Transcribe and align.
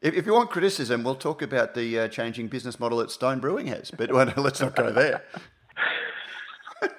If, 0.00 0.14
if 0.14 0.26
you 0.26 0.32
want 0.32 0.50
criticism, 0.50 1.02
we'll 1.02 1.14
talk 1.16 1.42
about 1.42 1.74
the 1.74 1.98
uh, 1.98 2.08
changing 2.08 2.48
business 2.48 2.78
model 2.78 2.98
that 2.98 3.10
Stone 3.10 3.40
Brewing 3.40 3.66
has. 3.66 3.90
But 3.90 4.12
well, 4.12 4.32
let's 4.36 4.60
not 4.60 4.76
go 4.76 4.90
there. 4.92 5.22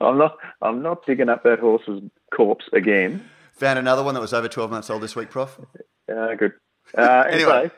I'm 0.00 0.18
not. 0.18 0.36
I'm 0.62 0.82
not 0.82 1.04
digging 1.06 1.28
up 1.28 1.42
that 1.44 1.58
horse's 1.58 2.02
corpse 2.34 2.66
again. 2.72 3.24
Found 3.54 3.78
another 3.78 4.02
one 4.02 4.14
that 4.14 4.20
was 4.20 4.34
over 4.34 4.48
12 4.48 4.70
months 4.70 4.90
old 4.90 5.02
this 5.02 5.16
week, 5.16 5.30
Prof. 5.30 5.58
Uh, 6.10 6.34
good. 6.34 6.52
Uh, 6.96 7.24
Anyway. 7.30 7.70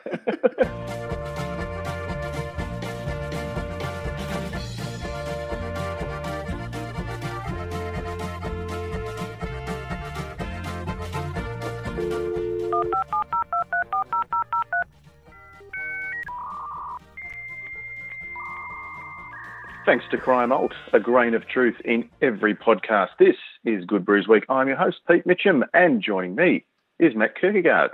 Thanks 19.85 20.05
to 20.11 20.17
Cryer 20.17 20.45
Malt, 20.45 20.73
a 20.93 20.99
grain 20.99 21.33
of 21.33 21.47
truth 21.47 21.75
in 21.83 22.07
every 22.21 22.53
podcast. 22.53 23.09
This 23.17 23.35
is 23.65 23.85
Good 23.85 24.05
Brews 24.05 24.27
Week. 24.27 24.43
I'm 24.47 24.67
your 24.67 24.77
host, 24.77 24.97
Pete 25.09 25.25
Mitchum, 25.25 25.63
and 25.73 26.01
joining 26.01 26.35
me 26.35 26.65
is 26.99 27.15
Matt 27.15 27.35
Kirkegaard. 27.41 27.91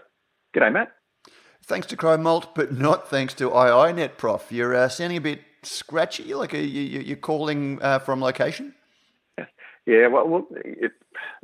G'day, 0.54 0.74
Matt. 0.74 0.92
Thanks 1.64 1.88
to 1.88 1.96
Cryer 1.96 2.18
Malt, 2.18 2.54
but 2.54 2.74
not 2.74 3.10
thanks 3.10 3.34
to 3.36 3.50
IINet, 3.50 4.18
Prof. 4.18 4.52
You're 4.52 4.76
uh, 4.76 4.90
sounding 4.90 5.18
a 5.18 5.22
bit 5.22 5.42
scratchy, 5.64 6.34
like 6.34 6.54
a, 6.54 6.60
you, 6.60 6.82
you- 6.82 7.00
you're 7.02 7.18
calling 7.18 7.82
uh, 7.82 8.00
from 8.00 8.20
location. 8.22 8.74
Yeah, 9.86 10.08
well, 10.08 10.28
well 10.28 10.48
it, 10.52 10.92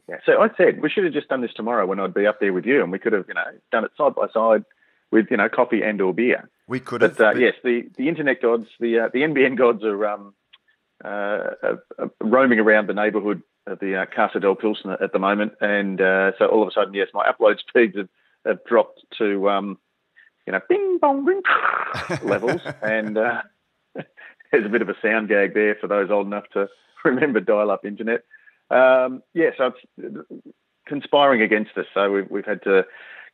yeah. 0.10 0.16
so 0.26 0.42
I 0.42 0.50
said 0.58 0.82
we 0.82 0.90
should 0.90 1.04
have 1.06 1.14
just 1.14 1.30
done 1.30 1.42
this 1.42 1.54
tomorrow 1.54 1.86
when 1.86 2.00
I'd 2.00 2.14
be 2.14 2.26
up 2.26 2.40
there 2.40 2.52
with 2.54 2.66
you, 2.66 2.82
and 2.82 2.92
we 2.92 3.00
could 3.00 3.14
have, 3.14 3.26
you 3.28 3.36
know, 3.36 3.44
done 3.72 3.86
it 3.86 3.92
side 3.96 4.16
by 4.16 4.28
side 4.34 4.66
with, 5.12 5.28
you 5.30 5.38
know, 5.38 5.48
coffee 5.48 5.82
and 5.84 6.02
or 6.02 6.14
beer. 6.14 6.50
We 6.68 6.80
could 6.80 7.02
have. 7.02 7.18
But, 7.18 7.24
uh, 7.26 7.34
but- 7.34 7.40
yes, 7.42 7.54
the, 7.64 7.88
the 7.98 8.10
internet 8.10 8.42
gods, 8.42 8.66
the 8.80 9.00
uh, 9.00 9.10
the 9.14 9.20
NBN 9.22 9.58
gods 9.58 9.84
are 9.84 10.08
um, 10.08 10.34
uh, 11.04 11.52
uh, 11.64 12.08
roaming 12.22 12.60
around 12.60 12.88
the 12.88 12.94
neighbourhood 12.94 13.42
of 13.68 13.80
the 13.80 14.02
uh, 14.02 14.06
Casa 14.14 14.40
del 14.40 14.56
Pilsner 14.56 14.98
at 15.02 15.14
the 15.14 15.20
moment, 15.20 15.54
and 15.62 16.02
uh, 16.02 16.32
so 16.38 16.46
all 16.46 16.62
of 16.62 16.68
a 16.68 16.72
sudden, 16.72 16.94
yes, 16.94 17.08
my 17.14 17.32
upload 17.32 17.60
speeds 17.60 17.96
have, 17.96 18.10
have 18.46 18.64
dropped 18.66 19.04
to 19.18 19.50
um, 19.50 19.78
you 20.46 20.54
know, 20.54 20.60
bing 20.68 20.98
bong 21.00 21.26
bing 21.26 21.42
levels, 22.24 22.62
and 22.82 23.18
uh, 23.18 23.42
there's 24.52 24.66
a 24.66 24.70
bit 24.70 24.82
of 24.82 24.90
a 24.90 24.96
sound 25.02 25.30
gag 25.30 25.54
there 25.54 25.76
for 25.76 25.88
those 25.88 26.10
old 26.10 26.28
enough 26.28 26.48
to 26.54 26.68
remember 27.06 27.40
dial-up 27.40 27.86
internet. 27.86 28.24
Um, 28.70 29.22
yeah, 29.34 29.52
so 29.58 29.74
it's 29.98 30.28
conspiring 30.88 31.42
against 31.42 31.78
us. 31.78 31.86
So 31.94 32.12
we've, 32.12 32.30
we've 32.30 32.46
had 32.46 32.64
to 32.64 32.86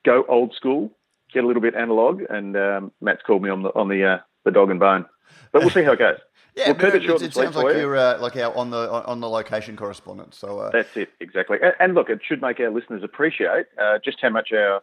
go 0.06 0.26
old 0.28 0.54
school, 0.56 0.92
get 1.34 1.44
a 1.44 1.48
little 1.48 1.62
bit 1.62 1.76
analog, 1.76 2.24
and 2.30 2.58
um, 2.58 2.92
Matt's 3.02 3.22
called 3.26 3.44
me 3.44 3.50
on 3.50 3.64
the 3.64 3.70
on 3.70 3.88
the 3.88 4.04
uh, 4.04 4.18
the 4.46 4.52
dog 4.52 4.72
and 4.72 4.80
bone. 4.80 5.06
But 5.52 5.62
we'll 5.62 5.72
see 5.72 5.84
how 5.84 5.94
it 5.94 6.00
goes. 6.00 6.18
Yeah, 6.58 6.72
We'll 6.72 6.96
it 6.96 7.06
it, 7.06 7.22
it 7.22 7.34
sounds 7.36 7.56
like 7.56 7.76
you. 7.76 7.82
you're 7.82 7.96
uh, 7.96 8.20
like 8.20 8.36
our 8.36 8.56
on 8.56 8.72
the 8.72 8.92
on 8.92 9.20
the 9.20 9.30
location 9.30 9.78
correspondent. 9.78 10.34
So 10.34 10.58
uh, 10.60 10.72
That's 10.72 10.98
it, 10.98 11.10
exactly. 11.20 11.58
And, 11.62 11.74
and 11.80 11.94
look, 11.94 12.10
it 12.10 12.20
should 12.28 12.42
make 12.42 12.60
our 12.60 12.72
listeners 12.72 13.04
appreciate 13.04 13.68
uh, 13.80 14.00
just 14.04 14.18
how 14.22 14.30
much 14.30 14.50
our 14.52 14.82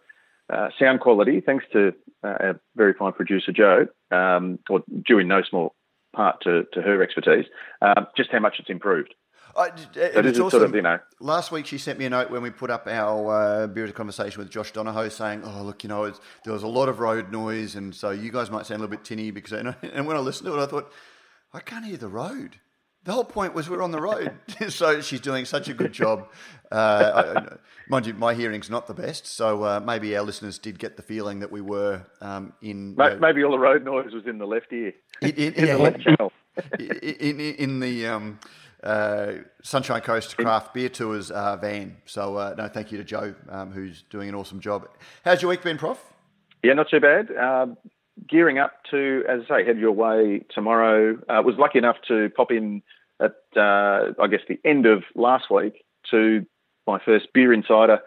uh, 0.51 0.69
sound 0.79 1.01
quality, 1.01 1.41
thanks 1.41 1.65
to 1.73 1.93
uh, 2.23 2.37
our 2.41 2.61
very 2.77 2.95
fine 2.95 3.13
producer 3.13 3.51
Joe, 3.51 3.89
um, 4.13 4.61
or 4.71 4.85
due 5.05 5.19
in 5.19 5.27
no 5.27 5.43
small 5.43 5.75
part 6.15 6.41
to, 6.43 6.63
to 6.75 6.81
her 6.81 7.03
expertise, 7.03 7.47
um, 7.83 8.07
just 8.17 8.31
how 8.31 8.39
much 8.39 8.57
it's 8.61 8.71
improved. 8.71 9.13
I, 9.57 9.71
it's 9.95 10.39
awesome. 10.39 10.51
sort 10.51 10.63
of, 10.65 10.75
you 10.75 10.83
know, 10.83 10.99
Last 11.21 11.53
week, 11.53 11.67
she 11.67 11.79
sent 11.79 11.99
me 11.99 12.07
a 12.07 12.11
note 12.11 12.31
when 12.31 12.43
we 12.43 12.51
put 12.51 12.71
up 12.71 12.87
our 12.89 13.63
uh, 13.63 13.67
beer 13.69 13.91
conversation 13.93 14.41
with 14.41 14.51
Josh 14.51 14.73
Donahoe, 14.73 15.09
saying, 15.09 15.43
"Oh, 15.45 15.63
look, 15.63 15.85
you 15.85 15.89
know, 15.89 16.05
it's, 16.05 16.21
there 16.45 16.53
was 16.53 16.65
a 16.65 16.69
lot 16.69 16.89
of 16.89 16.99
road 16.99 17.31
noise, 17.31 17.77
and 17.77 17.95
so 17.95 18.11
you 18.11 18.33
guys 18.33 18.51
might 18.51 18.67
sound 18.67 18.81
a 18.81 18.85
little 18.85 18.97
bit 18.97 19.05
tinny 19.05 19.31
because." 19.31 19.53
And, 19.53 19.75
and 19.83 20.07
when 20.07 20.17
I 20.17 20.21
listened 20.21 20.47
to 20.47 20.59
it, 20.59 20.63
I 20.63 20.67
thought, 20.67 20.93
"I 21.55 21.61
can't 21.61 21.87
hear 21.87 21.97
the 21.97 22.09
road." 22.09 22.57
The 23.05 23.13
whole 23.13 23.25
point 23.25 23.53
was 23.53 23.69
we're 23.69 23.83
on 23.83 23.91
the 23.91 24.01
road, 24.01 24.33
so 24.71 25.03
she's 25.03 25.21
doing 25.21 25.45
such 25.45 25.69
a 25.69 25.75
good 25.75 25.93
job. 25.93 26.31
Uh, 26.73 27.35
I- 27.37 27.57
mind 27.89 28.07
you, 28.07 28.15
my 28.15 28.33
hearing's 28.33 28.71
not 28.71 28.87
the 28.87 28.95
best, 28.95 29.27
so 29.27 29.63
uh, 29.63 29.81
maybe 29.85 30.17
our 30.17 30.23
listeners 30.23 30.59
did 30.59 30.79
get 30.79 30.97
the 30.97 31.03
feeling 31.03 31.41
that 31.41 31.53
we 31.53 31.61
were 31.61 32.07
um, 32.23 32.55
in 32.63 32.97
you 32.99 33.19
maybe 33.21 33.45
all 33.45 33.53
the 33.53 33.59
road 33.59 33.85
noise 33.85 34.13
was 34.13 34.27
in 34.27 34.39
the 34.39 34.47
left 34.47 34.73
ear, 34.73 34.95
in, 35.21 35.31
in, 35.31 35.53
in 35.55 35.67
yeah, 35.67 35.77
the 35.77 35.83
left 35.83 36.01
channel. 36.01 36.33
in, 36.79 37.41
in, 37.41 37.55
in 37.57 37.81
the 37.81 38.07
um, 38.07 38.39
uh, 38.83 39.33
Sunshine 39.63 40.01
Coast 40.01 40.37
Craft 40.37 40.73
Beer 40.73 40.89
Tours 40.89 41.31
uh, 41.31 41.57
van. 41.57 41.97
So, 42.07 42.37
uh, 42.37 42.55
no, 42.57 42.69
thank 42.69 42.93
you 42.93 42.99
to 42.99 43.05
Joe, 43.05 43.35
um, 43.49 43.73
who's 43.73 44.03
doing 44.11 44.29
an 44.29 44.35
awesome 44.35 44.61
job. 44.61 44.89
How's 45.25 45.43
your 45.43 45.51
week 45.51 45.63
been, 45.63 45.79
Prof? 45.79 46.03
Yeah, 46.63 46.75
not 46.75 46.89
too 46.89 47.01
bad. 47.01 47.35
Um, 47.37 47.77
gearing 48.29 48.59
up 48.59 48.73
to, 48.91 49.23
as 49.29 49.43
I 49.45 49.61
say, 49.61 49.67
head 49.67 49.79
your 49.79 49.93
way 49.93 50.45
tomorrow. 50.51 51.19
Uh, 51.29 51.43
was 51.43 51.57
lucky 51.59 51.79
enough 51.79 51.97
to 52.09 52.31
pop 52.37 52.51
in 52.51 52.83
at, 53.21 53.35
uh, 53.57 54.13
I 54.21 54.27
guess, 54.31 54.41
the 54.49 54.59
end 54.65 54.87
of 54.87 55.05
last 55.15 55.51
week 55.51 55.85
to 56.11 56.45
my 56.87 56.99
first 57.05 57.33
Beer 57.33 57.53
Insider 57.53 58.01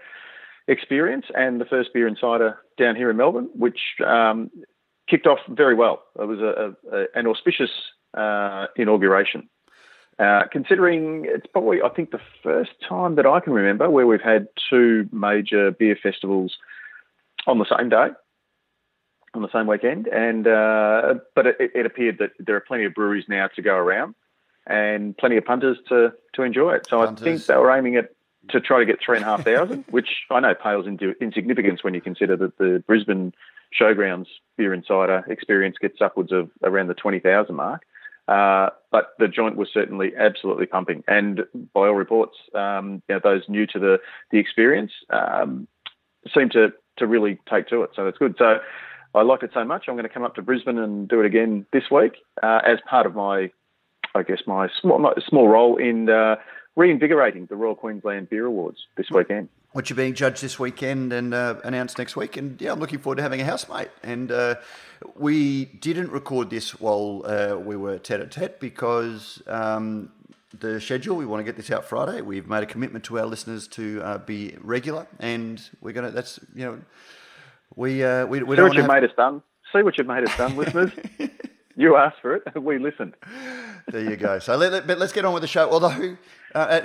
experience 0.68 1.26
and 1.34 1.62
the 1.62 1.66
first 1.66 1.94
Beer 1.94 2.08
Insider 2.08 2.58
down 2.78 2.96
here 2.96 3.10
in 3.10 3.18
Melbourne, 3.18 3.50
which 3.54 3.80
um, 4.06 4.52
kicked 5.10 5.28
off 5.28 5.40
very 5.50 5.76
well. 5.76 6.04
It 6.20 6.26
was 6.26 6.40
a, 6.40 6.76
a, 6.92 7.06
an 7.16 7.28
auspicious 7.28 7.72
uh, 8.16 8.68
inauguration. 8.76 9.50
Uh, 10.20 10.44
considering 10.52 11.26
it's 11.28 11.46
probably, 11.46 11.82
I 11.82 11.90
think, 11.90 12.10
the 12.10 12.20
first 12.42 12.72
time 12.88 13.16
that 13.16 13.28
I 13.28 13.40
can 13.40 13.54
remember 13.54 13.90
where 13.90 14.08
we've 14.08 14.20
had 14.20 14.48
two 14.70 15.08
major 15.12 15.72
beer 15.72 15.96
festivals 16.02 16.58
on 17.46 17.60
the 17.60 17.66
same 17.78 17.90
day 17.90 18.08
on 19.38 19.44
the 19.44 19.52
same 19.52 19.68
weekend, 19.68 20.08
and 20.08 20.48
uh, 20.48 21.16
but 21.36 21.48
it, 21.48 21.58
it 21.60 21.86
appeared 21.86 22.18
that 22.20 22.32
there 22.40 22.56
are 22.56 22.62
plenty 22.62 22.86
of 22.86 22.94
breweries 22.94 23.26
now 23.28 23.48
to 23.56 23.62
go 23.62 23.76
around, 23.76 24.16
and 24.66 25.18
plenty 25.18 25.38
of 25.38 25.46
punters 25.46 25.78
to 25.90 26.14
to 26.34 26.44
enjoy 26.44 26.74
it. 26.74 26.88
So 26.90 27.02
I 27.02 27.14
think 27.14 27.46
they 27.46 27.56
were 27.56 27.72
aiming 27.72 27.96
at 27.96 28.12
to 28.50 28.62
try 28.62 28.80
to 28.80 28.86
get 28.86 29.00
three 29.04 29.18
and 29.18 29.26
a 29.26 29.28
half 29.28 29.44
thousand, 29.44 29.86
which 29.90 30.10
I 30.30 30.40
know 30.40 30.54
pales 30.54 30.88
into 30.88 31.14
insignificance 31.22 31.84
when 31.84 31.94
you 31.94 32.02
consider 32.02 32.36
that 32.38 32.58
the 32.58 32.84
Brisbane 32.86 33.34
Showgrounds 33.80 34.28
Beer 34.58 34.74
Insider 34.74 35.26
experience 35.28 35.78
gets 35.80 36.02
upwards 36.02 36.32
of 36.32 36.50
around 36.64 36.88
the 36.88 36.94
twenty 36.94 37.20
thousand 37.20 37.56
mark. 37.56 37.84
Uh, 38.28 38.72
but 38.92 39.14
the 39.20 39.28
joint 39.30 39.56
was 39.56 39.70
certainly 39.74 40.12
absolutely 40.18 40.66
pumping, 40.66 41.04
and 41.08 41.46
by 41.74 41.88
all 41.88 41.94
reports, 41.94 42.36
um, 42.54 43.02
you 43.08 43.16
know, 43.16 43.22
those 43.24 43.44
new 43.48 43.66
to 43.66 43.80
the 43.80 44.00
the 44.32 44.38
experience 44.38 44.92
um, 45.10 45.68
seem 46.34 46.50
to 46.50 46.74
to 46.98 47.08
really 47.08 47.40
take 47.50 47.68
to 47.68 47.84
it. 47.84 47.92
So 47.96 48.06
that's 48.06 48.18
good. 48.18 48.36
So 48.38 48.60
I 49.18 49.24
liked 49.24 49.44
it 49.44 49.52
so 49.54 49.64
much. 49.64 49.86
I'm 49.88 49.96
going 49.96 50.08
to 50.08 50.14
come 50.14 50.24
up 50.24 50.36
to 50.36 50.42
Brisbane 50.42 50.78
and 50.78 51.08
do 51.08 51.20
it 51.20 51.26
again 51.26 51.66
this 51.74 51.84
week 51.92 52.14
uh, 52.42 52.60
as 52.66 52.80
part 52.90 53.06
of 53.06 53.16
my, 53.16 53.52
I 54.16 54.24
guess 54.24 54.42
my 54.48 54.70
small 54.82 55.00
my 55.00 55.14
small 55.28 55.48
role 55.48 55.78
in 55.78 56.10
uh, 56.10 56.36
reinvigorating 56.76 57.48
the 57.48 57.56
Royal 57.56 57.76
Queensland 57.76 58.30
Beer 58.30 58.46
Awards 58.46 58.78
this 58.96 59.08
weekend. 59.12 59.50
Which 59.74 59.92
are 59.92 59.96
being 59.96 60.14
judged 60.14 60.42
this 60.42 60.58
weekend 60.58 61.12
and 61.12 61.34
uh, 61.34 61.56
announced 61.64 61.98
next 61.98 62.16
week. 62.16 62.38
And 62.38 62.60
yeah, 62.62 62.72
I'm 62.72 62.80
looking 62.80 63.00
forward 63.00 63.18
to 63.18 63.24
having 63.24 63.42
a 63.42 63.46
housemate. 63.46 63.90
And 64.02 64.32
uh, 64.32 64.56
we 65.16 65.66
didn't 65.66 66.12
record 66.12 66.50
this 66.50 66.80
while 66.80 67.24
uh, 67.26 67.58
we 67.58 67.76
were 67.76 67.98
tete 68.00 68.22
a 68.22 68.28
tete 68.28 68.60
because 68.60 69.42
um, 69.48 70.12
the 70.58 70.80
schedule, 70.80 71.18
we 71.18 71.26
want 71.26 71.42
to 71.42 71.44
get 71.44 71.58
this 71.58 71.70
out 71.70 71.86
Friday. 71.86 72.22
We've 72.22 72.48
made 72.48 72.64
a 72.64 72.66
commitment 72.66 73.06
to 73.06 73.20
our 73.20 73.26
listeners 73.26 73.68
to 73.70 74.02
uh, 74.04 74.18
be 74.20 74.56
regular. 74.62 75.06
And 75.20 75.62
we're 75.82 75.94
to, 75.94 76.12
that's, 76.12 76.40
you 76.56 76.66
know, 76.66 76.80
we, 77.78 78.04
uh, 78.04 78.26
we, 78.26 78.44
we 78.44 78.56
See 78.56 78.58
don't 78.58 78.68
what 78.70 78.76
you've 78.76 78.86
have, 78.86 79.02
made 79.02 79.10
us 79.10 79.16
done. 79.16 79.42
See 79.74 79.82
what 79.84 79.98
you've 79.98 80.08
made 80.08 80.28
us 80.28 80.36
done, 80.38 80.58
listeners. 80.58 80.92
You 81.80 81.96
asked 81.96 82.18
for 82.24 82.34
it. 82.34 82.60
We 82.60 82.80
listened. 82.80 83.14
There 83.92 84.02
you 84.10 84.16
go. 84.16 84.40
So, 84.40 84.58
let, 84.58 84.72
let- 84.72 84.88
but 84.88 84.98
let's 84.98 85.14
get 85.14 85.26
on 85.26 85.34
with 85.36 85.42
the 85.42 85.48
show. 85.48 85.70
Although, 85.70 86.18
uh, 86.56 86.82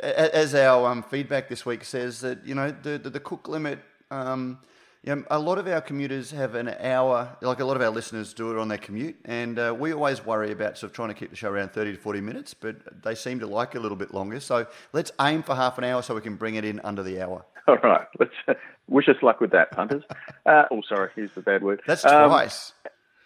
as 0.00 0.54
our 0.54 0.88
um, 0.92 1.02
feedback 1.02 1.48
this 1.48 1.66
week 1.66 1.82
says 1.82 2.20
that 2.20 2.46
you 2.46 2.54
know 2.54 2.70
the 2.70 2.98
the, 2.98 3.10
the 3.10 3.18
cook 3.20 3.48
limit. 3.48 3.80
Um, 4.12 4.60
you 5.04 5.14
know, 5.14 5.24
a 5.30 5.38
lot 5.38 5.58
of 5.58 5.66
our 5.68 5.80
commuters 5.80 6.30
have 6.32 6.54
an 6.56 6.68
hour, 6.80 7.36
like 7.40 7.60
a 7.60 7.64
lot 7.64 7.76
of 7.76 7.82
our 7.82 7.90
listeners 7.90 8.34
do 8.34 8.50
it 8.50 8.58
on 8.58 8.66
their 8.68 8.78
commute, 8.78 9.16
and 9.24 9.56
uh, 9.58 9.74
we 9.78 9.92
always 9.92 10.24
worry 10.26 10.50
about 10.52 10.76
sort 10.76 10.90
of 10.90 10.94
trying 10.96 11.08
to 11.08 11.14
keep 11.14 11.30
the 11.30 11.36
show 11.36 11.50
around 11.50 11.72
30 11.72 11.92
to 11.92 11.98
40 11.98 12.20
minutes, 12.20 12.52
but 12.52 12.76
they 13.04 13.14
seem 13.14 13.38
to 13.40 13.46
like 13.46 13.74
it 13.74 13.78
a 13.78 13.80
little 13.80 13.96
bit 13.96 14.12
longer. 14.12 14.40
So 14.40 14.66
let's 14.92 15.12
aim 15.20 15.42
for 15.44 15.54
half 15.54 15.78
an 15.78 15.84
hour 15.84 16.02
so 16.02 16.14
we 16.16 16.20
can 16.20 16.34
bring 16.34 16.56
it 16.56 16.64
in 16.64 16.80
under 16.82 17.04
the 17.04 17.22
hour. 17.22 17.44
All 17.68 17.76
right. 17.82 18.06
Let's 18.18 18.32
uh, 18.46 18.54
wish 18.88 19.08
us 19.08 19.16
luck 19.22 19.40
with 19.40 19.50
that, 19.50 19.70
punters. 19.72 20.02
Uh, 20.46 20.64
oh, 20.70 20.80
sorry. 20.88 21.10
Here's 21.14 21.32
the 21.32 21.42
bad 21.42 21.62
word. 21.62 21.82
That's 21.86 22.04
Um, 22.04 22.30
twice. 22.30 22.72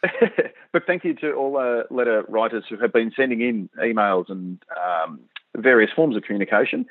but 0.73 0.85
thank 0.85 1.05
you 1.05 1.15
to 1.15 1.33
all 1.35 1.57
uh, 1.57 1.85
letter 1.95 2.25
writers 2.29 2.65
who 2.69 2.77
have 2.79 2.93
been 2.93 3.13
sending 3.17 3.41
in 3.41 3.69
emails 3.79 4.29
and 4.29 4.59
um, 4.77 5.21
various 5.57 5.93
forms 5.95 6.17
of 6.17 6.25
communication. 6.25 6.87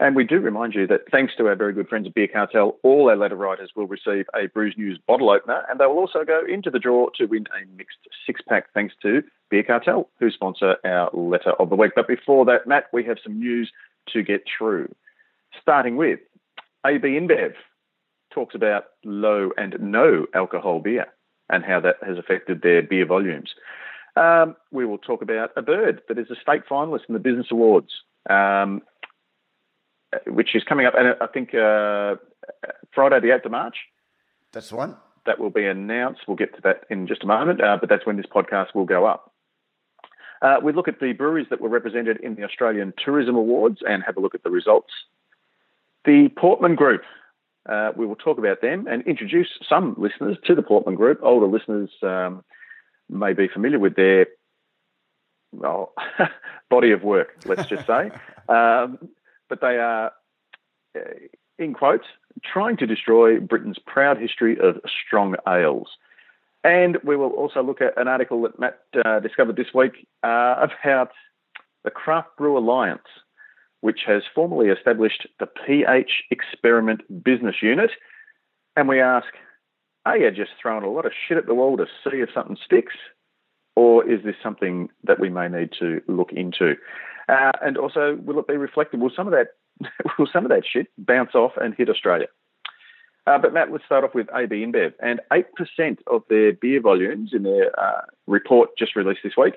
And 0.00 0.16
we 0.16 0.24
do 0.24 0.40
remind 0.40 0.74
you 0.74 0.86
that 0.86 1.02
thanks 1.10 1.34
to 1.36 1.46
our 1.46 1.54
very 1.54 1.74
good 1.74 1.88
friends 1.88 2.06
at 2.06 2.14
Beer 2.14 2.26
Cartel, 2.26 2.78
all 2.82 3.10
our 3.10 3.16
letter 3.16 3.36
writers 3.36 3.70
will 3.76 3.86
receive 3.86 4.24
a 4.34 4.46
Brews 4.46 4.74
News 4.78 4.98
bottle 5.06 5.28
opener, 5.30 5.62
and 5.68 5.78
they 5.78 5.86
will 5.86 5.98
also 5.98 6.24
go 6.24 6.42
into 6.48 6.70
the 6.70 6.78
draw 6.78 7.10
to 7.16 7.26
win 7.26 7.44
a 7.54 7.66
mixed 7.76 7.98
six 8.26 8.40
pack 8.48 8.72
thanks 8.72 8.94
to 9.02 9.22
Beer 9.50 9.62
Cartel, 9.62 10.08
who 10.18 10.30
sponsor 10.30 10.76
our 10.84 11.10
letter 11.12 11.50
of 11.60 11.68
the 11.68 11.76
week. 11.76 11.92
But 11.94 12.08
before 12.08 12.46
that, 12.46 12.66
Matt, 12.66 12.86
we 12.92 13.04
have 13.04 13.18
some 13.22 13.38
news 13.38 13.70
to 14.14 14.22
get 14.22 14.44
through. 14.58 14.92
Starting 15.60 15.96
with 15.96 16.18
AB 16.84 17.02
InBev 17.02 17.54
talks 18.32 18.54
about 18.54 18.84
low 19.04 19.50
and 19.56 19.76
no 19.80 20.26
alcohol 20.34 20.80
beer 20.80 21.06
and 21.48 21.64
how 21.64 21.80
that 21.80 21.96
has 22.06 22.18
affected 22.18 22.62
their 22.62 22.82
beer 22.82 23.06
volumes. 23.06 23.50
Um, 24.16 24.56
we 24.70 24.86
will 24.86 24.98
talk 24.98 25.22
about 25.22 25.50
a 25.56 25.62
bird 25.62 26.02
that 26.08 26.18
is 26.18 26.30
a 26.30 26.36
state 26.36 26.62
finalist 26.70 27.08
in 27.08 27.14
the 27.14 27.18
Business 27.18 27.48
Awards, 27.50 27.90
um, 28.30 28.82
which 30.26 30.54
is 30.54 30.62
coming 30.64 30.86
up, 30.86 30.94
and 30.96 31.16
I 31.20 31.26
think 31.26 31.54
uh, 31.54 32.16
Friday, 32.94 33.20
the 33.20 33.34
8th 33.34 33.46
of 33.46 33.50
March. 33.50 33.76
That's 34.52 34.70
the 34.70 34.76
one. 34.76 34.96
That 35.26 35.40
will 35.40 35.50
be 35.50 35.66
announced. 35.66 36.22
We'll 36.28 36.36
get 36.36 36.54
to 36.54 36.60
that 36.62 36.84
in 36.90 37.06
just 37.06 37.24
a 37.24 37.26
moment, 37.26 37.60
uh, 37.60 37.78
but 37.80 37.88
that's 37.88 38.06
when 38.06 38.16
this 38.16 38.26
podcast 38.26 38.74
will 38.74 38.84
go 38.84 39.06
up. 39.06 39.32
Uh, 40.42 40.56
we 40.62 40.72
look 40.72 40.88
at 40.88 41.00
the 41.00 41.12
breweries 41.12 41.46
that 41.50 41.60
were 41.60 41.68
represented 41.68 42.18
in 42.18 42.34
the 42.34 42.44
Australian 42.44 42.92
Tourism 43.02 43.34
Awards 43.34 43.78
and 43.88 44.02
have 44.04 44.16
a 44.16 44.20
look 44.20 44.34
at 44.34 44.44
the 44.44 44.50
results. 44.50 44.92
The 46.04 46.28
Portman 46.36 46.74
Group, 46.74 47.02
uh, 47.68 47.92
we 47.96 48.06
will 48.06 48.16
talk 48.16 48.38
about 48.38 48.60
them 48.60 48.86
and 48.86 49.02
introduce 49.06 49.48
some 49.66 49.94
listeners 49.96 50.36
to 50.44 50.54
the 50.54 50.62
Portman 50.62 50.96
Group. 50.96 51.20
Older 51.22 51.46
listeners 51.46 51.90
um, 52.02 52.44
may 53.08 53.32
be 53.32 53.48
familiar 53.48 53.78
with 53.78 53.96
their 53.96 54.26
well, 55.52 55.92
body 56.70 56.90
of 56.90 57.02
work, 57.02 57.28
let's 57.46 57.66
just 57.66 57.86
say. 57.86 58.10
um, 58.48 58.98
but 59.48 59.60
they 59.60 59.78
are, 59.78 60.12
uh, 60.96 61.00
in 61.58 61.74
quotes, 61.74 62.06
trying 62.42 62.76
to 62.78 62.86
destroy 62.86 63.38
Britain's 63.40 63.78
proud 63.78 64.18
history 64.20 64.58
of 64.58 64.80
strong 65.06 65.36
ales. 65.46 65.88
And 66.62 66.98
we 67.04 67.16
will 67.16 67.30
also 67.30 67.62
look 67.62 67.80
at 67.80 67.98
an 67.98 68.08
article 68.08 68.42
that 68.42 68.58
Matt 68.58 68.80
uh, 69.04 69.20
discovered 69.20 69.56
this 69.56 69.74
week 69.74 70.06
uh, 70.22 70.66
about 70.82 71.10
the 71.84 71.90
Craft 71.90 72.36
Brew 72.38 72.56
Alliance, 72.56 73.02
which 73.84 74.00
has 74.06 74.22
formally 74.34 74.68
established 74.68 75.26
the 75.40 75.46
pH 75.46 76.22
Experiment 76.30 77.02
Business 77.22 77.56
Unit. 77.60 77.90
And 78.76 78.88
we 78.88 78.98
ask, 78.98 79.26
are 80.06 80.16
you 80.16 80.30
just 80.30 80.52
throwing 80.60 80.84
a 80.84 80.90
lot 80.90 81.04
of 81.04 81.12
shit 81.12 81.36
at 81.36 81.44
the 81.44 81.54
wall 81.54 81.76
to 81.76 81.84
see 82.02 82.16
if 82.20 82.30
something 82.32 82.56
sticks? 82.64 82.94
Or 83.76 84.10
is 84.10 84.24
this 84.24 84.36
something 84.42 84.88
that 85.02 85.20
we 85.20 85.28
may 85.28 85.48
need 85.48 85.68
to 85.80 86.00
look 86.08 86.32
into? 86.32 86.76
Uh, 87.28 87.52
and 87.60 87.76
also, 87.76 88.16
will 88.22 88.38
it 88.38 88.48
be 88.48 88.56
reflected? 88.56 89.00
Will 89.00 89.12
some 89.14 89.26
of 89.26 89.34
that 89.34 89.48
will 90.18 90.28
some 90.32 90.46
of 90.46 90.50
that 90.50 90.62
shit 90.66 90.86
bounce 90.96 91.34
off 91.34 91.52
and 91.60 91.74
hit 91.74 91.90
Australia? 91.90 92.28
Uh, 93.26 93.36
but 93.36 93.52
Matt, 93.52 93.70
let's 93.70 93.84
start 93.84 94.02
off 94.02 94.14
with 94.14 94.28
AB 94.34 94.64
InBev. 94.64 94.94
And 95.02 95.20
8% 95.30 95.98
of 96.06 96.22
their 96.30 96.54
beer 96.54 96.80
volumes 96.80 97.32
in 97.34 97.42
their 97.42 97.78
uh, 97.78 98.00
report 98.26 98.70
just 98.78 98.96
released 98.96 99.20
this 99.22 99.36
week 99.36 99.56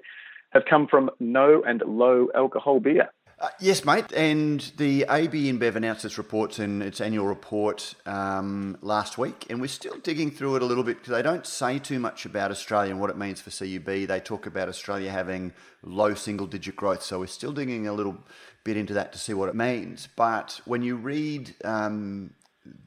have 0.49 0.65
come 0.69 0.85
from 0.85 1.11
no 1.21 1.63
and 1.65 1.81
low 1.85 2.27
alcohol 2.35 2.81
beer. 2.81 3.09
Uh, 3.39 3.49
yes, 3.59 3.85
mate. 3.85 4.11
And 4.13 4.61
the 4.77 5.05
AB 5.07 5.51
InBev 5.53 5.75
announced 5.75 6.03
its 6.03 6.17
reports 6.17 6.57
in 6.57 6.81
its 6.81 6.99
annual 6.99 7.27
report 7.27 7.93
um, 8.07 8.79
last 8.81 9.19
week, 9.19 9.45
and 9.51 9.61
we're 9.61 9.67
still 9.67 9.95
digging 9.99 10.31
through 10.31 10.55
it 10.55 10.63
a 10.63 10.65
little 10.65 10.83
bit 10.83 10.97
because 10.97 11.11
they 11.11 11.21
don't 11.21 11.45
say 11.45 11.77
too 11.77 11.99
much 11.99 12.25
about 12.25 12.49
Australia 12.49 12.89
and 12.89 12.99
what 12.99 13.11
it 13.11 13.17
means 13.17 13.39
for 13.39 13.51
CUB. 13.51 14.07
They 14.07 14.19
talk 14.19 14.47
about 14.47 14.69
Australia 14.69 15.11
having 15.11 15.53
low 15.83 16.15
single 16.15 16.47
digit 16.47 16.75
growth, 16.75 17.03
so 17.03 17.19
we're 17.19 17.27
still 17.27 17.51
digging 17.51 17.87
a 17.87 17.93
little 17.93 18.17
bit 18.63 18.75
into 18.75 18.95
that 18.95 19.13
to 19.13 19.19
see 19.19 19.35
what 19.35 19.49
it 19.49 19.55
means. 19.55 20.09
But 20.15 20.59
when 20.65 20.81
you 20.81 20.95
read 20.95 21.53
um, 21.63 22.33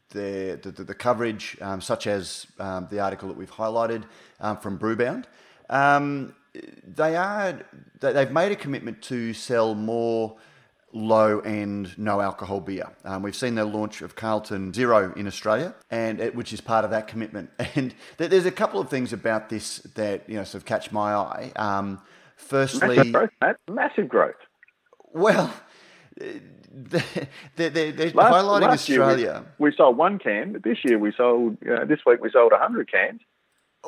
the, 0.08 0.58
the, 0.60 0.82
the 0.82 0.94
coverage, 0.94 1.58
um, 1.60 1.80
such 1.80 2.08
as 2.08 2.48
um, 2.58 2.88
the 2.90 2.98
article 2.98 3.28
that 3.28 3.36
we've 3.36 3.52
highlighted 3.52 4.02
um, 4.40 4.56
from 4.56 4.80
Brewbound, 4.80 5.26
um, 5.68 6.34
they 6.86 7.16
are 7.16 7.60
they've 8.00 8.30
made 8.30 8.52
a 8.52 8.56
commitment 8.56 9.02
to 9.02 9.32
sell 9.32 9.74
more 9.74 10.36
low 10.92 11.38
end 11.40 11.96
no 11.98 12.20
alcohol 12.20 12.60
beer. 12.60 12.88
Um, 13.04 13.22
we've 13.22 13.36
seen 13.36 13.54
the 13.54 13.64
launch 13.64 14.02
of 14.02 14.16
Carlton 14.16 14.72
Zero 14.72 15.12
in 15.14 15.26
Australia, 15.26 15.74
and 15.90 16.20
it, 16.20 16.34
which 16.34 16.52
is 16.52 16.60
part 16.60 16.84
of 16.84 16.90
that 16.90 17.06
commitment. 17.06 17.50
And 17.76 17.94
there's 18.16 18.46
a 18.46 18.50
couple 18.50 18.80
of 18.80 18.90
things 18.90 19.12
about 19.12 19.48
this 19.48 19.78
that 19.94 20.28
you 20.28 20.36
know 20.36 20.44
sort 20.44 20.62
of 20.62 20.64
catch 20.64 20.90
my 20.90 21.14
eye. 21.14 21.52
Um, 21.56 22.00
firstly, 22.36 22.96
massive 22.96 23.12
growth, 23.12 23.56
massive 23.68 24.08
growth. 24.08 24.34
Well, 25.12 25.52
they're, 26.16 27.02
they're, 27.56 27.70
they're 27.70 28.10
last, 28.10 28.34
highlighting 28.34 28.60
last 28.62 28.90
Australia. 28.90 29.44
We, 29.58 29.70
we, 29.70 29.76
sold 29.76 29.96
one 29.96 30.18
can. 30.18 30.60
This 30.64 30.78
year 30.84 30.98
we 30.98 31.12
sold. 31.16 31.58
Uh, 31.62 31.84
this 31.84 32.00
week 32.04 32.20
we 32.20 32.30
sold 32.30 32.52
hundred 32.54 32.90
cans. 32.90 33.20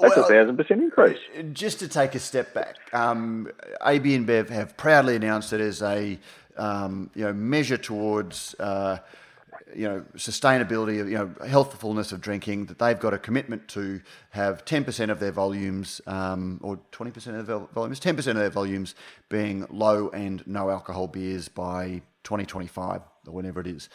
That's 0.00 0.16
well, 0.16 0.24
a 0.24 0.28
thousand 0.28 0.56
percent 0.56 0.82
increase. 0.82 1.18
Just 1.52 1.78
to 1.80 1.88
take 1.88 2.14
a 2.14 2.18
step 2.18 2.54
back, 2.54 2.76
um, 2.92 3.48
AB 3.84 4.18
InBev 4.18 4.48
have 4.48 4.76
proudly 4.76 5.16
announced 5.16 5.52
it 5.52 5.60
as 5.60 5.82
a 5.82 6.18
um, 6.56 7.10
you 7.14 7.24
know 7.24 7.32
measure 7.32 7.78
towards. 7.78 8.54
Uh, 8.58 8.98
you 9.74 9.88
know, 9.88 10.04
sustainability 10.16 11.00
of, 11.00 11.08
you 11.08 11.16
know, 11.16 11.30
healthfulness 11.46 12.12
of 12.12 12.20
drinking, 12.20 12.66
that 12.66 12.78
they've 12.78 12.98
got 12.98 13.14
a 13.14 13.18
commitment 13.18 13.66
to 13.68 14.00
have 14.30 14.64
10% 14.64 15.10
of 15.10 15.18
their 15.18 15.32
volumes, 15.32 16.00
um, 16.06 16.60
or 16.62 16.78
20% 16.92 17.38
of 17.38 17.46
their 17.46 17.58
volumes, 17.58 18.00
10% 18.00 18.26
of 18.26 18.36
their 18.36 18.50
volumes 18.50 18.94
being 19.28 19.66
low 19.70 20.10
and 20.10 20.46
no 20.46 20.70
alcohol 20.70 21.06
beers 21.06 21.48
by 21.48 22.02
2025 22.24 23.00
or 23.26 23.32
whenever 23.32 23.60
it 23.60 23.66
is. 23.66 23.88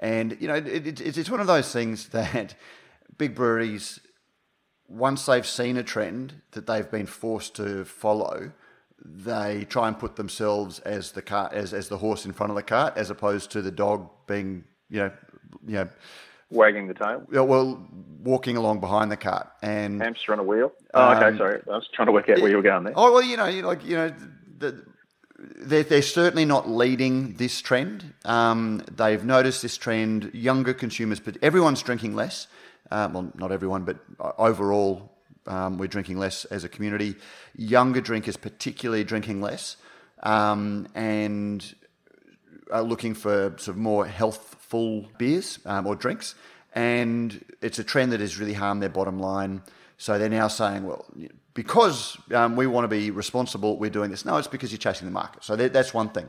And, 0.00 0.36
you 0.40 0.48
know, 0.48 0.54
it, 0.54 1.00
it, 1.00 1.16
it's 1.16 1.30
one 1.30 1.40
of 1.40 1.46
those 1.46 1.72
things 1.72 2.08
that 2.10 2.54
big 3.18 3.34
breweries, 3.34 4.00
once 4.92 5.26
they've 5.26 5.46
seen 5.46 5.76
a 5.76 5.82
trend 5.82 6.34
that 6.52 6.66
they've 6.66 6.90
been 6.90 7.06
forced 7.06 7.56
to 7.56 7.84
follow, 7.84 8.52
they 9.04 9.64
try 9.64 9.88
and 9.88 9.98
put 9.98 10.16
themselves 10.16 10.78
as 10.80 11.12
the 11.12 11.22
cart, 11.22 11.52
as, 11.52 11.72
as 11.72 11.88
the 11.88 11.98
horse 11.98 12.24
in 12.24 12.32
front 12.32 12.50
of 12.50 12.56
the 12.56 12.62
cart, 12.62 12.96
as 12.96 13.10
opposed 13.10 13.50
to 13.50 13.62
the 13.62 13.70
dog 13.70 14.08
being, 14.26 14.64
you 14.90 14.98
know, 14.98 15.12
you 15.66 15.74
know, 15.74 15.88
wagging 16.50 16.86
the 16.86 16.94
tail. 16.94 17.22
Yeah, 17.32 17.40
well, 17.40 17.84
walking 18.22 18.56
along 18.56 18.80
behind 18.80 19.10
the 19.10 19.16
cart 19.16 19.48
and 19.62 20.00
hamster 20.00 20.32
on 20.32 20.38
a 20.38 20.44
wheel. 20.44 20.72
Oh, 20.94 21.12
okay, 21.16 21.26
um, 21.26 21.38
sorry, 21.38 21.62
I 21.66 21.76
was 21.76 21.88
trying 21.92 22.06
to 22.06 22.12
work 22.12 22.28
out 22.28 22.40
where 22.40 22.50
you 22.50 22.56
were 22.56 22.62
going 22.62 22.84
there. 22.84 22.94
Oh 22.96 23.12
well, 23.12 23.22
you 23.22 23.36
know, 23.36 23.50
like 23.66 23.84
you 23.84 23.96
know, 23.96 24.14
the, 24.58 24.84
they're, 25.38 25.82
they're 25.82 26.02
certainly 26.02 26.44
not 26.44 26.68
leading 26.68 27.34
this 27.34 27.60
trend. 27.60 28.14
Um, 28.24 28.84
they've 28.90 29.24
noticed 29.24 29.62
this 29.62 29.76
trend. 29.76 30.30
Younger 30.32 30.74
consumers, 30.74 31.18
but 31.18 31.36
everyone's 31.42 31.82
drinking 31.82 32.14
less. 32.14 32.46
Uh, 32.92 33.08
well, 33.10 33.32
not 33.36 33.50
everyone, 33.50 33.84
but 33.84 33.96
overall, 34.36 35.10
um, 35.46 35.78
we're 35.78 35.86
drinking 35.86 36.18
less 36.18 36.44
as 36.44 36.62
a 36.62 36.68
community. 36.68 37.14
Younger 37.56 38.02
drinkers, 38.02 38.36
particularly, 38.36 39.02
drinking 39.02 39.40
less, 39.40 39.76
um, 40.22 40.86
and 40.94 41.74
are 42.70 42.82
looking 42.82 43.14
for 43.14 43.54
sort 43.56 43.68
of 43.68 43.76
more 43.78 44.06
healthful 44.06 45.06
beers 45.16 45.58
um, 45.64 45.86
or 45.86 45.96
drinks. 45.96 46.34
And 46.74 47.42
it's 47.62 47.78
a 47.78 47.84
trend 47.84 48.12
that 48.12 48.20
has 48.20 48.38
really 48.38 48.52
harmed 48.52 48.82
their 48.82 48.90
bottom 48.90 49.18
line. 49.18 49.62
So 49.96 50.18
they're 50.18 50.28
now 50.28 50.48
saying, 50.48 50.84
well, 50.84 51.06
because 51.54 52.18
um, 52.34 52.56
we 52.56 52.66
want 52.66 52.84
to 52.84 52.88
be 52.88 53.10
responsible, 53.10 53.78
we're 53.78 53.88
doing 53.88 54.10
this. 54.10 54.26
No, 54.26 54.36
it's 54.36 54.48
because 54.48 54.70
you're 54.70 54.78
chasing 54.78 55.06
the 55.06 55.12
market. 55.12 55.44
So 55.44 55.56
that's 55.56 55.94
one 55.94 56.10
thing. 56.10 56.28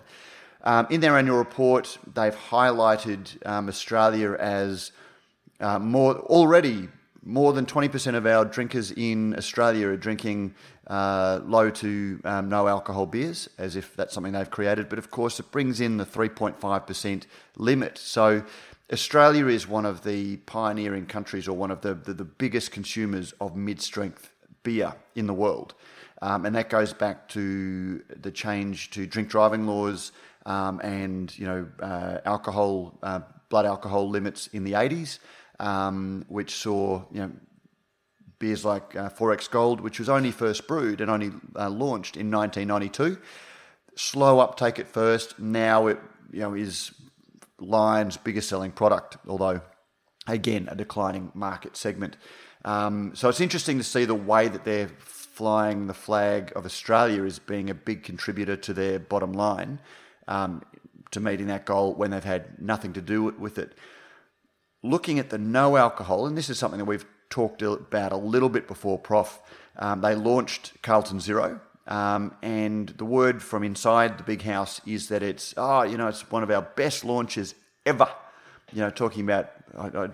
Um, 0.63 0.87
in 0.89 1.01
their 1.01 1.17
annual 1.17 1.37
report, 1.37 1.97
they've 2.13 2.35
highlighted 2.35 3.45
um, 3.45 3.67
Australia 3.67 4.37
as 4.39 4.93
uh, 5.59 5.79
more 5.79 6.17
already 6.19 6.89
more 7.25 7.53
than 7.53 7.65
20% 7.65 8.15
of 8.15 8.25
our 8.25 8.43
drinkers 8.43 8.91
in 8.91 9.35
Australia 9.37 9.87
are 9.87 9.97
drinking 9.97 10.53
uh, 10.87 11.39
low 11.45 11.69
to 11.69 12.19
um, 12.25 12.49
no 12.49 12.67
alcohol 12.67 13.05
beers, 13.05 13.49
as 13.57 13.75
if 13.75 13.95
that's 13.95 14.13
something 14.13 14.33
they've 14.33 14.49
created. 14.49 14.89
But 14.89 14.99
of 14.99 15.09
course, 15.09 15.39
it 15.39 15.49
brings 15.51 15.79
in 15.79 15.97
the 15.97 16.05
3.5% 16.05 17.23
limit. 17.55 17.97
So 17.97 18.43
Australia 18.91 19.47
is 19.47 19.67
one 19.67 19.85
of 19.85 20.03
the 20.03 20.37
pioneering 20.37 21.05
countries 21.05 21.47
or 21.47 21.55
one 21.55 21.71
of 21.71 21.81
the, 21.81 21.93
the, 21.93 22.13
the 22.13 22.25
biggest 22.25 22.71
consumers 22.71 23.33
of 23.39 23.55
mid 23.55 23.81
strength 23.81 24.31
beer 24.63 24.93
in 25.15 25.27
the 25.27 25.33
world. 25.33 25.73
Um, 26.21 26.45
and 26.45 26.55
that 26.55 26.69
goes 26.69 26.93
back 26.93 27.27
to 27.29 28.01
the 28.21 28.31
change 28.31 28.91
to 28.91 29.05
drink 29.05 29.29
driving 29.29 29.65
laws 29.67 30.11
um, 30.45 30.79
and 30.81 31.37
you 31.37 31.45
know 31.45 31.67
uh, 31.81 32.19
alcohol, 32.25 32.97
uh, 33.01 33.21
blood 33.49 33.65
alcohol 33.65 34.09
limits 34.09 34.47
in 34.47 34.63
the 34.63 34.73
80s, 34.73 35.19
um, 35.63 36.25
which 36.27 36.55
saw 36.55 37.01
you 37.11 37.19
know 37.21 37.31
beers 38.37 38.65
like 38.65 38.95
uh, 38.95 39.09
4X 39.09 39.49
Gold, 39.49 39.79
which 39.79 39.97
was 39.97 40.09
only 40.09 40.29
first 40.29 40.67
brewed 40.67 40.99
and 40.99 41.09
only 41.09 41.31
uh, 41.55 41.69
launched 41.69 42.17
in 42.17 42.29
1992. 42.29 43.17
Slow 43.95 44.39
uptake 44.39 44.77
at 44.77 44.87
first. 44.87 45.39
Now 45.39 45.87
it 45.87 45.99
you 46.31 46.41
know 46.41 46.53
is 46.53 46.91
Lion's 47.59 48.17
biggest 48.17 48.49
selling 48.49 48.71
product, 48.71 49.17
although 49.27 49.61
again 50.27 50.67
a 50.69 50.75
declining 50.75 51.31
market 51.33 51.77
segment. 51.77 52.17
Um, 52.65 53.15
so 53.15 53.29
it's 53.29 53.41
interesting 53.41 53.77
to 53.77 53.83
see 53.83 54.05
the 54.05 54.15
way 54.15 54.49
that 54.49 54.65
they're 54.65 54.89
flying 54.99 55.87
the 55.87 55.93
flag 55.93 56.51
of 56.55 56.65
Australia 56.65 57.23
as 57.23 57.39
being 57.39 57.69
a 57.69 57.73
big 57.73 58.03
contributor 58.03 58.55
to 58.57 58.73
their 58.73 58.99
bottom 58.99 59.33
line 59.33 59.79
um, 60.27 60.61
to 61.11 61.19
meeting 61.19 61.47
that 61.47 61.65
goal 61.65 61.93
when 61.93 62.11
they've 62.11 62.23
had 62.23 62.61
nothing 62.61 62.93
to 62.93 63.01
do 63.01 63.23
with 63.23 63.57
it. 63.57 63.73
Looking 64.83 65.17
at 65.17 65.29
the 65.29 65.37
no 65.37 65.77
alcohol, 65.77 66.27
and 66.27 66.37
this 66.37 66.49
is 66.49 66.59
something 66.59 66.77
that 66.77 66.85
we've 66.85 67.05
talked 67.29 67.61
about 67.61 68.11
a 68.11 68.17
little 68.17 68.49
bit 68.49 68.67
before, 68.67 68.99
Prof. 68.99 69.39
Um, 69.77 70.01
they 70.01 70.13
launched 70.13 70.73
Carlton 70.83 71.19
Zero, 71.19 71.61
um, 71.87 72.35
and 72.41 72.89
the 72.89 73.05
word 73.05 73.41
from 73.41 73.63
inside 73.63 74.17
the 74.17 74.23
big 74.23 74.41
house 74.41 74.81
is 74.85 75.09
that 75.09 75.23
it's, 75.23 75.53
oh, 75.57 75.83
you 75.83 75.97
know, 75.97 76.07
it's 76.07 76.29
one 76.29 76.43
of 76.43 76.51
our 76.51 76.61
best 76.61 77.03
launches 77.03 77.55
ever. 77.85 78.07
you 78.71 78.79
know, 78.81 78.89
talking 78.89 79.23
about, 79.23 79.51
I, 79.77 80.09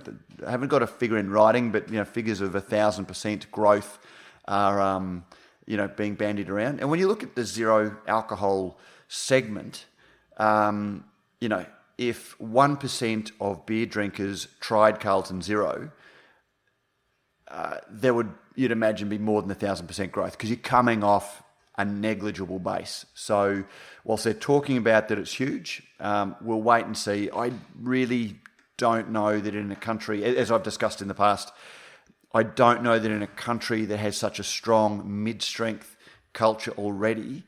I, 0.46 0.52
haven't 0.52 0.70
got 0.70 0.82
a 0.82 0.88
figure 0.88 1.18
in 1.18 1.30
writing, 1.30 1.72
but, 1.72 1.90
you 1.90 1.98
know, 1.98 2.06
figures 2.06 2.42
of 2.42 2.56
a 2.56 2.62
thousand 2.62 3.06
percent 3.06 3.50
growth 3.52 4.00
are, 4.48 4.82
um, 4.82 5.26
you 5.66 5.78
know, 5.78 5.88
being 5.88 6.16
bandied 6.16 6.50
around. 6.50 6.80
And 6.80 6.90
when 6.90 7.00
you 7.00 7.08
look 7.08 7.24
at 7.24 7.36
the 7.36 7.46
zero 7.46 7.98
alcohol 8.08 8.80
segment, 9.08 9.86
um, 10.38 11.06
you 11.40 11.50
know, 11.50 11.66
if 12.00 12.38
1% 12.40 13.32
of 13.42 13.66
beer 13.66 13.86
drinkers 13.86 14.48
tried 14.62 15.02
Carlton 15.02 15.42
Zero, 15.42 15.92
uh, 17.50 17.76
there 17.92 18.14
would, 18.14 18.32
you'd 18.56 18.72
imagine, 18.72 19.10
be 19.10 19.18
more 19.18 19.42
than 19.42 19.52
a 19.52 19.56
thousand 19.56 19.88
percent 19.88 20.14
growth 20.14 20.32
because 20.32 20.50
you're 20.50 20.58
coming 20.58 21.04
off 21.04 21.44
a 21.78 21.84
negligible 21.84 22.58
base. 22.58 23.06
So, 23.14 23.66
whilst 24.06 24.24
they're 24.24 24.34
talking 24.34 24.78
about 24.78 25.10
that 25.10 25.20
it's 25.20 25.34
huge, 25.34 25.84
um, 26.00 26.38
we'll 26.42 26.62
wait 26.62 26.86
and 26.86 26.98
see. 26.98 27.30
I 27.36 27.52
really 27.78 28.40
don't 28.78 29.10
know 29.10 29.38
that 29.38 29.54
in 29.54 29.70
a 29.70 29.76
country, 29.76 30.24
as 30.24 30.52
I've 30.52 30.64
discussed 30.64 31.02
in 31.02 31.10
the 31.10 31.14
past, 31.14 31.52
I 32.34 32.44
don't 32.44 32.82
know 32.82 32.98
that 32.98 33.12
in 33.12 33.22
a 33.22 33.28
country 33.28 33.84
that 33.86 33.98
has 33.98 34.16
such 34.16 34.40
a 34.40 34.44
strong 34.44 35.04
mid 35.06 35.42
strength 35.42 35.98
culture 36.32 36.72
already 36.78 37.44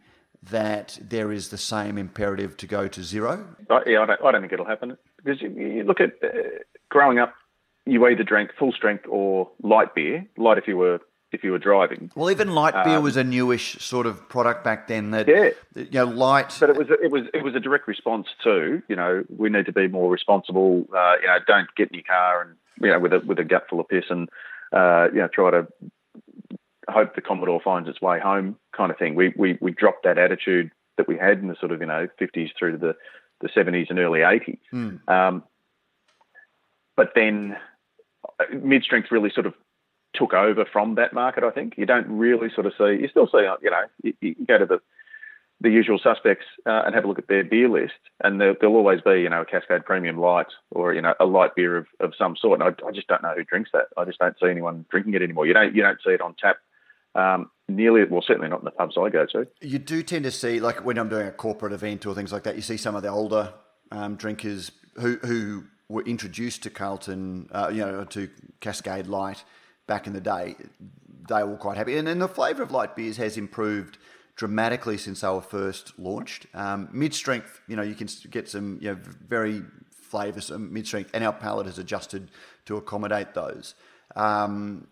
that 0.50 0.98
there 1.01 1.31
is 1.31 1.50
the 1.50 1.57
same 1.57 1.98
imperative 1.98 2.57
to 2.57 2.67
go 2.67 2.88
to 2.88 3.03
zero. 3.03 3.48
yeah, 3.86 4.01
I 4.01 4.05
don't, 4.05 4.25
I 4.25 4.31
don't 4.31 4.41
think 4.41 4.53
it'll 4.53 4.65
happen 4.65 4.98
because 5.24 5.41
you, 5.41 5.50
you 5.50 5.83
look 5.83 6.00
at 6.00 6.13
uh, 6.24 6.27
growing 6.89 7.19
up, 7.19 7.33
you 7.86 8.05
either 8.07 8.24
drank 8.24 8.51
full 8.57 8.71
strength 8.71 9.05
or 9.07 9.50
light 9.62 9.93
beer, 9.93 10.25
light 10.38 10.57
if 10.57 10.67
you 10.67 10.77
were 10.77 11.00
if 11.31 11.43
you 11.43 11.51
were 11.51 11.60
driving. 11.60 12.12
Well, 12.15 12.29
even 12.29 12.53
light 12.53 12.74
beer 12.83 12.98
um, 12.98 13.03
was 13.03 13.15
a 13.15 13.24
newish 13.24 13.79
sort 13.79 14.05
of 14.05 14.27
product 14.27 14.63
back 14.63 14.88
then. 14.88 15.12
That 15.12 15.27
yeah, 15.27 15.50
you 15.75 15.89
know, 15.91 16.05
light. 16.05 16.57
But 16.60 16.71
it 16.71 16.77
was 16.77 16.88
it 16.89 17.12
was 17.12 17.24
it 17.33 17.43
was 17.43 17.55
a 17.55 17.60
direct 17.60 17.88
response 17.88 18.27
to 18.43 18.81
you 18.88 18.95
know 18.95 19.24
we 19.36 19.50
need 19.50 19.65
to 19.67 19.71
be 19.71 19.88
more 19.88 20.12
responsible. 20.12 20.86
Uh, 20.95 21.15
you 21.21 21.27
know, 21.27 21.38
don't 21.48 21.74
get 21.75 21.89
in 21.89 21.95
your 21.95 22.03
car 22.03 22.41
and 22.41 22.55
you 22.81 22.91
know 22.91 23.00
with 23.00 23.13
a 23.13 23.19
with 23.19 23.39
a 23.39 23.43
gut 23.43 23.65
full 23.69 23.79
of 23.79 23.88
piss 23.88 24.05
and 24.10 24.29
uh, 24.74 25.07
you 25.13 25.19
know 25.19 25.27
try 25.27 25.51
to 25.51 25.67
hope 26.89 27.15
the 27.15 27.21
Commodore 27.21 27.61
finds 27.61 27.88
its 27.88 28.01
way 28.01 28.19
home 28.19 28.57
kind 28.75 28.91
of 28.91 28.97
thing. 28.97 29.15
We 29.15 29.33
we 29.35 29.57
we 29.61 29.71
dropped 29.71 30.03
that 30.03 30.17
attitude 30.17 30.71
that 30.97 31.07
we 31.07 31.17
had 31.17 31.39
in 31.39 31.47
the 31.47 31.55
sort 31.59 31.71
of 31.71 31.81
you 31.81 31.88
know 31.88 32.07
50s 32.19 32.50
through 32.57 32.73
to 32.73 32.77
the 32.77 32.95
the 33.41 33.50
70s 33.50 33.89
and 33.89 33.97
early 33.97 34.19
80s. 34.19 34.59
Mm. 34.71 35.09
Um, 35.09 35.43
but 36.95 37.13
then 37.15 37.57
uh, 38.39 38.43
mid 38.61 38.83
strength 38.83 39.11
really 39.11 39.31
sort 39.33 39.47
of 39.47 39.55
took 40.13 40.33
over 40.33 40.65
from 40.65 40.95
that 40.95 41.13
market. 41.13 41.43
I 41.43 41.51
think 41.51 41.73
you 41.77 41.85
don't 41.85 42.07
really 42.07 42.50
sort 42.53 42.67
of 42.67 42.73
see. 42.77 43.01
You 43.01 43.07
still 43.09 43.27
see, 43.27 43.47
you 43.61 43.71
know, 43.71 43.83
you, 44.03 44.13
you 44.21 44.35
go 44.47 44.57
to 44.57 44.65
the 44.65 44.79
the 45.61 45.69
usual 45.69 46.00
suspects 46.01 46.45
uh, 46.65 46.81
and 46.85 46.95
have 46.95 47.05
a 47.05 47.07
look 47.07 47.19
at 47.19 47.27
their 47.27 47.43
beer 47.43 47.69
list, 47.69 47.93
and 48.23 48.41
there, 48.41 48.55
will 48.61 48.77
always 48.77 49.00
be, 49.01 49.21
you 49.21 49.29
know, 49.29 49.41
a 49.41 49.45
Cascade 49.45 49.85
Premium 49.85 50.17
Light 50.17 50.47
or 50.71 50.93
you 50.93 51.01
know 51.01 51.13
a 51.19 51.25
light 51.25 51.55
beer 51.55 51.77
of, 51.77 51.85
of 52.00 52.13
some 52.17 52.35
sort. 52.35 52.59
And 52.59 52.75
I, 52.83 52.88
I, 52.88 52.91
just 52.91 53.07
don't 53.07 53.21
know 53.21 53.33
who 53.35 53.43
drinks 53.43 53.69
that. 53.73 53.85
I 53.95 54.05
just 54.05 54.19
don't 54.19 54.35
see 54.39 54.50
anyone 54.50 54.85
drinking 54.89 55.13
it 55.13 55.21
anymore. 55.21 55.45
You 55.45 55.53
don't 55.53 55.75
you 55.75 55.83
don't 55.83 56.00
see 56.03 56.11
it 56.11 56.21
on 56.21 56.35
tap. 56.35 56.57
Um, 57.15 57.50
nearly, 57.68 58.03
well, 58.06 58.24
certainly 58.25 58.50
not 58.50 58.60
in 58.60 58.65
the 58.65 58.72
pubs 58.72 58.96
I 58.98 59.10
go 59.10 59.25
to. 59.27 59.48
You 59.62 59.80
do 59.80 60.03
tend 60.03 60.25
to 60.25 60.32
see, 60.32 60.60
like 60.60 60.86
when 60.86 60.98
I'm 60.98 61.10
doing 61.10 61.27
a 61.27 61.32
corporate 61.32 61.74
event 61.74 62.06
or 62.06 62.15
things 62.15 62.32
like 62.32 62.44
that, 62.44 62.56
you 62.56 62.62
see 62.62 62.77
some 62.77 62.96
of 62.96 63.03
the 63.03 63.10
older 63.10 63.53
um, 63.91 64.15
drinkers 64.15 64.72
who 64.96 65.18
who 65.18 65.65
were 65.89 66.03
introduced 66.03 66.63
to 66.63 66.70
Carlton, 66.70 67.50
uh, 67.51 67.70
you 67.72 67.80
know, 67.80 68.06
to 68.06 68.30
Cascade 68.62 69.08
Light 69.08 69.44
back 69.88 70.08
in 70.08 70.13
the 70.13 70.22
day, 70.22 70.56
they 71.27 71.44
were 71.44 71.58
quite 71.58 71.77
happy. 71.77 71.98
And, 71.98 72.08
and 72.08 72.22
the 72.22 72.27
flavour 72.27 72.63
of 72.63 72.72
light 72.72 72.96
beers 72.96 73.18
has 73.18 73.38
improved 73.38 73.98
dramatically 74.36 74.98
since 74.98 75.22
they 75.22 75.27
were 75.27 75.41
first 75.41 76.00
launched. 76.00 76.46
Um, 76.53 76.89
mid 76.91 77.13
strength, 77.13 77.60
you 77.68 77.75
know, 77.75 77.82
you 77.82 77.96
can 77.96 78.08
get 78.30 78.48
some 78.48 78.80
you 78.82 78.91
know, 78.91 78.98
very 79.27 79.62
flavoursome 80.12 80.72
mid 80.72 80.88
strength, 80.88 81.12
and 81.13 81.24
our 81.24 81.34
palate 81.34 81.65
has 81.65 81.77
adjusted 81.77 82.32
to 82.65 82.77
accommodate 82.77 83.34
those. 83.34 83.75
Um, 84.15 84.88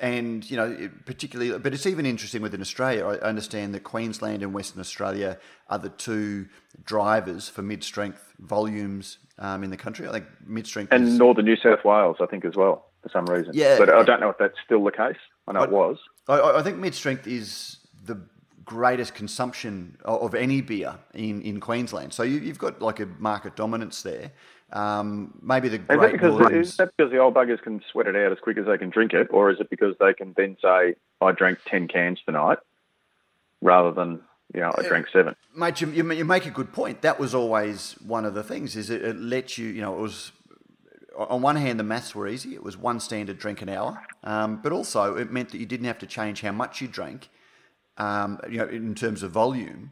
and 0.00 0.48
you 0.50 0.56
know, 0.56 0.90
particularly, 1.04 1.58
but 1.58 1.74
it's 1.74 1.86
even 1.86 2.06
interesting 2.06 2.42
within 2.42 2.60
Australia. 2.60 3.06
I 3.06 3.16
understand 3.18 3.74
that 3.74 3.84
Queensland 3.84 4.42
and 4.42 4.52
Western 4.52 4.80
Australia 4.80 5.38
are 5.68 5.78
the 5.78 5.90
two 5.90 6.46
drivers 6.84 7.48
for 7.48 7.62
mid-strength 7.62 8.34
volumes 8.38 9.18
um, 9.38 9.64
in 9.64 9.70
the 9.70 9.76
country. 9.76 10.08
I 10.08 10.12
think 10.12 10.26
mid-strength 10.46 10.92
and 10.92 11.08
is... 11.08 11.18
Northern 11.18 11.44
New 11.44 11.56
South 11.56 11.84
Wales, 11.84 12.16
I 12.20 12.26
think 12.26 12.44
as 12.44 12.56
well 12.56 12.86
for 13.02 13.08
some 13.10 13.26
reason. 13.26 13.52
Yeah, 13.54 13.78
but 13.78 13.90
I 13.90 14.02
don't 14.02 14.20
know 14.20 14.30
if 14.30 14.38
that's 14.38 14.56
still 14.64 14.84
the 14.84 14.92
case. 14.92 15.16
I 15.46 15.52
know 15.52 15.60
I, 15.60 15.64
it 15.64 15.70
was. 15.70 15.98
I, 16.28 16.40
I 16.40 16.62
think 16.62 16.78
mid 16.78 16.94
strength 16.94 17.26
is 17.26 17.78
the 18.04 18.20
greatest 18.64 19.14
consumption 19.14 19.96
of 20.04 20.34
any 20.34 20.60
beer 20.60 20.94
in, 21.14 21.40
in 21.42 21.58
Queensland. 21.58 22.12
So 22.12 22.22
you, 22.22 22.40
have 22.48 22.58
got 22.58 22.82
like 22.82 23.00
a 23.00 23.06
market 23.18 23.56
dominance 23.56 24.02
there. 24.02 24.32
Um, 24.72 25.32
maybe 25.40 25.68
the 25.68 25.76
is 25.76 25.86
that, 25.86 26.12
because, 26.12 26.52
is 26.52 26.76
that 26.76 26.92
because 26.96 27.10
the 27.10 27.18
old 27.18 27.34
buggers 27.34 27.62
can 27.62 27.82
sweat 27.90 28.06
it 28.06 28.16
out 28.16 28.32
as 28.32 28.38
quick 28.38 28.58
as 28.58 28.66
they 28.66 28.76
can 28.76 28.90
drink 28.90 29.14
it, 29.14 29.28
or 29.30 29.50
is 29.50 29.60
it 29.60 29.70
because 29.70 29.94
they 29.98 30.12
can 30.12 30.34
then 30.36 30.56
say, 30.60 30.94
"I 31.20 31.32
drank 31.32 31.58
ten 31.66 31.88
cans 31.88 32.20
tonight," 32.26 32.58
rather 33.62 33.92
than 33.92 34.20
you 34.54 34.60
know, 34.60 34.72
I 34.76 34.82
drank 34.82 35.08
seven. 35.12 35.36
Mate, 35.54 35.80
you, 35.80 35.90
you, 35.90 36.24
make 36.24 36.46
a 36.46 36.50
good 36.50 36.72
point. 36.72 37.02
That 37.02 37.18
was 37.18 37.34
always 37.34 37.96
one 38.06 38.24
of 38.24 38.34
the 38.34 38.42
things. 38.42 38.76
Is 38.76 38.88
it, 38.88 39.02
it 39.02 39.16
lets 39.16 39.58
you, 39.58 39.68
you 39.68 39.82
know, 39.82 39.94
it 39.94 40.00
was 40.00 40.32
on 41.16 41.42
one 41.42 41.56
hand, 41.56 41.78
the 41.80 41.84
maths 41.84 42.14
were 42.14 42.28
easy. 42.28 42.54
It 42.54 42.62
was 42.62 42.76
one 42.76 43.00
standard 43.00 43.38
drink 43.38 43.60
an 43.60 43.68
hour, 43.68 44.00
um, 44.22 44.60
but 44.62 44.72
also 44.72 45.16
it 45.16 45.32
meant 45.32 45.50
that 45.50 45.58
you 45.58 45.66
didn't 45.66 45.86
have 45.86 45.98
to 45.98 46.06
change 46.06 46.40
how 46.42 46.52
much 46.52 46.80
you 46.80 46.88
drank, 46.88 47.28
um, 47.96 48.38
you 48.48 48.58
know, 48.58 48.66
in 48.66 48.94
terms 48.94 49.22
of 49.22 49.32
volume. 49.32 49.90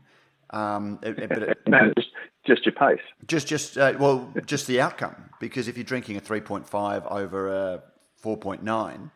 Um, 0.51 1.01
it, 1.03 1.29
but 1.29 1.43
it, 1.43 1.59
just, 2.47 2.65
your 2.65 2.75
pace. 2.75 3.01
Just, 3.27 3.47
just 3.47 3.79
uh, 3.79 3.95
well, 3.99 4.33
just 4.47 4.67
the 4.67 4.81
outcome. 4.81 5.31
Because 5.41 5.69
if 5.69 5.77
you're 5.77 5.85
drinking 5.85 6.17
a 6.17 6.21
3.5 6.21 7.11
over 7.11 7.49
a 7.49 7.83
4.9, 8.23 9.11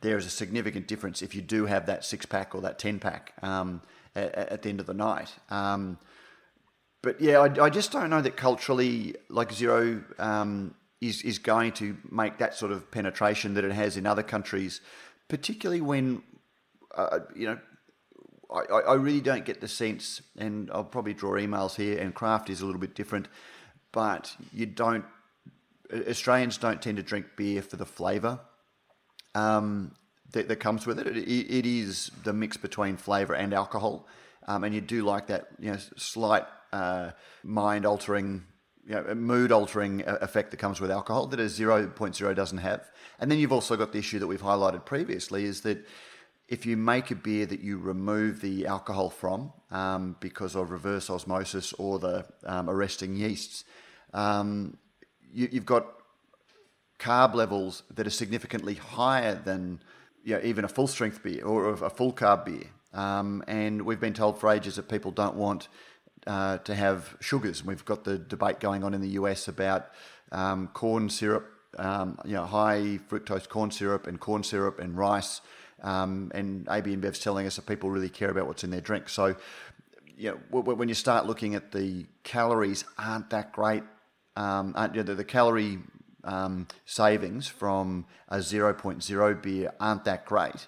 there 0.00 0.18
is 0.18 0.26
a 0.26 0.30
significant 0.30 0.86
difference 0.86 1.22
if 1.22 1.34
you 1.34 1.42
do 1.42 1.66
have 1.66 1.86
that 1.86 2.04
six 2.04 2.26
pack 2.26 2.54
or 2.54 2.60
that 2.60 2.78
10 2.78 2.98
pack 2.98 3.32
um, 3.42 3.80
at, 4.14 4.34
at, 4.34 4.62
the 4.62 4.68
end 4.68 4.80
of 4.80 4.86
the 4.86 4.94
night. 4.94 5.32
Um, 5.50 5.98
but 7.02 7.20
yeah, 7.20 7.38
I, 7.38 7.64
I, 7.64 7.70
just 7.70 7.92
don't 7.92 8.10
know 8.10 8.22
that 8.22 8.36
culturally, 8.36 9.14
like 9.28 9.52
zero 9.52 10.02
um, 10.18 10.74
is 11.00 11.22
is 11.22 11.38
going 11.38 11.72
to 11.72 11.96
make 12.10 12.38
that 12.38 12.54
sort 12.54 12.72
of 12.72 12.90
penetration 12.90 13.54
that 13.54 13.64
it 13.64 13.72
has 13.72 13.96
in 13.96 14.06
other 14.06 14.22
countries, 14.22 14.80
particularly 15.28 15.80
when 15.80 16.22
uh, 16.96 17.20
you 17.34 17.46
know. 17.46 17.58
I, 18.54 18.80
I 18.80 18.94
really 18.94 19.20
don't 19.20 19.44
get 19.44 19.60
the 19.60 19.68
sense, 19.68 20.22
and 20.38 20.70
I'll 20.72 20.84
probably 20.84 21.14
draw 21.14 21.32
emails 21.32 21.74
here, 21.74 21.98
and 21.98 22.14
craft 22.14 22.50
is 22.50 22.60
a 22.60 22.66
little 22.66 22.80
bit 22.80 22.94
different, 22.94 23.28
but 23.92 24.34
you 24.52 24.66
don't, 24.66 25.04
Australians 26.08 26.58
don't 26.58 26.80
tend 26.80 26.96
to 26.98 27.02
drink 27.02 27.26
beer 27.36 27.62
for 27.62 27.76
the 27.76 27.84
flavour 27.84 28.40
um, 29.34 29.94
that, 30.32 30.48
that, 30.48 30.56
comes 30.56 30.86
with 30.86 30.98
it. 30.98 31.06
it. 31.06 31.28
it 31.28 31.66
is 31.66 32.10
the 32.22 32.32
mix 32.32 32.56
between 32.56 32.96
flavour 32.96 33.34
and 33.34 33.52
alcohol, 33.52 34.06
um, 34.46 34.64
and 34.64 34.74
you 34.74 34.80
do 34.80 35.02
like 35.02 35.26
that 35.26 35.48
you 35.58 35.72
know, 35.72 35.78
slight 35.96 36.44
uh, 36.72 37.10
mind 37.42 37.86
altering 37.86 38.44
you 38.86 38.94
know, 38.94 39.14
mood 39.14 39.50
altering 39.50 40.02
effect 40.06 40.50
that 40.50 40.58
comes 40.58 40.80
with 40.80 40.90
alcohol 40.90 41.26
that 41.26 41.40
a 41.40 41.44
0.0 41.44 42.34
doesn't 42.34 42.58
have. 42.58 42.90
And 43.18 43.30
then 43.30 43.38
you've 43.38 43.52
also 43.52 43.76
got 43.76 43.92
the 43.92 43.98
issue 43.98 44.18
that 44.18 44.26
we've 44.26 44.42
highlighted 44.42 44.84
previously 44.84 45.44
is 45.44 45.62
that 45.62 45.86
if 46.48 46.66
you 46.66 46.76
make 46.76 47.10
a 47.10 47.14
beer 47.14 47.46
that 47.46 47.60
you 47.60 47.78
remove 47.78 48.40
the 48.40 48.66
alcohol 48.66 49.10
from 49.10 49.52
um, 49.70 50.16
because 50.20 50.54
of 50.54 50.70
reverse 50.70 51.08
osmosis 51.08 51.72
or 51.74 51.98
the 51.98 52.24
um, 52.44 52.68
arresting 52.68 53.16
yeasts, 53.16 53.64
um, 54.12 54.76
you, 55.32 55.48
have 55.52 55.66
got 55.66 55.86
carb 56.98 57.34
levels 57.34 57.82
that 57.94 58.06
are 58.06 58.10
significantly 58.10 58.74
higher 58.74 59.34
than 59.34 59.80
you 60.22 60.34
know, 60.34 60.40
even 60.42 60.64
a 60.64 60.68
full 60.68 60.86
strength 60.86 61.22
beer 61.22 61.44
or 61.44 61.70
a 61.70 61.90
full 61.90 62.12
carb 62.12 62.44
beer. 62.44 62.70
Um, 62.92 63.42
and 63.48 63.82
we've 63.82 64.00
been 64.00 64.14
told 64.14 64.38
for 64.38 64.50
ages 64.50 64.76
that 64.76 64.88
people 64.88 65.10
don't 65.10 65.34
want 65.34 65.68
uh, 66.26 66.58
to 66.58 66.74
have 66.74 67.16
sugars. 67.20 67.64
We've 67.64 67.84
got 67.84 68.04
the 68.04 68.18
debate 68.18 68.60
going 68.60 68.84
on 68.84 68.94
in 68.94 69.00
the 69.00 69.10
US 69.10 69.48
about 69.48 69.90
um, 70.32 70.68
corn 70.68 71.10
syrup, 71.10 71.50
um, 71.78 72.18
you 72.24 72.34
know, 72.34 72.46
high 72.46 73.00
fructose 73.08 73.48
corn 73.48 73.70
syrup 73.70 74.06
and 74.06 74.20
corn 74.20 74.42
syrup 74.42 74.78
and 74.78 74.96
rice. 74.96 75.40
Um, 75.84 76.32
and 76.34 76.66
AB 76.70 76.96
InBev's 76.96 77.18
telling 77.18 77.46
us 77.46 77.56
that 77.56 77.66
people 77.66 77.90
really 77.90 78.08
care 78.08 78.30
about 78.30 78.46
what's 78.46 78.64
in 78.64 78.70
their 78.70 78.80
drink. 78.80 79.08
So, 79.08 79.36
you 80.16 80.40
know, 80.50 80.60
when 80.60 80.88
you 80.88 80.94
start 80.94 81.26
looking 81.26 81.54
at 81.54 81.72
the 81.72 82.06
calories, 82.22 82.84
aren't 82.98 83.30
that 83.30 83.52
great. 83.52 83.82
Um, 84.34 84.72
aren't, 84.76 84.94
you 84.94 85.02
know, 85.02 85.04
the, 85.04 85.14
the, 85.14 85.24
calorie 85.24 85.78
um, 86.24 86.66
savings 86.86 87.46
from 87.46 88.06
a 88.28 88.38
0.0 88.38 89.42
beer 89.42 89.72
aren't 89.78 90.04
that 90.04 90.24
great. 90.24 90.66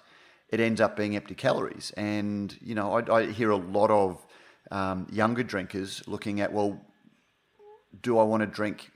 It 0.49 0.59
ends 0.59 0.79
up 0.79 0.95
being 0.95 1.15
empty 1.15 1.35
calories. 1.35 1.91
And, 1.97 2.55
you 2.61 2.75
know, 2.75 2.93
I, 2.93 3.13
I 3.13 3.25
hear 3.25 3.49
a 3.49 3.57
lot 3.57 3.89
of 3.89 4.25
um, 4.71 5.07
younger 5.11 5.43
drinkers 5.43 6.07
looking 6.07 6.39
at, 6.39 6.53
well, 6.53 6.79
do 8.01 8.19
I 8.19 8.23
want 8.23 8.41
to 8.41 8.47
drink, 8.47 8.91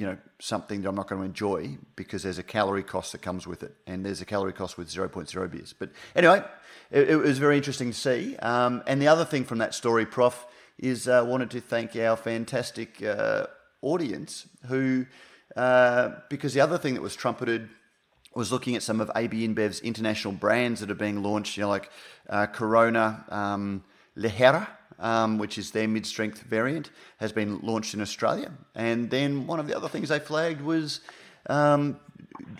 you 0.00 0.06
know, 0.06 0.16
something 0.38 0.80
that 0.80 0.88
I'm 0.88 0.94
not 0.94 1.08
going 1.08 1.20
to 1.20 1.26
enjoy 1.26 1.76
because 1.94 2.22
there's 2.22 2.38
a 2.38 2.42
calorie 2.42 2.82
cost 2.82 3.12
that 3.12 3.20
comes 3.20 3.46
with 3.46 3.62
it, 3.62 3.74
and 3.86 4.02
there's 4.02 4.22
a 4.22 4.24
calorie 4.24 4.54
cost 4.54 4.78
with 4.78 4.88
0.0 4.88 5.50
beers. 5.50 5.74
But 5.78 5.90
anyway, 6.16 6.42
it, 6.90 7.10
it 7.10 7.16
was 7.16 7.36
very 7.36 7.58
interesting 7.58 7.90
to 7.90 7.96
see. 7.96 8.34
Um, 8.36 8.82
and 8.86 9.02
the 9.02 9.08
other 9.08 9.26
thing 9.26 9.44
from 9.44 9.58
that 9.58 9.74
story, 9.74 10.06
Prof, 10.06 10.46
is 10.78 11.06
uh, 11.06 11.22
wanted 11.28 11.50
to 11.50 11.60
thank 11.60 11.96
our 11.96 12.16
fantastic 12.16 13.02
uh, 13.04 13.48
audience 13.82 14.46
who 14.68 15.04
uh, 15.54 16.12
because 16.30 16.54
the 16.54 16.62
other 16.62 16.78
thing 16.78 16.94
that 16.94 17.02
was 17.02 17.14
trumpeted 17.14 17.68
was 18.34 18.50
looking 18.50 18.76
at 18.76 18.82
some 18.82 19.02
of 19.02 19.10
AB 19.14 19.46
InBev's 19.46 19.80
international 19.80 20.32
brands 20.32 20.80
that 20.80 20.90
are 20.90 20.94
being 20.94 21.22
launched, 21.22 21.58
you 21.58 21.64
know, 21.64 21.68
like 21.68 21.90
uh, 22.30 22.46
Corona 22.46 23.22
um, 23.28 23.84
Ligera, 24.16 24.66
um, 25.00 25.38
which 25.38 25.58
is 25.58 25.72
their 25.72 25.88
mid-strength 25.88 26.42
variant, 26.42 26.90
has 27.18 27.32
been 27.32 27.58
launched 27.60 27.94
in 27.94 28.00
Australia. 28.00 28.52
And 28.74 29.10
then 29.10 29.46
one 29.46 29.58
of 29.58 29.66
the 29.66 29.76
other 29.76 29.88
things 29.88 30.10
they 30.10 30.18
flagged 30.18 30.60
was 30.60 31.00
um, 31.48 31.98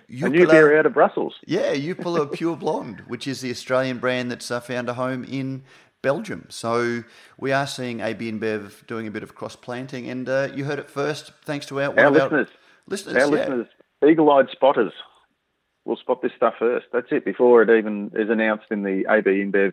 a 0.08 0.28
new 0.28 0.46
beer 0.46 0.78
out 0.78 0.86
of 0.86 0.94
Brussels. 0.94 1.34
Yeah, 1.46 1.74
Jupiler 1.74 2.26
Pure 2.32 2.56
Blonde, 2.56 3.04
which 3.06 3.26
is 3.26 3.40
the 3.40 3.50
Australian 3.50 3.98
brand 3.98 4.30
that's 4.30 4.50
uh, 4.50 4.60
found 4.60 4.88
a 4.88 4.94
home 4.94 5.24
in 5.24 5.62
Belgium. 6.02 6.46
So 6.48 7.04
we 7.38 7.52
are 7.52 7.66
seeing 7.66 8.00
AB 8.00 8.32
InBev 8.32 8.86
doing 8.86 9.06
a 9.06 9.10
bit 9.10 9.22
of 9.22 9.34
cross 9.34 9.56
planting, 9.56 10.08
and 10.08 10.28
uh, 10.28 10.48
you 10.54 10.64
heard 10.64 10.78
it 10.78 10.90
first 10.90 11.32
thanks 11.44 11.66
to 11.66 11.80
our, 11.80 11.98
our 11.98 12.10
listeners. 12.10 12.48
Our 12.48 12.88
listeners, 12.88 13.16
our 13.16 13.20
yeah. 13.20 13.26
listeners, 13.26 13.66
eagle-eyed 14.08 14.48
spotters 14.50 14.92
will 15.84 15.96
spot 15.96 16.22
this 16.22 16.32
stuff 16.36 16.54
first. 16.58 16.86
That's 16.92 17.08
it 17.10 17.24
before 17.24 17.62
it 17.62 17.70
even 17.70 18.12
is 18.14 18.30
announced 18.30 18.66
in 18.70 18.82
the 18.82 19.04
AB 19.08 19.30
InBev 19.30 19.72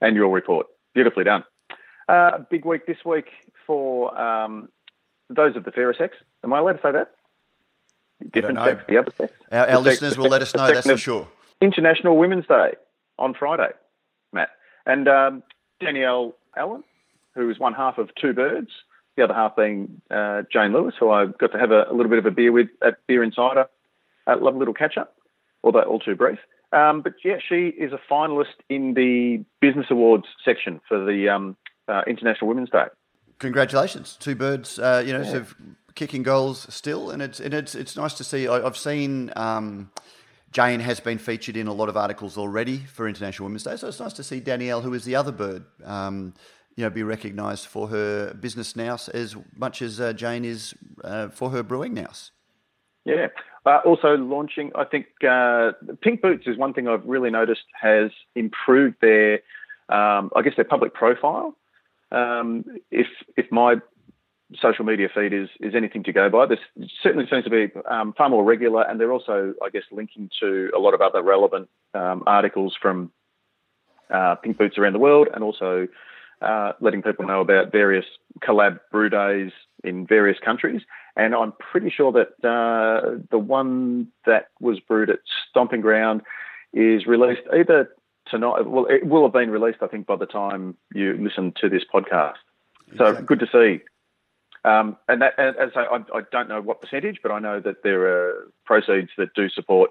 annual 0.00 0.30
report. 0.30 0.66
Beautifully 0.94 1.24
done. 1.24 1.44
Uh, 2.08 2.38
big 2.50 2.64
week 2.64 2.86
this 2.86 2.98
week 3.04 3.26
for 3.66 4.16
um, 4.18 4.68
those 5.30 5.56
of 5.56 5.64
the 5.64 5.72
fairer 5.72 5.94
sex. 5.96 6.16
Am 6.42 6.52
I 6.52 6.58
allowed 6.58 6.74
to 6.74 6.82
say 6.82 6.92
that? 6.92 7.12
Different 8.32 8.58
sex, 8.58 8.84
the 8.88 8.98
other 8.98 9.12
sex. 9.16 9.32
Our, 9.50 9.68
our 9.68 9.80
listeners 9.80 10.12
sex, 10.12 10.18
will 10.18 10.30
let 10.30 10.42
us 10.42 10.54
know, 10.54 10.72
that's 10.72 10.86
for 10.86 10.96
sure. 10.96 11.28
International 11.60 12.16
Women's 12.16 12.46
Day 12.46 12.74
on 13.18 13.34
Friday, 13.34 13.70
Matt. 14.32 14.50
And 14.86 15.08
um, 15.08 15.42
Danielle 15.80 16.34
Allen, 16.56 16.84
who 17.34 17.50
is 17.50 17.58
one 17.58 17.74
half 17.74 17.98
of 17.98 18.10
Two 18.14 18.32
Birds, 18.32 18.70
the 19.16 19.24
other 19.24 19.34
half 19.34 19.56
being 19.56 20.00
uh, 20.10 20.42
Jayne 20.52 20.72
Lewis, 20.72 20.94
who 20.98 21.10
I 21.10 21.26
got 21.26 21.52
to 21.52 21.58
have 21.58 21.70
a, 21.70 21.86
a, 21.90 21.92
little 21.92 22.10
bit 22.10 22.18
of 22.18 22.26
a 22.26 22.30
beer 22.30 22.52
with 22.52 22.68
at 22.82 22.98
Beer 23.06 23.22
Insider. 23.22 23.66
Uh, 24.26 24.36
love 24.40 24.54
a 24.54 24.58
little 24.58 24.74
catch 24.74 24.96
up, 24.96 25.14
although 25.62 25.82
all 25.82 25.98
too 25.98 26.16
brief. 26.16 26.38
Um, 26.72 27.02
but 27.02 27.14
yeah, 27.24 27.36
she 27.46 27.68
is 27.68 27.92
a 27.92 28.00
finalist 28.10 28.56
in 28.68 28.94
the 28.94 29.44
Business 29.60 29.86
Awards 29.90 30.26
section 30.44 30.80
for 30.88 31.04
the 31.04 31.28
um, 31.28 31.56
uh, 31.88 32.02
International 32.06 32.48
Women's 32.48 32.70
Day. 32.70 32.86
Congratulations, 33.38 34.16
two 34.18 34.34
birds. 34.34 34.78
Uh, 34.78 35.02
you 35.04 35.12
know, 35.12 35.20
yeah. 35.20 35.30
sort 35.30 35.42
of 35.42 35.54
kicking 35.94 36.22
goals 36.22 36.66
still, 36.72 37.10
and 37.10 37.22
it's 37.22 37.40
and 37.40 37.54
it's 37.54 37.74
it's 37.74 37.96
nice 37.96 38.14
to 38.14 38.24
see. 38.24 38.48
I, 38.48 38.60
have 38.60 38.76
seen. 38.76 39.32
Um, 39.36 39.90
Jayne 40.52 40.78
has 40.78 41.00
been 41.00 41.18
featured 41.18 41.56
in 41.56 41.66
a 41.66 41.72
lot 41.72 41.88
of 41.88 41.96
articles 41.96 42.38
already 42.38 42.78
for 42.78 43.08
International 43.08 43.46
Women's 43.46 43.64
Day, 43.64 43.74
so 43.74 43.88
it's 43.88 43.98
nice 43.98 44.12
to 44.12 44.22
see 44.22 44.38
Danielle, 44.38 44.82
who 44.82 44.94
is 44.94 45.04
the 45.04 45.16
other 45.16 45.32
bird, 45.32 45.64
um, 45.84 46.32
you 46.76 46.84
know, 46.84 46.90
be 46.90 47.02
recognised 47.02 47.66
for 47.66 47.88
her 47.88 48.32
business 48.34 48.76
nous 48.76 49.08
as 49.08 49.34
much 49.56 49.82
as 49.82 50.00
uh, 50.00 50.12
Jayne 50.12 50.44
is 50.44 50.72
uh, 51.02 51.28
for 51.30 51.50
her 51.50 51.64
brewing 51.64 51.92
nous. 51.92 52.30
Yeah. 53.04 53.28
Uh, 53.66 53.80
also 53.84 54.16
launching, 54.16 54.70
I 54.76 54.84
think 54.84 55.06
uh, 55.28 55.72
Pink 56.02 56.22
Boots 56.22 56.46
is 56.46 56.56
one 56.56 56.72
thing 56.72 56.86
I've 56.86 57.04
really 57.04 57.30
noticed 57.30 57.64
has 57.80 58.10
improved 58.36 58.96
their, 59.00 59.40
um, 59.88 60.30
I 60.36 60.42
guess, 60.42 60.54
their 60.54 60.64
public 60.64 60.94
profile. 60.94 61.56
Um, 62.14 62.64
if 62.90 63.06
if 63.36 63.46
my 63.50 63.76
social 64.60 64.84
media 64.84 65.08
feed 65.14 65.32
is 65.32 65.48
is 65.60 65.74
anything 65.74 66.04
to 66.04 66.12
go 66.12 66.30
by, 66.30 66.46
this 66.46 66.58
certainly 67.02 67.26
seems 67.28 67.44
to 67.44 67.50
be 67.50 67.68
um, 67.90 68.12
far 68.16 68.28
more 68.28 68.44
regular, 68.44 68.82
and 68.82 69.00
they're 69.00 69.12
also, 69.12 69.54
I 69.64 69.70
guess, 69.70 69.82
linking 69.90 70.30
to 70.40 70.70
a 70.76 70.78
lot 70.78 70.94
of 70.94 71.00
other 71.00 71.22
relevant 71.22 71.68
um, 71.94 72.22
articles 72.26 72.76
from 72.80 73.10
uh, 74.10 74.36
Pink 74.36 74.58
Boots 74.58 74.78
around 74.78 74.92
the 74.92 74.98
world, 74.98 75.28
and 75.34 75.42
also 75.42 75.88
uh, 76.40 76.72
letting 76.80 77.02
people 77.02 77.26
know 77.26 77.40
about 77.40 77.72
various 77.72 78.04
collab 78.42 78.78
brew 78.92 79.08
days 79.08 79.50
in 79.82 80.06
various 80.06 80.38
countries. 80.38 80.82
And 81.16 81.34
I'm 81.34 81.52
pretty 81.52 81.90
sure 81.90 82.12
that 82.12 82.48
uh, 82.48 83.22
the 83.30 83.38
one 83.38 84.08
that 84.26 84.48
was 84.60 84.80
brewed 84.80 85.10
at 85.10 85.20
Stomping 85.48 85.80
Ground 85.80 86.22
is 86.72 87.06
released 87.06 87.42
either 87.56 87.88
tonight. 88.26 88.66
Well, 88.66 88.86
it 88.86 89.06
will 89.06 89.22
have 89.22 89.32
been 89.32 89.50
released, 89.50 89.78
I 89.82 89.86
think, 89.86 90.06
by 90.06 90.16
the 90.16 90.26
time 90.26 90.76
you 90.94 91.16
listen 91.20 91.52
to 91.60 91.68
this 91.68 91.82
podcast. 91.92 92.34
Exactly. 92.90 93.16
So 93.16 93.22
good 93.22 93.40
to 93.40 93.46
see. 93.52 93.82
Um, 94.64 94.96
and 95.08 95.20
that, 95.20 95.38
as 95.38 95.70
I, 95.76 95.98
I, 96.14 96.22
don't 96.32 96.48
know 96.48 96.62
what 96.62 96.80
percentage, 96.80 97.18
but 97.22 97.30
I 97.30 97.38
know 97.38 97.60
that 97.60 97.82
there 97.82 98.06
are 98.06 98.50
proceeds 98.64 99.10
that 99.18 99.34
do 99.34 99.50
support 99.50 99.90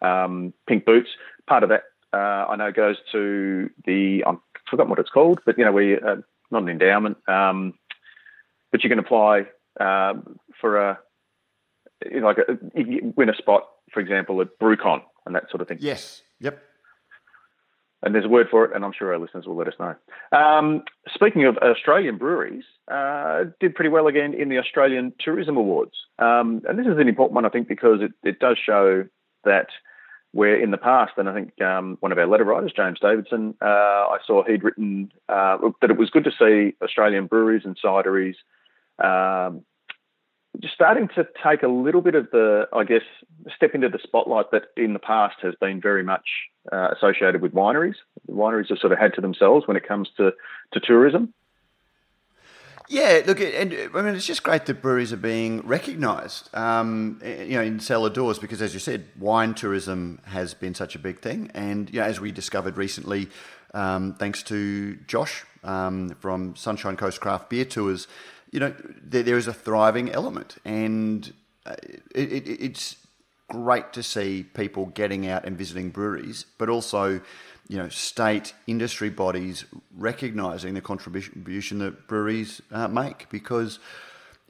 um, 0.00 0.54
Pink 0.66 0.86
Boots. 0.86 1.10
Part 1.46 1.62
of 1.62 1.68
that, 1.68 1.82
uh, 2.14 2.46
I 2.48 2.56
know, 2.56 2.72
goes 2.72 2.96
to 3.12 3.68
the 3.84 4.24
I've 4.26 4.36
forgotten 4.70 4.88
what 4.88 4.98
it's 4.98 5.10
called, 5.10 5.40
but 5.44 5.58
you 5.58 5.64
know, 5.64 5.72
we 5.72 5.96
uh, 5.96 6.16
not 6.50 6.62
an 6.62 6.70
endowment, 6.70 7.18
um, 7.28 7.74
but 8.72 8.82
you 8.82 8.88
can 8.88 8.98
apply 8.98 9.46
um, 9.78 10.38
for 10.58 10.78
a 10.78 10.98
you 12.10 12.20
know, 12.20 12.26
like 12.26 12.38
a, 12.38 12.58
win 13.16 13.28
a 13.28 13.34
spot, 13.34 13.68
for 13.92 14.00
example, 14.00 14.40
at 14.40 14.58
BrewCon 14.58 15.02
and 15.26 15.34
that 15.34 15.50
sort 15.50 15.60
of 15.60 15.68
thing. 15.68 15.78
Yes. 15.80 16.22
Yep 16.40 16.62
and 18.04 18.14
there's 18.14 18.26
a 18.26 18.28
word 18.28 18.48
for 18.50 18.64
it, 18.64 18.74
and 18.74 18.84
I'm 18.84 18.92
sure 18.92 19.12
our 19.12 19.18
listeners 19.18 19.46
will 19.46 19.56
let 19.56 19.68
us 19.68 19.74
know. 19.78 19.94
Um, 20.36 20.82
speaking 21.14 21.44
of 21.46 21.56
Australian 21.58 22.18
breweries, 22.18 22.64
uh, 22.90 23.44
did 23.60 23.74
pretty 23.74 23.88
well 23.90 24.06
again 24.06 24.34
in 24.34 24.48
the 24.48 24.58
Australian 24.58 25.12
Tourism 25.18 25.56
Awards, 25.56 25.94
um, 26.18 26.62
and 26.68 26.78
this 26.78 26.86
is 26.86 26.98
an 26.98 27.08
important 27.08 27.34
one, 27.34 27.44
I 27.44 27.48
think, 27.48 27.66
because 27.66 28.00
it, 28.02 28.12
it 28.22 28.38
does 28.38 28.58
show 28.64 29.06
that 29.44 29.68
where 30.32 30.60
in 30.60 30.72
the 30.72 30.76
past, 30.76 31.12
and 31.16 31.28
I 31.28 31.34
think 31.34 31.60
um, 31.62 31.96
one 32.00 32.10
of 32.10 32.18
our 32.18 32.26
letter 32.26 32.44
writers, 32.44 32.72
James 32.76 32.98
Davidson, 33.00 33.54
uh, 33.62 33.64
I 33.64 34.18
saw 34.26 34.42
he'd 34.42 34.64
written 34.64 35.12
uh, 35.28 35.58
that 35.80 35.90
it 35.90 35.96
was 35.96 36.10
good 36.10 36.24
to 36.24 36.32
see 36.32 36.74
Australian 36.82 37.26
breweries 37.26 37.62
and 37.64 37.78
cideries 37.82 38.34
um, 38.98 39.62
starting 40.72 41.08
to 41.16 41.26
take 41.42 41.62
a 41.62 41.68
little 41.68 42.00
bit 42.00 42.14
of 42.14 42.30
the, 42.30 42.68
I 42.72 42.84
guess, 42.84 43.02
step 43.54 43.74
into 43.74 43.88
the 43.88 43.98
spotlight 44.02 44.50
that 44.52 44.64
in 44.76 44.92
the 44.92 44.98
past 44.98 45.36
has 45.42 45.54
been 45.60 45.80
very 45.80 46.02
much 46.02 46.24
uh, 46.72 46.88
associated 46.96 47.42
with 47.42 47.52
wineries. 47.52 47.96
Wineries 48.30 48.68
have 48.68 48.78
sort 48.78 48.92
of 48.92 48.98
had 48.98 49.14
to 49.14 49.20
themselves 49.20 49.66
when 49.66 49.76
it 49.76 49.86
comes 49.86 50.08
to, 50.16 50.32
to 50.72 50.80
tourism. 50.80 51.32
Yeah, 52.88 53.22
look, 53.26 53.40
and 53.40 53.72
I 53.94 54.02
mean, 54.02 54.14
it's 54.14 54.26
just 54.26 54.42
great 54.42 54.66
that 54.66 54.82
breweries 54.82 55.10
are 55.12 55.16
being 55.16 55.66
recognised, 55.66 56.54
um, 56.54 57.18
you 57.24 57.54
know, 57.54 57.62
in 57.62 57.80
cellar 57.80 58.10
doors 58.10 58.38
because, 58.38 58.60
as 58.60 58.74
you 58.74 58.80
said, 58.80 59.06
wine 59.18 59.54
tourism 59.54 60.20
has 60.26 60.52
been 60.52 60.74
such 60.74 60.94
a 60.94 60.98
big 60.98 61.20
thing, 61.20 61.50
and 61.54 61.88
you 61.88 62.00
know, 62.00 62.06
as 62.06 62.20
we 62.20 62.30
discovered 62.30 62.76
recently, 62.76 63.30
um, 63.72 64.14
thanks 64.14 64.42
to 64.44 64.96
Josh 65.06 65.46
um, 65.62 66.10
from 66.20 66.56
Sunshine 66.56 66.96
Coast 66.96 67.22
Craft 67.22 67.48
Beer 67.48 67.64
Tours, 67.64 68.06
you 68.54 68.60
know, 68.60 68.72
there, 69.02 69.24
there 69.24 69.36
is 69.36 69.48
a 69.48 69.52
thriving 69.52 70.12
element, 70.12 70.58
and 70.64 71.32
uh, 71.66 71.74
it, 72.14 72.32
it, 72.32 72.48
it's 72.48 72.96
great 73.48 73.92
to 73.94 74.02
see 74.02 74.44
people 74.54 74.86
getting 74.86 75.26
out 75.26 75.44
and 75.44 75.58
visiting 75.58 75.90
breweries, 75.90 76.46
but 76.56 76.68
also, 76.68 77.20
you 77.66 77.76
know, 77.76 77.88
state 77.88 78.54
industry 78.68 79.10
bodies 79.10 79.64
recognizing 79.96 80.74
the 80.74 80.80
contribution 80.80 81.80
that 81.80 82.06
breweries 82.06 82.62
uh, 82.70 82.88
make 82.88 83.28
because. 83.28 83.78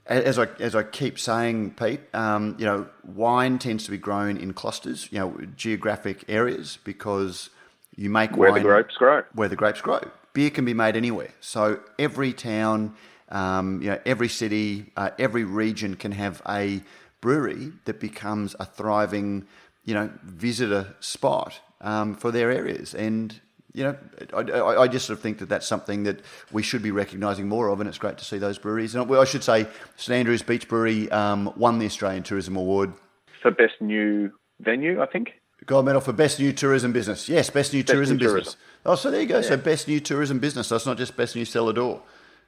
As 0.06 0.38
I 0.38 0.48
as 0.60 0.74
I 0.74 0.82
keep 0.82 1.18
saying, 1.18 1.76
Pete, 1.76 2.02
um, 2.12 2.56
you 2.58 2.66
know, 2.66 2.86
wine 3.04 3.58
tends 3.58 3.86
to 3.86 3.90
be 3.90 3.96
grown 3.96 4.36
in 4.36 4.52
clusters, 4.52 5.08
you 5.10 5.18
know, 5.18 5.34
geographic 5.56 6.26
areas 6.28 6.78
because 6.84 7.48
you 7.96 8.10
make 8.10 8.36
where 8.36 8.50
wine 8.50 8.62
the 8.62 8.68
grapes 8.68 8.98
grow. 8.98 9.22
Where 9.32 9.48
the 9.48 9.56
grapes 9.56 9.80
grow. 9.80 10.00
Beer 10.34 10.50
can 10.50 10.66
be 10.66 10.74
made 10.74 10.94
anywhere. 10.94 11.30
So 11.40 11.80
every 11.98 12.34
town 12.34 12.96
um, 13.34 13.82
you 13.82 13.90
know, 13.90 13.98
every 14.06 14.28
city, 14.28 14.92
uh, 14.96 15.10
every 15.18 15.44
region 15.44 15.96
can 15.96 16.12
have 16.12 16.40
a 16.48 16.80
brewery 17.20 17.72
that 17.84 18.00
becomes 18.00 18.54
a 18.60 18.64
thriving, 18.64 19.46
you 19.84 19.92
know, 19.92 20.08
visitor 20.22 20.94
spot 21.00 21.60
um, 21.80 22.14
for 22.14 22.30
their 22.30 22.50
areas. 22.50 22.94
And 22.94 23.38
you 23.72 23.82
know, 23.82 23.96
I, 24.32 24.82
I, 24.82 24.88
just 24.88 25.06
sort 25.06 25.18
of 25.18 25.22
think 25.22 25.38
that 25.38 25.48
that's 25.48 25.66
something 25.66 26.04
that 26.04 26.20
we 26.52 26.62
should 26.62 26.80
be 26.80 26.92
recognising 26.92 27.48
more 27.48 27.66
of, 27.70 27.80
and 27.80 27.88
it's 27.88 27.98
great 27.98 28.18
to 28.18 28.24
see 28.24 28.38
those 28.38 28.56
breweries. 28.56 28.94
And 28.94 29.12
I 29.12 29.24
should 29.24 29.42
say, 29.42 29.66
St 29.96 30.16
Andrews 30.16 30.42
Beach 30.42 30.68
Brewery 30.68 31.10
um, 31.10 31.52
won 31.56 31.80
the 31.80 31.86
Australian 31.86 32.22
Tourism 32.22 32.54
Award 32.54 32.92
for 33.42 33.50
best 33.50 33.80
new 33.80 34.30
venue, 34.60 35.02
I 35.02 35.06
think. 35.06 35.32
Gold 35.66 35.86
medal 35.86 36.00
for 36.00 36.12
best 36.12 36.38
new 36.38 36.52
tourism 36.52 36.92
business. 36.92 37.28
Yes, 37.28 37.50
best 37.50 37.72
new 37.72 37.82
best 37.82 37.92
tourism 37.92 38.16
new 38.16 38.26
business. 38.26 38.54
Tourism. 38.54 38.60
Oh, 38.86 38.94
so 38.94 39.10
there 39.10 39.20
you 39.20 39.26
go. 39.26 39.36
Yeah. 39.36 39.48
So 39.48 39.56
best 39.56 39.88
new 39.88 39.98
tourism 39.98 40.38
business. 40.38 40.68
So 40.68 40.76
it's 40.76 40.86
not 40.86 40.96
just 40.98 41.16
best 41.16 41.34
new 41.34 41.44
cellar 41.44 41.72
door 41.72 42.00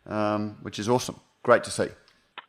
um, 0.08 0.58
which 0.62 0.78
is 0.78 0.88
awesome. 0.88 1.20
Great 1.42 1.64
to 1.64 1.70
see. 1.70 1.88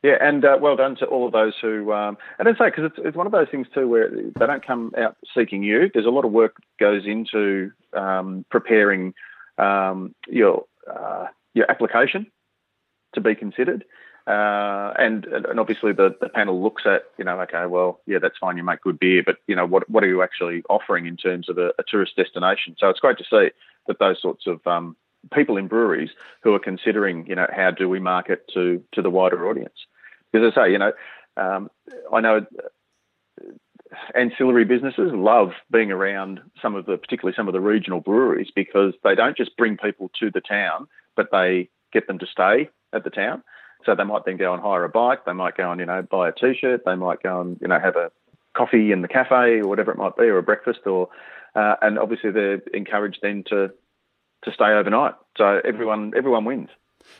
Yeah, 0.03 0.17
and 0.21 0.45
uh, 0.45 0.57
well 0.61 0.75
done 0.75 0.95
to 0.97 1.05
all 1.05 1.25
of 1.25 1.33
those 1.33 1.53
who, 1.59 1.91
um, 1.91 2.17
and 2.37 2.47
I 2.47 2.51
say 2.51 2.69
because 2.69 2.91
it's, 2.91 2.95
it's 2.99 3.17
one 3.17 3.25
of 3.25 3.31
those 3.31 3.47
things 3.49 3.67
too 3.73 3.87
where 3.87 4.09
they 4.09 4.45
don't 4.45 4.65
come 4.65 4.91
out 4.97 5.17
seeking 5.35 5.63
you. 5.63 5.89
There's 5.91 6.05
a 6.05 6.11
lot 6.11 6.23
of 6.23 6.31
work 6.31 6.57
goes 6.79 7.05
into 7.05 7.71
um, 7.93 8.45
preparing 8.51 9.15
um, 9.57 10.13
your 10.27 10.65
uh, 10.89 11.27
your 11.55 11.69
application 11.69 12.27
to 13.15 13.21
be 13.21 13.33
considered, 13.33 13.85
uh, 14.27 14.93
and 14.99 15.25
and 15.25 15.59
obviously 15.59 15.93
the, 15.93 16.15
the 16.21 16.29
panel 16.29 16.61
looks 16.61 16.83
at 16.85 17.05
you 17.17 17.25
know 17.25 17.41
okay 17.41 17.65
well 17.65 17.99
yeah 18.05 18.19
that's 18.21 18.37
fine 18.37 18.55
you 18.55 18.63
make 18.63 18.81
good 18.81 18.99
beer 18.99 19.23
but 19.25 19.37
you 19.47 19.55
know 19.55 19.65
what 19.65 19.89
what 19.89 20.03
are 20.03 20.07
you 20.07 20.21
actually 20.21 20.61
offering 20.69 21.07
in 21.07 21.17
terms 21.17 21.49
of 21.49 21.57
a, 21.57 21.69
a 21.79 21.83
tourist 21.87 22.15
destination? 22.15 22.75
So 22.77 22.89
it's 22.89 22.99
great 22.99 23.17
to 23.17 23.23
see 23.23 23.49
that 23.87 23.97
those 23.99 24.21
sorts 24.21 24.45
of 24.45 24.65
um, 24.67 24.95
people 25.33 25.57
in 25.57 25.67
breweries 25.67 26.09
who 26.43 26.53
are 26.53 26.59
considering, 26.59 27.25
you 27.27 27.35
know, 27.35 27.47
how 27.55 27.71
do 27.71 27.87
we 27.89 27.99
market 27.99 28.47
to 28.53 28.83
to 28.93 29.01
the 29.01 29.09
wider 29.09 29.47
audience? 29.49 29.85
Because 30.31 30.53
I 30.53 30.55
say, 30.65 30.71
you 30.71 30.77
know, 30.77 30.93
Um, 31.37 31.69
I 32.11 32.19
know 32.21 32.45
ancillary 34.15 34.65
businesses 34.65 35.11
love 35.13 35.51
being 35.71 35.91
around 35.91 36.41
some 36.61 36.75
of 36.75 36.85
the, 36.87 36.97
particularly 36.97 37.35
some 37.35 37.47
of 37.47 37.53
the 37.53 37.61
regional 37.61 38.01
breweries, 38.01 38.51
because 38.53 38.93
they 39.03 39.15
don't 39.15 39.37
just 39.37 39.55
bring 39.55 39.77
people 39.77 40.09
to 40.19 40.31
the 40.31 40.41
town, 40.41 40.87
but 41.15 41.29
they 41.31 41.69
get 41.93 42.07
them 42.07 42.19
to 42.19 42.25
stay 42.25 42.69
at 42.91 43.03
the 43.03 43.09
town. 43.09 43.43
So 43.85 43.93
they 43.93 44.03
might 44.03 44.25
then 44.25 44.37
go 44.37 44.53
and 44.53 44.61
hire 44.61 44.83
a 44.83 44.89
bike. 44.89 45.25
They 45.25 45.33
might 45.33 45.55
go 45.55 45.71
and 45.71 45.79
you 45.79 45.85
know 45.85 46.01
buy 46.01 46.29
a 46.29 46.31
t-shirt. 46.31 46.81
They 46.85 46.95
might 46.95 47.21
go 47.21 47.41
and 47.41 47.57
you 47.61 47.67
know 47.67 47.79
have 47.79 47.95
a 47.95 48.11
coffee 48.53 48.91
in 48.91 49.03
the 49.03 49.07
cafe 49.07 49.61
or 49.61 49.67
whatever 49.67 49.91
it 49.91 49.97
might 49.97 50.17
be, 50.17 50.23
or 50.23 50.39
a 50.39 50.43
breakfast, 50.43 50.81
or 50.85 51.09
uh, 51.55 51.75
and 51.81 51.99
obviously 51.99 52.31
they're 52.31 52.61
encouraged 52.73 53.19
then 53.21 53.43
to 53.51 53.71
to 54.43 54.51
stay 54.51 54.71
overnight. 54.71 55.15
So 55.37 55.61
everyone 55.63 56.13
everyone 56.15 56.45
wins. 56.45 56.69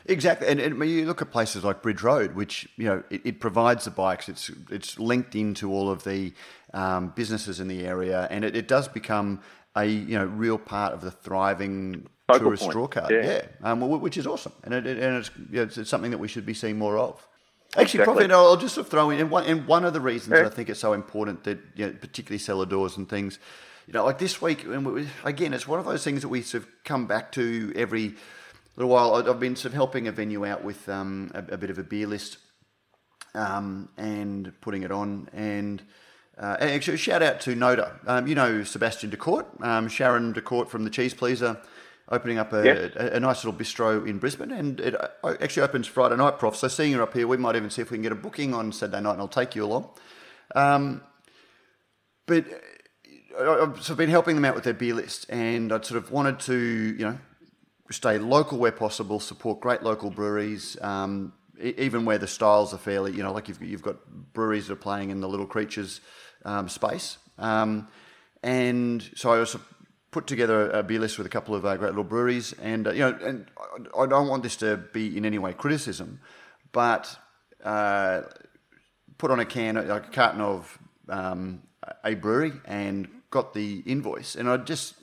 Exactly, 0.06 0.48
and, 0.48 0.60
and 0.60 0.78
you 0.88 1.06
look 1.06 1.22
at 1.22 1.30
places 1.30 1.64
like 1.64 1.82
Bridge 1.82 2.02
Road, 2.02 2.34
which 2.34 2.68
you 2.76 2.86
know 2.86 3.02
it, 3.10 3.22
it 3.24 3.40
provides 3.40 3.84
the 3.84 3.90
bikes. 3.90 4.28
It's 4.28 4.50
it's 4.70 4.98
linked 4.98 5.34
into 5.34 5.72
all 5.72 5.90
of 5.90 6.04
the 6.04 6.32
um, 6.74 7.12
businesses 7.14 7.60
in 7.60 7.68
the 7.68 7.86
area, 7.86 8.28
and 8.30 8.44
it, 8.44 8.56
it, 8.56 8.68
does 8.68 8.88
become 8.88 9.40
a 9.76 9.86
you 9.86 10.18
know 10.18 10.26
real 10.26 10.58
part 10.58 10.92
of 10.92 11.00
the 11.00 11.10
thriving 11.10 12.06
Focal 12.26 12.46
tourist 12.46 12.62
point. 12.64 12.72
draw 12.72 12.86
card. 12.86 13.10
Yeah, 13.10 13.24
yeah. 13.24 13.42
Um, 13.62 13.80
which 14.00 14.16
is 14.16 14.26
awesome, 14.26 14.52
and, 14.64 14.74
it, 14.74 14.86
and 14.86 15.16
it's, 15.16 15.30
you 15.50 15.56
know, 15.56 15.62
it's, 15.62 15.78
it's, 15.78 15.90
something 15.90 16.10
that 16.10 16.18
we 16.18 16.28
should 16.28 16.46
be 16.46 16.54
seeing 16.54 16.78
more 16.78 16.98
of. 16.98 17.26
Actually, 17.72 18.00
exactly. 18.00 18.04
probably 18.04 18.34
I'll 18.34 18.56
just 18.56 18.74
sort 18.74 18.86
of 18.86 18.90
throw 18.90 19.10
in, 19.10 19.20
and 19.20 19.30
one, 19.30 19.44
and 19.44 19.66
one 19.66 19.84
of 19.84 19.92
the 19.92 20.00
reasons 20.00 20.38
yeah. 20.38 20.46
I 20.46 20.48
think 20.48 20.70
it's 20.70 20.80
so 20.80 20.94
important 20.94 21.44
that 21.44 21.58
you 21.74 21.86
know, 21.86 21.92
particularly 21.92 22.38
cellar 22.38 22.64
doors 22.64 22.96
and 22.96 23.06
things, 23.06 23.38
you 23.86 23.92
know, 23.92 24.06
like 24.06 24.18
this 24.18 24.40
week, 24.40 24.64
and 24.64 24.86
we, 24.86 25.06
again, 25.22 25.52
it's 25.52 25.68
one 25.68 25.78
of 25.78 25.84
those 25.84 26.02
things 26.02 26.22
that 26.22 26.28
we 26.28 26.40
sort 26.40 26.62
of 26.62 26.68
come 26.84 27.06
back 27.06 27.30
to 27.32 27.72
every 27.76 28.14
little 28.76 28.90
while. 28.90 29.14
I've 29.14 29.38
been 29.38 29.54
sort 29.54 29.66
of 29.66 29.74
helping 29.74 30.08
a 30.08 30.12
venue 30.12 30.46
out 30.46 30.64
with 30.64 30.88
um, 30.88 31.30
a, 31.34 31.54
a, 31.54 31.56
bit 31.58 31.68
of 31.68 31.78
a 31.78 31.82
beer 31.82 32.06
list 32.06 32.38
um, 33.34 33.90
and 33.98 34.52
putting 34.62 34.82
it 34.82 34.90
on. 34.90 35.28
And 35.34 35.82
uh, 36.38 36.56
actually, 36.60 36.96
shout 36.96 37.22
out 37.22 37.40
to 37.42 37.54
Noda. 37.54 37.92
Um, 38.06 38.26
you 38.26 38.34
know 38.34 38.64
Sebastian 38.64 39.10
DeCourt, 39.10 39.62
um, 39.62 39.88
Sharon 39.88 40.32
DeCourt 40.32 40.68
from 40.68 40.84
the 40.84 40.90
Cheese 40.90 41.12
Pleaser, 41.12 41.60
opening 42.10 42.38
up 42.38 42.52
a, 42.52 42.64
yes. 42.64 42.92
a, 42.96 43.16
a, 43.16 43.20
nice 43.20 43.44
little 43.44 43.58
bistro 43.58 44.06
in 44.06 44.18
Brisbane. 44.18 44.50
And 44.50 44.80
it 44.80 44.94
uh, 44.98 45.34
actually 45.40 45.62
opens 45.62 45.86
Friday 45.86 46.16
night, 46.16 46.38
Prof. 46.38 46.56
So 46.56 46.68
seeing 46.68 46.92
her 46.94 47.02
up 47.02 47.14
here, 47.14 47.26
we 47.26 47.36
might 47.36 47.56
even 47.56 47.70
see 47.70 47.82
if 47.82 47.90
we 47.90 47.96
can 47.96 48.02
get 48.02 48.12
a 48.12 48.16
booking 48.16 48.54
on 48.54 48.72
Saturday 48.72 49.02
night, 49.02 49.12
and 49.12 49.20
I'll 49.20 49.28
take 49.28 49.54
you 49.54 49.64
along. 49.64 49.90
Um, 50.54 51.02
but 52.26 52.44
uh, 53.38 53.62
I've 53.62 53.76
sort 53.76 53.90
of 53.90 53.96
been 53.98 54.10
helping 54.10 54.36
them 54.36 54.44
out 54.44 54.54
with 54.54 54.64
their 54.64 54.74
beer 54.74 54.94
list, 54.94 55.26
and 55.28 55.72
I'd 55.72 55.84
sort 55.84 56.02
of 56.02 56.10
wanted 56.10 56.40
to, 56.40 56.56
you 56.56 57.04
know, 57.04 57.18
stay 57.90 58.18
local 58.18 58.58
where 58.58 58.72
possible, 58.72 59.20
support 59.20 59.60
great 59.60 59.82
local 59.82 60.10
breweries, 60.10 60.76
um, 60.82 61.32
even 61.60 62.04
where 62.04 62.18
the 62.18 62.26
styles 62.26 62.72
are 62.72 62.78
fairly, 62.78 63.12
you 63.12 63.22
know, 63.22 63.32
like 63.32 63.48
you've, 63.48 63.62
you've 63.62 63.82
got 63.82 63.96
breweries 64.32 64.68
that 64.68 64.74
are 64.74 64.76
playing 64.76 65.10
in 65.10 65.20
the 65.20 65.28
little 65.28 65.46
creatures 65.46 66.00
um, 66.44 66.68
space. 66.68 67.18
Um, 67.38 67.88
and 68.42 69.08
so 69.16 69.32
I 69.32 69.38
also 69.38 69.60
put 70.10 70.26
together 70.26 70.70
a 70.70 70.82
beer 70.82 71.00
list 71.00 71.18
with 71.18 71.26
a 71.26 71.30
couple 71.30 71.54
of 71.54 71.64
uh, 71.64 71.76
great 71.76 71.90
little 71.90 72.04
breweries, 72.04 72.52
and 72.54 72.86
uh, 72.86 72.92
you 72.92 73.00
know, 73.00 73.18
and 73.22 73.46
I 73.98 74.06
don't 74.06 74.28
want 74.28 74.42
this 74.42 74.56
to 74.56 74.76
be 74.76 75.16
in 75.16 75.24
any 75.24 75.38
way 75.38 75.52
criticism, 75.52 76.20
but 76.72 77.18
uh, 77.64 78.22
put 79.18 79.30
on 79.30 79.40
a 79.40 79.44
can, 79.44 79.74
like 79.74 80.06
a 80.06 80.10
carton 80.10 80.40
of 80.40 80.78
um, 81.08 81.62
a 82.04 82.14
brewery, 82.14 82.52
and 82.64 83.08
got 83.30 83.54
the 83.54 83.82
invoice, 83.86 84.34
and 84.34 84.48
I 84.48 84.56
just 84.58 84.94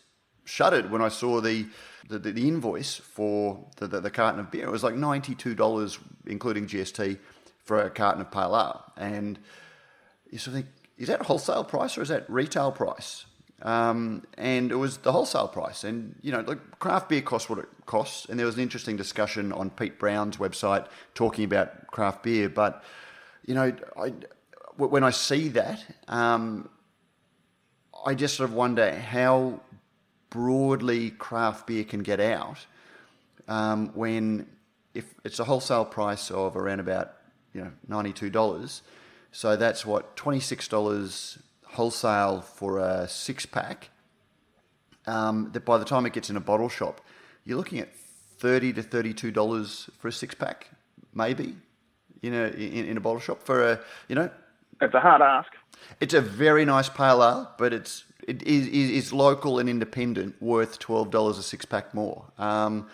shuddered 0.46 0.92
when 0.92 1.02
I 1.02 1.10
saw 1.10 1.42
the 1.42 1.68
the, 2.08 2.20
the 2.20 2.48
invoice 2.48 2.96
for 2.96 3.66
the, 3.78 3.88
the, 3.88 4.02
the, 4.02 4.12
carton 4.12 4.40
of 4.40 4.52
beer. 4.52 4.66
It 4.66 4.72
was 4.72 4.84
like 4.84 4.94
$92, 4.94 5.98
including 6.28 6.68
GST, 6.68 7.18
for 7.64 7.82
a 7.82 7.90
carton 7.90 8.22
of 8.22 8.32
Pale 8.32 8.56
Ale. 8.56 8.84
And 8.96 9.40
you 10.30 10.38
sort 10.38 10.56
of 10.56 10.64
think, 10.64 10.68
is 10.98 11.08
that 11.08 11.24
wholesale 11.24 11.64
price 11.64 11.98
or 11.98 12.04
is 12.04 12.10
that 12.10 12.30
retail 12.30 12.72
price? 12.72 13.26
Um, 13.62 14.24
and 14.38 14.72
it 14.72 14.76
was 14.76 14.98
the 14.98 15.12
wholesale 15.12 15.48
price. 15.48 15.84
And, 15.84 16.16
you 16.22 16.32
know, 16.32 16.42
like 16.42 16.80
craft 16.80 17.10
beer 17.10 17.22
costs 17.22 17.50
what 17.50 17.60
it 17.60 17.70
costs. 17.86 18.26
And 18.30 18.38
there 18.38 18.46
was 18.46 18.56
an 18.56 18.62
interesting 18.62 18.98
discussion 18.98 19.52
on 19.52 19.70
Pete 19.70 19.98
Brown's 19.98 20.38
website 20.38 20.88
talking 21.14 21.46
about 21.46 21.88
craft 21.88 22.24
beer. 22.24 22.50
But, 22.50 22.84
you 23.46 23.56
know, 23.56 23.74
I, 23.98 24.14
when 24.78 25.04
I 25.04 25.12
see 25.12 25.48
that, 25.50 25.84
um, 26.08 26.70
I 28.06 28.14
just 28.14 28.36
sort 28.36 28.50
of 28.50 28.56
wonder 28.56 28.94
how 28.94 29.62
broadly 30.30 31.12
craft 31.12 31.68
beer 31.68 31.84
can 31.84 32.04
get 32.04 32.20
out 32.20 32.66
um, 33.48 33.92
when 33.96 34.48
if 34.94 35.14
it's 35.24 35.40
a 35.40 35.44
wholesale 35.44 35.86
price 35.86 36.30
of 36.32 36.56
around 36.56 36.80
about 36.80 37.14
you 37.54 37.62
know 37.62 37.72
ninety 37.88 38.14
two 38.14 38.30
dollars, 38.30 38.82
so 39.32 39.56
that's 39.56 39.86
what 39.86 40.16
twenty 40.16 40.40
six 40.40 40.68
dollars 40.68 41.40
wholesale 41.76 42.42
for 42.42 42.80
a 42.80 43.08
six 43.08 43.46
pack. 43.46 43.90
Um, 45.08 45.52
that 45.54 45.66
by 45.66 45.78
the 45.78 45.86
time 45.86 46.08
it 46.08 46.14
gets 46.14 46.32
in 46.32 46.36
a 46.36 46.40
bottle 46.42 46.70
shop, 46.70 47.00
you're 47.46 47.58
looking 47.58 47.80
at 47.80 47.96
thirty 48.40 48.74
to 48.74 48.82
thirty 48.82 49.14
two 49.14 49.32
dollars 49.32 49.90
for 50.00 50.08
a 50.08 50.12
six 50.12 50.34
pack, 50.34 50.70
maybe. 51.14 51.56
You 52.22 52.32
know, 52.32 52.46
in, 52.48 52.86
in 52.86 52.98
a 52.98 53.00
bottle 53.00 53.20
shop 53.20 53.44
for 53.44 53.72
a 53.72 53.80
you 54.08 54.16
know. 54.16 54.30
It's 54.82 54.94
a 54.94 55.00
hard 55.00 55.22
ask. 55.22 55.52
It's 56.00 56.14
a 56.14 56.22
very 56.22 56.66
nice 56.66 56.90
pale 56.90 57.22
ale, 57.22 57.52
but 57.58 57.72
it's 57.72 58.04
it 58.28 58.42
is, 58.44 58.68
is 58.68 59.14
local 59.14 59.60
and 59.60 59.70
independent 59.70 60.42
worth 60.42 60.80
twelve 60.80 61.12
dollars 61.12 61.38
a 61.38 61.44
six 61.44 61.66
pack 61.66 61.94
more. 61.94 62.26
Um, 62.40 62.88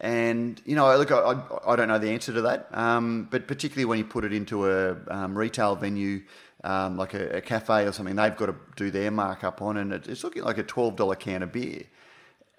and 0.00 0.60
you 0.66 0.76
know, 0.76 0.94
look, 0.98 1.10
I, 1.10 1.40
I 1.66 1.76
don't 1.76 1.88
know 1.88 1.98
the 1.98 2.10
answer 2.10 2.32
to 2.34 2.42
that, 2.42 2.68
um, 2.72 3.28
but 3.30 3.48
particularly 3.48 3.86
when 3.86 3.98
you 3.98 4.04
put 4.04 4.24
it 4.24 4.32
into 4.32 4.70
a 4.70 4.96
um, 5.08 5.38
retail 5.38 5.76
venue 5.76 6.22
um, 6.64 6.96
like 6.96 7.14
a, 7.14 7.36
a, 7.36 7.40
cafe 7.40 7.84
or 7.84 7.92
something, 7.92 8.16
they've 8.16 8.36
got 8.36 8.46
to 8.46 8.56
do 8.74 8.90
their 8.90 9.10
markup 9.10 9.62
on, 9.62 9.76
and 9.76 9.92
it, 9.92 10.08
it's 10.08 10.24
looking 10.24 10.42
like 10.42 10.58
a 10.58 10.62
twelve 10.62 10.96
dollar 10.96 11.14
can 11.14 11.42
of 11.42 11.52
beer. 11.52 11.84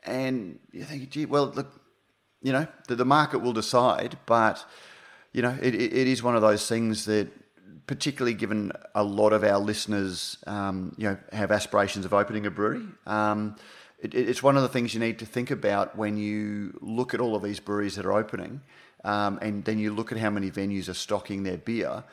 And 0.05 0.59
you 0.71 0.83
think, 0.83 1.09
gee, 1.09 1.25
well, 1.25 1.47
look, 1.47 1.81
you 2.41 2.53
know, 2.53 2.67
the, 2.87 2.95
the 2.95 3.05
market 3.05 3.39
will 3.39 3.53
decide, 3.53 4.17
but 4.27 4.63
you 5.33 5.41
know, 5.41 5.57
it, 5.61 5.73
it 5.73 6.07
is 6.07 6.23
one 6.23 6.35
of 6.35 6.41
those 6.41 6.69
things 6.69 7.05
that 7.05 7.27
particularly 7.87 8.33
given 8.33 8.71
a 8.93 9.03
lot 9.03 9.33
of 9.33 9.43
our 9.43 9.59
listeners, 9.59 10.37
um, 10.47 10.93
you 10.97 11.09
know, 11.09 11.17
have 11.33 11.51
aspirations 11.51 12.05
of 12.05 12.13
opening 12.13 12.45
a 12.45 12.51
brewery. 12.51 12.85
Um, 13.05 13.55
it, 13.99 14.13
it's 14.13 14.41
one 14.41 14.55
of 14.55 14.63
the 14.63 14.69
things 14.69 14.93
you 14.93 14.99
need 14.99 15.19
to 15.19 15.25
think 15.25 15.51
about 15.51 15.97
when 15.97 16.15
you 16.15 16.77
look 16.81 17.13
at 17.13 17.19
all 17.19 17.35
of 17.35 17.43
these 17.43 17.59
breweries 17.59 17.95
that 17.95 18.05
are 18.05 18.13
opening, 18.13 18.61
um, 19.03 19.39
and 19.41 19.65
then 19.65 19.79
you 19.79 19.93
look 19.93 20.11
at 20.11 20.19
how 20.19 20.29
many 20.29 20.51
venues 20.51 20.89
are 20.89 20.93
stocking 20.93 21.43
their 21.43 21.57
beer. 21.57 22.03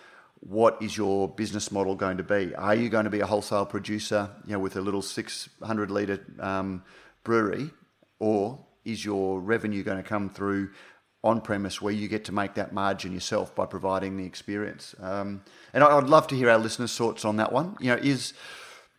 What 0.45 0.83
is 0.83 0.97
your 0.97 1.29
business 1.29 1.71
model 1.71 1.95
going 1.95 2.17
to 2.17 2.25
be? 2.25 2.53
Are 2.57 2.75
you 2.75 2.89
going 2.89 3.05
to 3.05 3.11
be 3.11 3.21
a 3.21 3.27
wholesale 3.27 3.65
producer, 3.65 4.29
you 4.45 4.53
know, 4.53 4.59
with 4.59 4.77
a 4.77 4.81
little 4.81 5.03
600 5.03 5.91
litre 5.91 6.21
um, 6.41 6.83
brewery, 7.23 7.71
or 8.19 8.59
is 8.85 9.05
your 9.05 9.41
revenue 9.41 9.85
going 9.85 9.99
to 9.99 10.03
come 10.03 10.29
through 10.29 10.71
on 11.25 11.41
premise 11.41 11.81
where 11.81 11.93
you 11.93 12.09
get 12.09 12.25
to 12.25 12.33
make 12.33 12.55
that 12.55 12.73
margin 12.73 13.13
yourself 13.13 13.55
by 13.55 13.65
providing 13.65 14.17
the 14.17 14.25
experience. 14.25 14.97
Um, 15.01 15.45
and 15.73 15.85
I'd 15.85 16.05
love 16.05 16.27
to 16.29 16.35
hear 16.35 16.51
our 16.51 16.59
listeners' 16.59 16.97
thoughts 16.97 17.25
on 17.25 17.37
that 17.37 17.53
one. 17.53 17.77
You 17.79 17.91
know, 17.91 18.03
is 18.03 18.35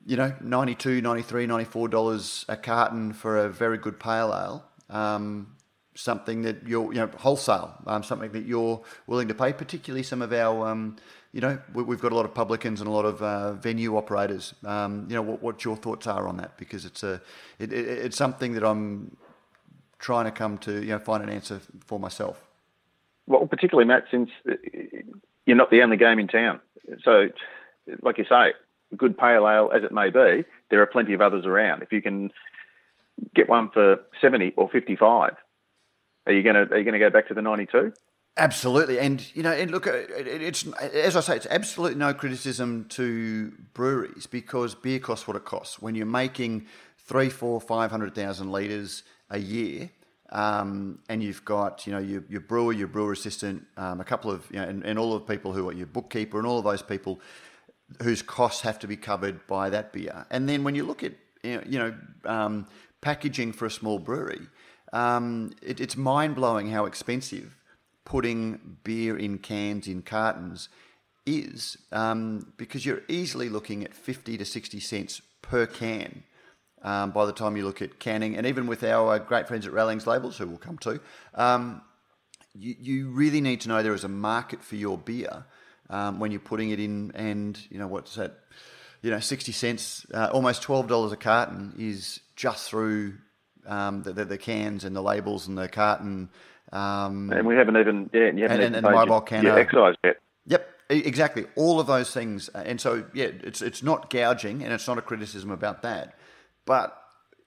you 0.05 0.17
know 0.17 0.33
92 0.41 1.01
93 1.01 1.47
94 1.47 1.87
dollars 1.87 2.45
a 2.49 2.57
carton 2.57 3.13
for 3.13 3.37
a 3.37 3.49
very 3.49 3.77
good 3.77 3.99
pale 3.99 4.33
ale 4.33 4.65
um, 4.89 5.55
something 5.95 6.41
that 6.41 6.67
you're 6.67 6.93
you 6.93 6.99
know 6.99 7.07
wholesale 7.17 7.73
um, 7.87 8.03
something 8.03 8.31
that 8.31 8.45
you're 8.45 8.81
willing 9.07 9.27
to 9.27 9.33
pay 9.33 9.53
particularly 9.53 10.03
some 10.03 10.21
of 10.21 10.33
our 10.33 10.67
um, 10.67 10.97
you 11.33 11.41
know 11.41 11.57
we, 11.73 11.83
have 11.83 12.01
got 12.01 12.13
a 12.13 12.15
lot 12.15 12.25
of 12.25 12.33
publicans 12.33 12.79
and 12.79 12.87
a 12.87 12.91
lot 12.91 13.05
of 13.05 13.21
uh, 13.21 13.53
venue 13.53 13.97
operators 13.97 14.53
um, 14.63 15.05
you 15.09 15.15
know 15.15 15.21
what, 15.21 15.41
what 15.41 15.65
your 15.65 15.75
thoughts 15.75 16.07
are 16.07 16.27
on 16.27 16.37
that 16.37 16.57
because 16.57 16.85
it's 16.85 17.03
a 17.03 17.21
it, 17.59 17.73
it, 17.73 17.87
it's 17.87 18.17
something 18.17 18.53
that 18.53 18.63
I'm 18.63 19.17
trying 19.99 20.25
to 20.25 20.31
come 20.31 20.57
to 20.59 20.81
you 20.81 20.89
know 20.89 20.99
find 20.99 21.23
an 21.23 21.29
answer 21.29 21.59
for 21.85 21.99
myself. 21.99 22.41
Well, 23.25 23.47
particularly 23.47 23.87
Matt, 23.87 24.03
since 24.11 24.29
you're 25.45 25.57
not 25.57 25.71
the 25.71 25.81
only 25.81 25.97
game 25.97 26.19
in 26.19 26.27
town, 26.27 26.59
so 27.03 27.29
like 28.01 28.17
you 28.17 28.25
say, 28.25 28.53
good 28.97 29.17
pale 29.17 29.47
ale 29.47 29.71
as 29.73 29.83
it 29.83 29.91
may 29.91 30.09
be, 30.09 30.43
there 30.69 30.81
are 30.81 30.85
plenty 30.85 31.13
of 31.13 31.21
others 31.21 31.45
around. 31.45 31.81
If 31.83 31.91
you 31.93 32.01
can 32.01 32.31
get 33.33 33.47
one 33.47 33.69
for 33.73 34.01
seventy 34.21 34.53
or 34.57 34.69
fifty-five, 34.69 35.35
are 36.27 36.33
you 36.33 36.43
going 36.43 36.55
to 36.55 36.73
are 36.73 36.77
you 36.77 36.83
going 36.83 36.99
to 36.99 36.99
go 36.99 37.09
back 37.09 37.29
to 37.29 37.33
the 37.33 37.41
ninety-two? 37.41 37.93
Absolutely, 38.35 38.97
and 38.97 39.23
you 39.35 39.43
know, 39.43 39.51
and 39.51 39.69
look, 39.69 39.85
it's 39.85 40.65
as 40.79 41.15
I 41.15 41.19
say, 41.19 41.35
it's 41.35 41.45
absolutely 41.51 41.99
no 41.99 42.15
criticism 42.15 42.85
to 42.89 43.53
breweries 43.75 44.25
because 44.25 44.73
beer 44.73 44.97
costs 44.97 45.27
what 45.27 45.37
it 45.37 45.45
costs. 45.45 45.79
When 45.79 45.93
you're 45.93 46.07
making 46.07 46.65
three, 46.97 47.29
four, 47.29 47.61
five 47.61 47.91
hundred 47.91 48.15
thousand 48.15 48.51
liters 48.51 49.03
a 49.29 49.37
year. 49.37 49.89
Um, 50.31 50.97
and 51.09 51.21
you've 51.21 51.45
got, 51.45 51.85
you 51.85 51.93
know, 51.93 51.99
your, 51.99 52.23
your 52.27 52.41
brewer, 52.41 52.73
your 52.73 52.87
brewer 52.87 53.11
assistant, 53.11 53.67
um, 53.77 54.01
a 54.01 54.03
couple 54.03 54.31
of, 54.31 54.43
you 54.49 54.57
know, 54.57 54.63
and, 54.63 54.83
and 54.83 54.97
all 54.97 55.13
of 55.13 55.27
the 55.27 55.31
people 55.31 55.53
who 55.53 55.69
are 55.69 55.73
your 55.73 55.85
bookkeeper 55.85 56.39
and 56.39 56.47
all 56.47 56.57
of 56.57 56.63
those 56.63 56.81
people 56.81 57.19
whose 58.01 58.23
costs 58.23 58.61
have 58.61 58.79
to 58.79 58.87
be 58.87 58.97
covered 58.97 59.45
by 59.45 59.69
that 59.69 59.93
beer. 59.93 60.25
And 60.31 60.49
then 60.49 60.63
when 60.63 60.73
you 60.73 60.85
look 60.85 61.03
at, 61.03 61.13
you 61.43 61.77
know, 61.77 61.93
um, 62.25 62.65
packaging 63.01 63.51
for 63.53 63.67
a 63.67 63.69
small 63.69 63.99
brewery, 63.99 64.47
um, 64.91 65.51
it, 65.61 65.79
it's 65.79 65.95
mind 65.95 66.33
blowing 66.33 66.71
how 66.71 66.85
expensive 66.85 67.55
putting 68.05 68.77
beer 68.83 69.17
in 69.17 69.37
cans, 69.37 69.87
in 69.87 70.01
cartons, 70.01 70.69
is 71.25 71.77
um, 71.91 72.53
because 72.57 72.85
you're 72.85 73.03
easily 73.07 73.49
looking 73.49 73.83
at 73.83 73.93
50 73.93 74.37
to 74.37 74.45
60 74.45 74.79
cents 74.79 75.21
per 75.41 75.65
can 75.65 76.23
um, 76.83 77.11
by 77.11 77.25
the 77.25 77.31
time 77.31 77.55
you 77.55 77.65
look 77.65 77.81
at 77.81 77.99
canning. 77.99 78.35
And 78.35 78.45
even 78.45 78.67
with 78.67 78.83
our 78.83 79.15
uh, 79.15 79.19
great 79.19 79.47
friends 79.47 79.65
at 79.65 79.73
Rallings 79.73 80.05
Labels, 80.05 80.37
who 80.37 80.47
we'll 80.47 80.57
come 80.57 80.77
to, 80.79 80.99
um, 81.33 81.81
you, 82.53 82.75
you 82.79 83.09
really 83.09 83.41
need 83.41 83.61
to 83.61 83.69
know 83.69 83.81
there 83.81 83.93
is 83.93 84.03
a 84.03 84.09
market 84.09 84.61
for 84.61 84.75
your 84.75 84.97
beer 84.97 85.45
um, 85.89 86.19
when 86.19 86.31
you're 86.31 86.39
putting 86.39 86.69
it 86.69 86.79
in. 86.79 87.11
And, 87.15 87.59
you 87.69 87.79
know, 87.79 87.87
what's 87.87 88.15
that? 88.15 88.39
You 89.01 89.11
know, 89.11 89.19
60 89.19 89.51
cents, 89.51 90.05
uh, 90.13 90.29
almost 90.31 90.63
$12 90.63 91.11
a 91.11 91.17
carton 91.17 91.73
is 91.77 92.21
just 92.37 92.69
through 92.69 93.15
um, 93.65 94.03
the, 94.03 94.13
the, 94.13 94.25
the, 94.25 94.37
cans 94.37 94.85
and 94.85 94.95
the 94.95 95.01
labels 95.01 95.47
and 95.47 95.57
the 95.57 95.67
carton. 95.67 96.29
Um, 96.73 97.31
and 97.31 97.45
we 97.45 97.55
haven't 97.55 97.77
even, 97.77 98.09
yeah, 98.11 98.31
you 98.31 98.43
haven't 98.43 98.51
and, 98.51 98.61
and, 98.63 98.75
and 98.77 98.85
the 98.85 98.91
mobile 98.91 99.21
can 99.21 99.45
excise 99.45 99.95
yet. 100.03 100.17
Yep, 100.47 100.67
exactly. 100.89 101.45
All 101.55 101.79
of 101.79 101.87
those 101.87 102.11
things, 102.11 102.49
and 102.49 102.81
so 102.81 103.05
yeah, 103.13 103.27
it's 103.43 103.61
it's 103.61 103.83
not 103.83 104.09
gouging, 104.09 104.63
and 104.63 104.73
it's 104.73 104.87
not 104.87 104.97
a 104.97 105.01
criticism 105.01 105.51
about 105.51 105.83
that. 105.83 106.17
But 106.65 106.99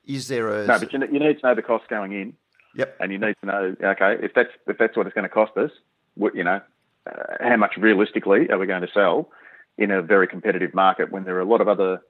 is 0.06 0.28
there 0.28 0.48
a 0.48 0.66
no? 0.66 0.78
But 0.78 0.92
you, 0.92 1.00
you 1.00 1.18
need 1.18 1.40
to 1.40 1.46
know 1.46 1.54
the 1.56 1.62
cost 1.62 1.88
going 1.88 2.12
in. 2.12 2.34
Yep. 2.76 2.96
And 3.00 3.10
you 3.10 3.18
need 3.18 3.34
to 3.40 3.46
know, 3.46 3.76
okay, 3.82 4.16
if 4.22 4.32
that's 4.34 4.50
if 4.66 4.78
that's 4.78 4.96
what 4.96 5.06
it's 5.06 5.14
going 5.14 5.24
to 5.24 5.30
cost 5.30 5.56
us, 5.56 5.70
what 6.14 6.36
you 6.36 6.44
know, 6.44 6.60
uh, 7.06 7.12
how 7.40 7.56
much 7.56 7.76
realistically 7.78 8.48
are 8.50 8.58
we 8.58 8.66
going 8.66 8.82
to 8.82 8.92
sell 8.92 9.30
in 9.78 9.90
a 9.90 10.02
very 10.02 10.28
competitive 10.28 10.72
market 10.74 11.10
when 11.10 11.24
there 11.24 11.36
are 11.36 11.40
a 11.40 11.46
lot 11.46 11.60
of 11.60 11.68
other 11.68 12.00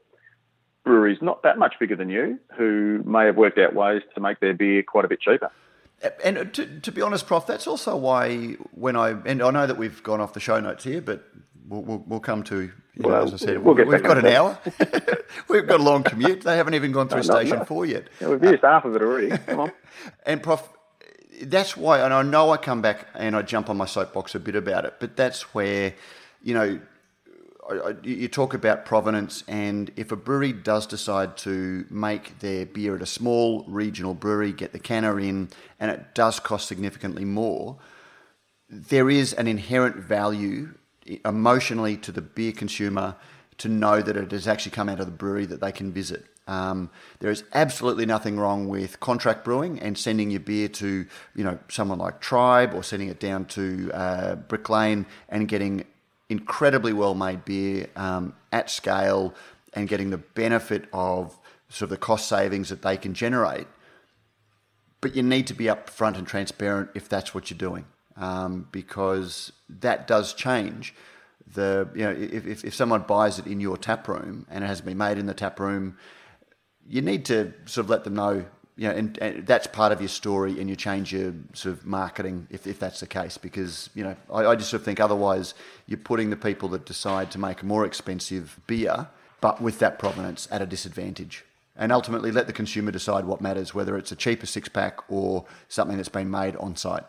breweries 0.85 1.18
not 1.22 1.42
that 1.42 1.59
much 1.59 1.74
bigger 1.81 1.96
than 1.96 2.09
you 2.09 2.38
who 2.57 3.02
may 3.05 3.26
have 3.26 3.37
worked 3.37 3.59
out 3.59 3.74
ways 3.74 4.02
to 4.14 4.20
make 4.20 4.38
their 4.40 4.55
beer 4.55 4.83
quite 4.83 5.05
a 5.05 5.09
bit 5.09 5.20
cheaper. 5.20 5.50
And 6.22 6.52
to, 6.54 6.80
to 6.80 6.92
be 6.92 7.00
honest, 7.00 7.26
Prof, 7.26 7.46
that's 7.46 7.66
also 7.66 7.96
why 7.96 8.52
when 8.72 8.96
I 8.96 9.11
and 9.11 9.42
I 9.42 9.50
know 9.50 9.66
that 9.66 9.78
we've 9.78 10.02
gone 10.02 10.20
off 10.20 10.35
the 10.35 10.40
show 10.40 10.61
notes 10.61 10.85
here, 10.85 11.00
but 11.00 11.24
we'll, 11.66 11.82
we'll, 11.82 12.04
we'll 12.06 12.20
come 12.20 12.42
to 12.44 12.70
well, 12.98 13.18
know, 13.18 13.24
as 13.24 13.35
I 13.35 13.37
said, 13.37 13.62
we'll 13.62 13.74
we've 13.74 14.02
got 14.02 14.18
an 14.18 14.26
hour. 14.26 14.59
we've 15.48 15.66
got 15.66 15.80
a 15.80 15.82
long 15.82 16.02
commute. 16.02 16.42
They 16.42 16.56
haven't 16.56 16.74
even 16.74 16.92
gone 16.92 17.09
through 17.09 17.18
no, 17.18 17.22
station 17.22 17.59
no. 17.59 17.64
four 17.64 17.85
yet. 17.85 18.09
Yeah, 18.20 18.28
we've 18.28 18.42
used 18.42 18.64
uh, 18.64 18.68
half 18.68 18.85
of 18.85 18.96
it 18.96 19.02
already. 19.02 19.37
Come 19.37 19.61
on. 19.61 19.72
and 20.26 20.42
Prof, 20.42 20.66
that's 21.42 21.76
why, 21.76 22.00
and 22.00 22.14
I 22.14 22.22
know 22.22 22.50
I 22.50 22.56
come 22.56 22.80
back 22.80 23.06
and 23.14 23.37
I 23.37 23.42
jump 23.42 23.68
on 23.68 23.76
my 23.76 23.85
soapbox 23.85 24.35
a 24.35 24.40
bit 24.40 24.56
about 24.56 24.87
it, 24.87 24.94
but 24.98 25.16
that's 25.16 25.54
where, 25.54 25.94
you 26.42 26.54
know, 26.54 26.80
you 28.02 28.29
talk 28.29 28.55
about 28.55 28.85
provenance, 28.85 29.42
and 29.48 29.90
if 29.96 30.12
a 30.12 30.16
brewery 30.16 30.52
does 30.52 30.87
decide 30.87 31.37
to 31.38 31.85
make 31.90 32.38
their 32.38 32.66
beer 32.66 32.96
at 32.96 33.02
a 33.02 33.07
small 33.07 33.64
regional 33.66 34.14
brewery, 34.14 34.52
get 34.52 34.72
the 34.72 34.79
canner 34.79 35.18
in, 35.18 35.48
and 35.81 35.90
it 35.90 36.14
does 36.14 36.40
cost 36.40 36.68
significantly 36.68 37.24
more, 37.24 37.79
there 38.68 39.11
is 39.11 39.33
an 39.33 39.46
inherent 39.46 39.96
value 39.96 40.74
emotionally 41.24 41.96
to 41.96 42.12
the 42.12 42.22
beer 42.22 42.52
consumer 42.52 43.16
to 43.59 43.68
know 43.68 44.02
that 44.02 44.16
it 44.16 44.31
has 44.33 44.46
actually 44.46 44.72
come 44.72 44.88
out 44.88 45.00
of 45.00 45.07
the 45.07 45.12
brewery 45.12 45.46
that 45.46 45.61
they 45.61 45.72
can 45.72 45.92
visit. 45.92 46.24
Um, 46.48 46.90
there 47.18 47.31
is 47.31 47.42
absolutely 47.55 48.07
nothing 48.07 48.38
wrong 48.38 48.68
with 48.68 49.00
contract 49.00 49.44
brewing 49.44 49.81
and 49.81 49.98
sending 49.98 50.31
your 50.31 50.40
beer 50.40 50.68
to, 50.68 51.07
you 51.35 51.44
know, 51.44 51.59
someone 51.68 51.98
like 51.98 52.20
Tribe 52.20 52.72
or 52.74 52.85
sending 52.85 53.09
it 53.09 53.18
down 53.18 53.46
to 53.46 53.90
uh, 53.92 54.35
Brick 54.37 54.68
Lane 54.68 55.07
and 55.29 55.48
getting 55.48 55.85
incredibly 56.28 56.92
well 56.92 57.14
made 57.14 57.44
beer 57.44 57.88
um, 57.96 58.34
at 58.52 58.70
scale 58.70 59.34
and 59.72 59.88
getting 59.88 60.10
the 60.10 60.18
benefit 60.18 60.86
of 60.92 61.38
sort 61.68 61.86
of 61.86 61.90
the 61.90 61.96
cost 61.96 62.28
savings 62.28 62.68
that 62.68 62.82
they 62.82 62.96
can 62.96 63.14
generate. 63.14 63.66
But 65.00 65.14
you 65.14 65.22
need 65.22 65.46
to 65.48 65.54
be 65.54 65.64
upfront 65.64 66.16
and 66.16 66.26
transparent 66.26 66.90
if 66.94 67.08
that's 67.08 67.34
what 67.34 67.50
you're 67.50 67.58
doing, 67.58 67.84
um, 68.16 68.68
because 68.72 69.52
that 69.68 70.06
does 70.06 70.34
change. 70.34 70.94
The 71.46 71.88
you 71.94 72.02
know 72.02 72.10
if, 72.10 72.46
if, 72.46 72.64
if 72.64 72.74
someone 72.74 73.02
buys 73.02 73.38
it 73.38 73.46
in 73.46 73.60
your 73.60 73.76
tap 73.76 74.08
room 74.08 74.46
and 74.50 74.64
it 74.64 74.66
hasn't 74.66 74.86
been 74.86 74.98
made 74.98 75.18
in 75.18 75.26
the 75.26 75.34
tap 75.34 75.60
room, 75.60 75.96
you 76.88 77.02
need 77.02 77.24
to 77.26 77.52
sort 77.66 77.84
of 77.84 77.90
let 77.90 78.04
them 78.04 78.14
know 78.14 78.46
you 78.76 78.88
know, 78.88 78.94
and, 78.94 79.18
and, 79.18 79.46
that's 79.46 79.66
part 79.66 79.92
of 79.92 80.00
your 80.00 80.08
story, 80.08 80.60
and 80.60 80.68
you 80.68 80.76
change 80.76 81.12
your 81.12 81.32
sort 81.54 81.74
of 81.74 81.86
marketing 81.86 82.46
if, 82.50 82.66
if 82.66 82.78
that's 82.78 83.00
the 83.00 83.06
case, 83.06 83.38
because 83.38 83.88
you 83.94 84.04
know, 84.04 84.16
I, 84.32 84.46
I, 84.46 84.56
just 84.56 84.70
sort 84.70 84.80
of 84.80 84.84
think 84.84 85.00
otherwise 85.00 85.54
you're 85.86 85.98
putting 85.98 86.30
the 86.30 86.36
people 86.36 86.68
that 86.70 86.84
decide 86.84 87.30
to 87.32 87.38
make 87.38 87.62
a 87.62 87.66
more 87.66 87.86
expensive 87.86 88.60
beer, 88.66 89.08
but 89.40 89.62
with 89.62 89.78
that 89.78 89.98
provenance 89.98 90.46
at 90.50 90.60
a 90.60 90.66
disadvantage, 90.66 91.44
and 91.74 91.90
ultimately 91.90 92.30
let 92.30 92.46
the 92.46 92.52
consumer 92.52 92.90
decide 92.90 93.24
what 93.24 93.40
matters, 93.40 93.74
whether 93.74 93.96
it's 93.96 94.12
a 94.12 94.16
cheaper 94.16 94.46
six 94.46 94.68
pack 94.68 94.98
or 95.10 95.46
something 95.68 95.96
that's 95.96 96.08
been 96.10 96.30
made 96.30 96.54
on 96.56 96.76
site. 96.76 97.04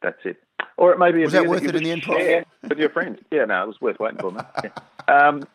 That's 0.00 0.24
it. 0.24 0.38
Or 0.78 0.92
it 0.92 0.98
may 0.98 1.10
be 1.10 1.22
was 1.22 1.32
that 1.32 1.46
worth 1.46 1.62
that 1.62 1.70
it 1.70 1.76
in 1.76 1.84
the 1.84 1.90
end? 1.90 2.02
Share 2.02 2.44
with 2.62 2.78
your 2.78 2.90
friends. 2.90 3.18
Yeah, 3.30 3.46
no, 3.46 3.62
it 3.62 3.66
was 3.68 3.80
worth 3.80 3.98
waiting 3.98 4.18
for. 4.18 4.32
Yeah. 4.62 4.70
Um, 5.08 5.46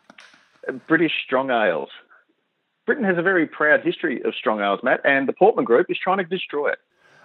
British 0.88 1.12
strong 1.26 1.52
ales. 1.52 1.90
Britain 2.86 3.04
has 3.04 3.18
a 3.18 3.22
very 3.22 3.46
proud 3.46 3.82
history 3.82 4.22
of 4.24 4.34
strong 4.36 4.60
ales, 4.60 4.80
Matt, 4.84 5.02
and 5.04 5.28
the 5.28 5.34
Portman 5.34 5.66
Group 5.66 5.88
is 5.90 5.98
trying 5.98 6.18
to 6.18 6.24
destroy 6.24 6.72
it. 6.72 6.80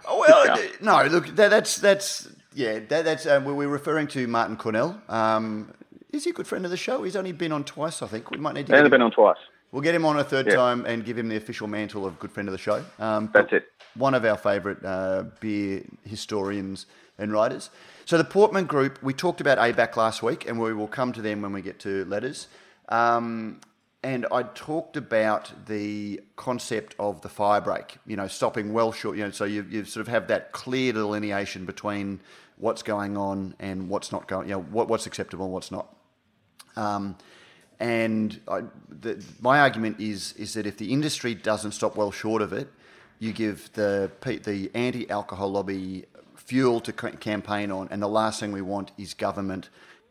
Oh, 0.06 0.20
well, 0.20 0.58
no, 0.80 1.04
look, 1.10 1.28
that, 1.36 1.48
that's 1.48 1.76
that's 1.76 2.28
yeah, 2.54 2.80
that, 2.88 3.04
that's 3.04 3.26
um, 3.26 3.44
we're 3.44 3.66
referring 3.66 4.06
to 4.08 4.26
Martyn 4.26 4.56
Cornell. 4.56 5.00
Um, 5.08 5.72
is 6.12 6.24
he 6.24 6.30
a 6.30 6.32
good 6.32 6.46
friend 6.46 6.64
of 6.64 6.70
the 6.70 6.76
show? 6.76 7.02
He's 7.02 7.16
only 7.16 7.32
been 7.32 7.52
on 7.52 7.64
twice, 7.64 8.02
I 8.02 8.06
think. 8.06 8.30
We 8.30 8.38
might 8.38 8.54
need 8.54 8.66
to. 8.66 8.72
He's 8.72 8.78
only 8.78 8.90
been 8.90 9.02
on 9.02 9.10
twice. 9.10 9.38
We'll 9.72 9.82
get 9.82 9.94
him 9.94 10.04
on 10.04 10.18
a 10.18 10.24
third 10.24 10.46
yeah. 10.46 10.54
time 10.54 10.86
and 10.86 11.04
give 11.04 11.18
him 11.18 11.28
the 11.28 11.36
official 11.36 11.66
mantle 11.66 12.06
of 12.06 12.18
good 12.18 12.30
friend 12.30 12.48
of 12.48 12.52
the 12.52 12.58
show. 12.58 12.84
Um, 12.98 13.30
that's 13.34 13.52
it. 13.52 13.66
One 13.94 14.14
of 14.14 14.24
our 14.24 14.36
favourite 14.36 14.84
uh, 14.84 15.24
beer 15.40 15.82
historians 16.04 16.86
and 17.18 17.32
writers. 17.32 17.70
So 18.04 18.16
the 18.16 18.24
Portman 18.24 18.66
Group, 18.66 19.02
we 19.02 19.12
talked 19.12 19.40
about 19.40 19.58
ABAC 19.58 19.96
last 19.96 20.22
week, 20.22 20.48
and 20.48 20.60
we 20.60 20.72
will 20.72 20.86
come 20.86 21.12
to 21.12 21.22
them 21.22 21.42
when 21.42 21.52
we 21.52 21.62
get 21.62 21.80
to 21.80 22.04
letters. 22.04 22.46
Um, 22.88 23.60
and 24.06 24.24
I 24.30 24.44
talked 24.44 24.96
about 24.96 25.66
the 25.66 26.20
concept 26.36 26.94
of 26.96 27.22
the 27.22 27.28
fire 27.28 27.60
break, 27.60 27.98
you 28.06 28.14
know, 28.14 28.28
stopping 28.28 28.72
well 28.72 28.92
short, 28.92 29.16
you 29.16 29.24
know, 29.24 29.32
so 29.32 29.44
you, 29.44 29.66
you 29.68 29.84
sort 29.84 30.06
of 30.06 30.06
have 30.06 30.28
that 30.28 30.52
clear 30.52 30.92
delineation 30.92 31.64
between 31.64 32.20
what's 32.56 32.84
going 32.84 33.16
on 33.16 33.56
and 33.58 33.88
what's 33.88 34.12
not 34.12 34.28
going, 34.28 34.46
you 34.48 34.54
know, 34.54 34.62
what, 34.62 34.86
what's 34.86 35.06
acceptable 35.06 35.46
and 35.46 35.52
what's 35.52 35.72
not. 35.72 35.92
Um, 36.76 37.16
and 37.80 38.40
I, 38.46 38.62
the, 38.88 39.20
my 39.40 39.58
argument 39.58 39.98
is 39.98 40.34
is 40.34 40.54
that 40.54 40.66
if 40.66 40.76
the 40.76 40.92
industry 40.92 41.34
doesn't 41.34 41.72
stop 41.72 41.96
well 41.96 42.12
short 42.12 42.42
of 42.42 42.52
it, 42.52 42.68
you 43.18 43.32
give 43.32 43.72
the 43.72 44.12
the 44.22 44.70
anti-alcohol 44.72 45.50
lobby 45.50 46.04
fuel 46.36 46.78
to 46.82 46.92
campaign 46.92 47.72
on, 47.72 47.88
and 47.90 48.00
the 48.00 48.08
last 48.08 48.38
thing 48.38 48.52
we 48.52 48.62
want 48.62 48.92
is 48.96 49.14
government 49.14 49.68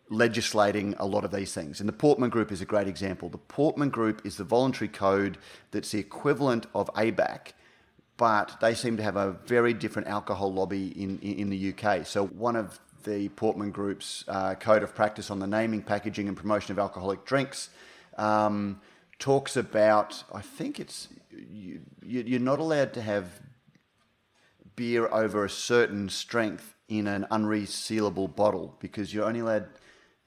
legislating 0.09 0.93
a 0.99 1.05
lot 1.05 1.25
of 1.25 1.31
these 1.31 1.53
things. 1.53 1.79
And 1.79 1.89
the 1.89 1.93
Portman 1.93 2.29
Group 2.29 2.51
is 2.51 2.61
a 2.61 2.65
great 2.65 2.87
example. 2.87 3.29
The 3.29 3.37
Portman 3.37 3.89
Group 3.89 4.25
is 4.25 4.37
the 4.37 4.43
voluntary 4.43 4.87
code 4.87 5.37
that's 5.71 5.91
the 5.91 5.99
equivalent 5.99 6.67
of 6.75 6.93
ABAC, 6.93 7.53
but 8.17 8.57
they 8.61 8.73
seem 8.73 8.97
to 8.97 9.03
have 9.03 9.15
a 9.15 9.31
very 9.45 9.73
different 9.73 10.07
alcohol 10.07 10.53
lobby 10.53 10.87
in, 11.01 11.19
in, 11.19 11.49
the 11.49 11.73
UK. 11.73 12.05
So 12.05 12.27
one 12.27 12.55
of 12.55 12.79
the 13.03 13.29
Portman 13.29 13.71
Group's 13.71 14.23
uh, 14.27 14.55
code 14.55 14.83
of 14.83 14.93
practice 14.95 15.31
on 15.31 15.39
the 15.39 15.47
naming, 15.47 15.81
packaging, 15.81 16.27
and 16.27 16.37
promotion 16.37 16.71
of 16.71 16.79
alcoholic 16.79 17.25
drinks 17.25 17.69
um, 18.17 18.79
talks 19.19 19.57
about, 19.57 20.23
I 20.33 20.41
think 20.41 20.79
it's, 20.79 21.07
you, 21.31 21.81
you're 22.03 22.39
not 22.39 22.59
allowed 22.59 22.93
to 22.93 23.01
have 23.01 23.41
beer 24.75 25.07
over 25.11 25.45
a 25.45 25.49
certain 25.49 26.09
strength 26.09 26.75
in 26.87 27.07
an 27.07 27.25
unresealable 27.31 28.33
bottle 28.33 28.75
because 28.79 29.13
you're 29.13 29.25
only 29.25 29.39
allowed 29.39 29.67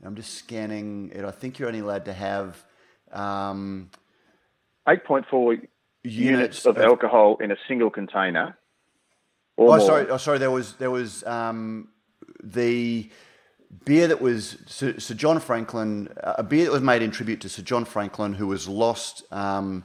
I'm 0.04 0.14
just 0.14 0.34
scanning 0.34 1.10
it. 1.14 1.24
I 1.24 1.30
think 1.30 1.58
you're 1.58 1.68
only 1.68 1.80
allowed 1.80 2.04
to 2.04 2.12
have 2.12 2.64
um, 3.12 3.90
8.4 4.86 5.50
units, 5.50 5.70
units 6.04 6.66
of, 6.66 6.76
of, 6.76 6.84
alcohol 6.84 7.36
in 7.40 7.50
a 7.50 7.56
single 7.66 7.90
container. 7.90 8.56
oh, 9.56 9.66
more. 9.66 9.80
sorry. 9.80 10.08
Oh, 10.08 10.16
sorry. 10.16 10.38
There 10.38 10.50
was 10.50 10.74
there 10.74 10.90
was 10.90 11.24
um, 11.24 11.88
the 12.42 13.10
beer 13.84 14.06
that 14.06 14.20
was 14.20 14.58
Sir, 14.66 14.98
Sir, 14.98 15.14
John 15.14 15.40
Franklin, 15.40 16.08
a 16.16 16.42
beer 16.42 16.64
that 16.64 16.72
was 16.72 16.82
made 16.82 17.02
in 17.02 17.10
tribute 17.10 17.40
to 17.42 17.48
Sir 17.48 17.62
John 17.62 17.84
Franklin, 17.84 18.34
who 18.34 18.46
was 18.46 18.68
lost 18.68 19.24
um, 19.32 19.84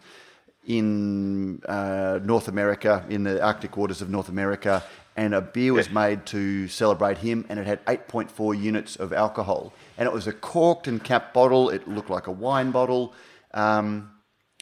in 0.66 1.62
uh, 1.68 2.20
North 2.24 2.48
America, 2.48 3.04
in 3.10 3.24
the 3.24 3.44
Arctic 3.44 3.76
waters 3.76 4.02
of 4.02 4.10
North 4.10 4.30
America, 4.30 4.84
and 5.16 5.34
a 5.34 5.42
beer 5.42 5.74
was 5.74 5.90
made 5.90 6.26
to 6.28 6.68
celebrate 6.68 7.20
him, 7.20 7.46
and 7.50 7.60
it 7.60 7.68
had 7.68 7.86
8.4 7.86 8.60
units 8.60 8.96
of 8.96 9.14
alcohol 9.14 9.74
and 9.98 10.08
it 10.08 10.14
was 10.14 10.28
a 10.28 10.34
corked 10.34 10.88
and 10.88 11.04
capped 11.04 11.34
bottle. 11.34 11.70
It 11.70 11.88
looked 11.88 12.10
like 12.10 12.28
a 12.28 12.32
wine 12.32 12.72
bottle, 12.72 13.14
um, 13.54 14.12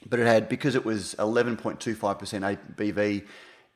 but 0.08 0.20
it 0.20 0.28
had 0.28 0.50
because 0.50 0.76
it 0.76 0.86
was 0.86 1.16
11.25% 1.20 2.58
ABV, 2.76 3.26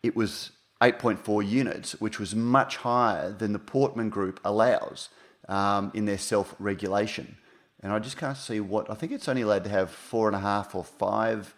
it 0.03 0.15
was 0.15 0.51
8.4 0.81 1.47
units, 1.47 1.99
which 2.01 2.19
was 2.19 2.35
much 2.35 2.77
higher 2.77 3.31
than 3.31 3.53
the 3.53 3.59
Portman 3.59 4.09
Group 4.09 4.39
allows 4.43 5.09
um, 5.47 5.91
in 5.93 6.05
their 6.05 6.17
self-regulation. 6.17 7.37
And 7.81 7.93
I 7.93 7.99
just 7.99 8.17
can't 8.17 8.37
see 8.37 8.59
what 8.59 8.89
I 8.89 8.95
think 8.95 9.11
it's 9.11 9.29
only 9.29 9.43
allowed 9.43 9.63
to 9.65 9.69
have 9.69 9.91
four 9.91 10.27
and 10.27 10.35
a 10.35 10.39
half 10.39 10.73
or 10.75 10.83
five. 10.83 11.53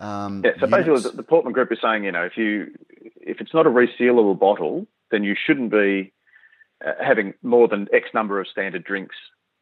Um, 0.00 0.42
yeah, 0.44 0.52
so 0.58 0.66
units. 0.66 0.88
basically, 0.88 1.16
the, 1.16 1.22
Portman 1.22 1.52
Group 1.52 1.70
is 1.72 1.78
saying, 1.82 2.04
you 2.04 2.12
know, 2.12 2.22
if 2.22 2.36
you 2.36 2.72
it's 3.48 3.54
not 3.54 3.66
a 3.66 3.70
resealable 3.70 4.38
bottle, 4.38 4.86
then 5.10 5.24
you 5.24 5.34
shouldn't 5.34 5.70
be 5.70 6.12
uh, 6.84 6.92
having 7.02 7.32
more 7.42 7.66
than 7.66 7.88
X 7.94 8.10
number 8.12 8.38
of 8.40 8.46
standard 8.46 8.84
drinks 8.84 9.16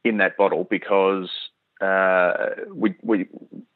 in 0.05 0.19
that 0.19 0.37
bottle 0.37 0.67
because 0.69 1.31
uh, 1.81 2.33
we, 2.75 2.97
we, 3.03 3.27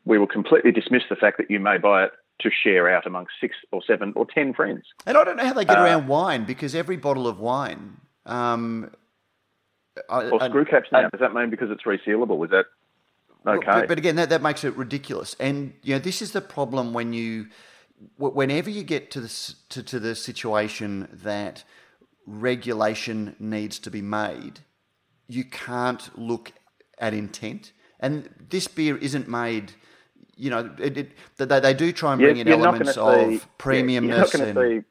we 0.04 0.18
will 0.18 0.26
completely 0.26 0.72
dismiss 0.72 1.02
the 1.08 1.14
fact 1.14 1.38
that 1.38 1.48
you 1.48 1.60
may 1.60 1.78
buy 1.78 2.04
it 2.04 2.10
to 2.40 2.50
share 2.50 2.88
out 2.92 3.06
amongst 3.06 3.34
six 3.40 3.54
or 3.70 3.82
seven 3.86 4.12
or 4.16 4.26
ten 4.26 4.52
friends. 4.52 4.82
And 5.06 5.16
I 5.16 5.22
don't 5.22 5.36
know 5.36 5.44
how 5.44 5.52
they 5.52 5.64
get 5.64 5.78
uh, 5.78 5.84
around 5.84 6.08
wine 6.08 6.44
because 6.44 6.74
every 6.74 6.96
bottle 6.96 7.28
of 7.28 7.38
wine. 7.38 7.98
Um, 8.26 8.90
or 10.08 10.40
screw 10.44 10.64
caps 10.64 10.88
now. 10.90 11.08
Does 11.08 11.20
that 11.20 11.34
mean 11.34 11.50
because 11.50 11.70
it's 11.70 11.82
resealable? 11.84 12.42
Is 12.44 12.50
that 12.50 12.66
okay? 13.46 13.66
But, 13.66 13.88
but 13.88 13.98
again, 13.98 14.16
that, 14.16 14.30
that 14.30 14.42
makes 14.42 14.64
it 14.64 14.76
ridiculous. 14.76 15.36
And 15.38 15.74
you 15.82 15.94
know, 15.94 16.00
this 16.00 16.20
is 16.20 16.32
the 16.32 16.40
problem 16.40 16.94
when 16.94 17.12
you, 17.12 17.46
whenever 18.16 18.70
you 18.70 18.82
get 18.82 19.10
to 19.12 19.20
the 19.20 19.54
to, 19.70 19.82
to 19.82 20.00
the 20.00 20.14
situation 20.14 21.08
that 21.12 21.64
regulation 22.26 23.36
needs 23.38 23.78
to 23.80 23.90
be 23.90 24.02
made, 24.02 24.60
you 25.28 25.44
can't 25.44 26.18
look 26.18 26.52
at 26.98 27.14
intent. 27.14 27.72
And 27.98 28.30
this 28.48 28.66
beer 28.68 28.96
isn't 28.96 29.28
made 29.28 29.72
you 30.40 30.48
know, 30.48 30.70
it, 30.78 30.96
it, 30.96 31.12
they, 31.36 31.60
they 31.60 31.74
do 31.74 31.92
try 31.92 32.12
and 32.12 32.20
bring 32.20 32.38
in 32.38 32.48
elements 32.48 32.96
of 32.96 33.14
see, 33.14 33.40
premiumness. 33.58 34.08
You're 34.08 34.16
not 34.16 34.32
going 34.32 34.54
to 34.54 34.80
see 34.80 34.86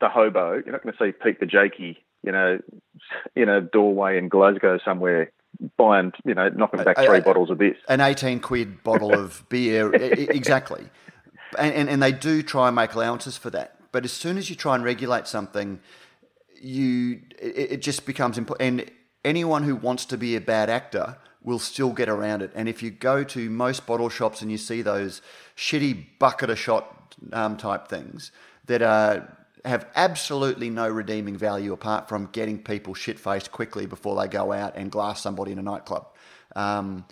the 0.00 0.08
hobo. 0.08 0.54
You're 0.54 0.72
not 0.72 0.82
going 0.82 0.94
to 0.94 1.04
see 1.04 1.12
Pete 1.12 1.38
the 1.38 1.46
Jakey, 1.46 2.04
you 2.24 2.32
know, 2.32 2.58
in 3.36 3.48
a 3.48 3.60
doorway 3.60 4.18
in 4.18 4.28
Glasgow 4.28 4.80
somewhere 4.84 5.30
buying, 5.76 6.12
you 6.24 6.34
know, 6.34 6.48
knocking 6.48 6.82
back 6.82 6.96
three 6.96 7.18
a, 7.18 7.22
bottles 7.22 7.50
of 7.50 7.58
this. 7.58 7.76
An 7.88 8.00
18 8.00 8.40
quid 8.40 8.82
bottle 8.82 9.14
of 9.14 9.48
beer, 9.48 9.92
exactly. 9.94 10.88
And, 11.58 11.74
and, 11.74 11.88
and 11.88 12.02
they 12.02 12.12
do 12.12 12.42
try 12.42 12.68
and 12.68 12.76
make 12.76 12.94
allowances 12.94 13.36
for 13.36 13.50
that. 13.50 13.76
But 13.92 14.04
as 14.04 14.12
soon 14.12 14.38
as 14.38 14.50
you 14.50 14.56
try 14.56 14.74
and 14.74 14.84
regulate 14.84 15.26
something, 15.26 15.80
you 16.60 17.20
it, 17.38 17.72
it 17.72 17.82
just 17.82 18.06
becomes 18.06 18.38
important. 18.38 18.80
And 18.80 18.90
anyone 19.24 19.64
who 19.64 19.74
wants 19.74 20.04
to 20.06 20.18
be 20.18 20.36
a 20.36 20.40
bad 20.40 20.70
actor 20.70 21.16
will 21.42 21.58
still 21.58 21.90
get 21.92 22.08
around 22.08 22.42
it. 22.42 22.52
And 22.54 22.68
if 22.68 22.82
you 22.82 22.90
go 22.90 23.24
to 23.24 23.50
most 23.50 23.86
bottle 23.86 24.08
shops 24.08 24.42
and 24.42 24.50
you 24.50 24.58
see 24.58 24.82
those 24.82 25.22
shitty 25.56 26.06
bucket 26.18 26.50
of 26.50 26.58
shot 26.58 27.14
um, 27.32 27.56
type 27.56 27.88
things 27.88 28.30
that 28.66 28.82
are 28.82 29.36
have 29.64 29.86
absolutely 29.94 30.70
no 30.70 30.88
redeeming 30.88 31.36
value 31.36 31.72
apart 31.72 32.08
from 32.08 32.26
getting 32.32 32.58
people 32.58 32.94
shit 32.94 33.18
faced 33.18 33.52
quickly 33.52 33.84
before 33.84 34.18
they 34.20 34.26
go 34.26 34.52
out 34.52 34.74
and 34.74 34.90
glass 34.90 35.20
somebody 35.20 35.52
in 35.52 35.58
a 35.58 35.62
nightclub. 35.62 36.06
Um, 36.56 37.04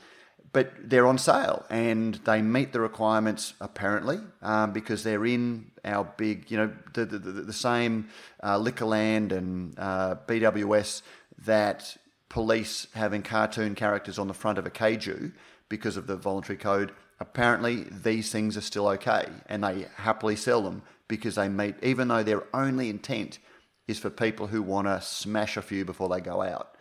but 0.53 0.73
they're 0.83 1.07
on 1.07 1.19
sale 1.19 1.65
and 1.69 2.15
they 2.25 2.41
meet 2.41 2.73
the 2.73 2.81
requirements 2.81 3.55
apparently 3.61 4.19
um, 4.43 4.73
because 4.73 5.03
they're 5.03 5.27
in 5.27 5.71
our 5.85 6.05
big, 6.17 6.51
you 6.51 6.57
know, 6.57 6.73
the, 6.95 7.05
the, 7.05 7.19
the, 7.19 7.53
same 7.53 8.09
uh, 8.43 8.59
Liquorland 8.59 9.33
and 9.33 9.79
uh, 9.79 10.17
BWS 10.27 11.03
that 11.45 11.97
police 12.29 12.87
having 12.95 13.23
cartoon 13.23 13.75
characters 13.75 14.19
on 14.19 14.29
the 14.29 14.35
front 14.35 14.59
of 14.59 14.67
a 14.67 14.71
kaiju 14.71 15.33
because 15.69 15.97
of 15.97 16.07
the 16.07 16.17
voluntary 16.17 16.57
code. 16.57 16.93
Apparently, 17.21 17.85
these 17.91 18.31
things 18.31 18.57
are 18.57 18.63
still 18.63 18.87
okay, 18.89 19.27
and 19.47 19.65
they 19.65 19.87
happily 19.97 20.37
sell 20.37 20.63
them 20.63 20.83
because 21.09 21.35
they 21.35 21.49
meet, 21.49 21.75
even 21.83 22.09
though 22.09 22.23
their 22.23 22.45
only 22.55 22.91
intent 22.91 23.39
is 23.89 23.99
for 23.99 24.11
people 24.11 24.47
who 24.47 24.63
want 24.63 24.87
to 24.87 25.01
smash 25.01 25.57
a 25.57 25.63
few 25.63 25.85
before 25.85 26.09
they 26.09 26.21
go 26.21 26.43
out. 26.43 26.77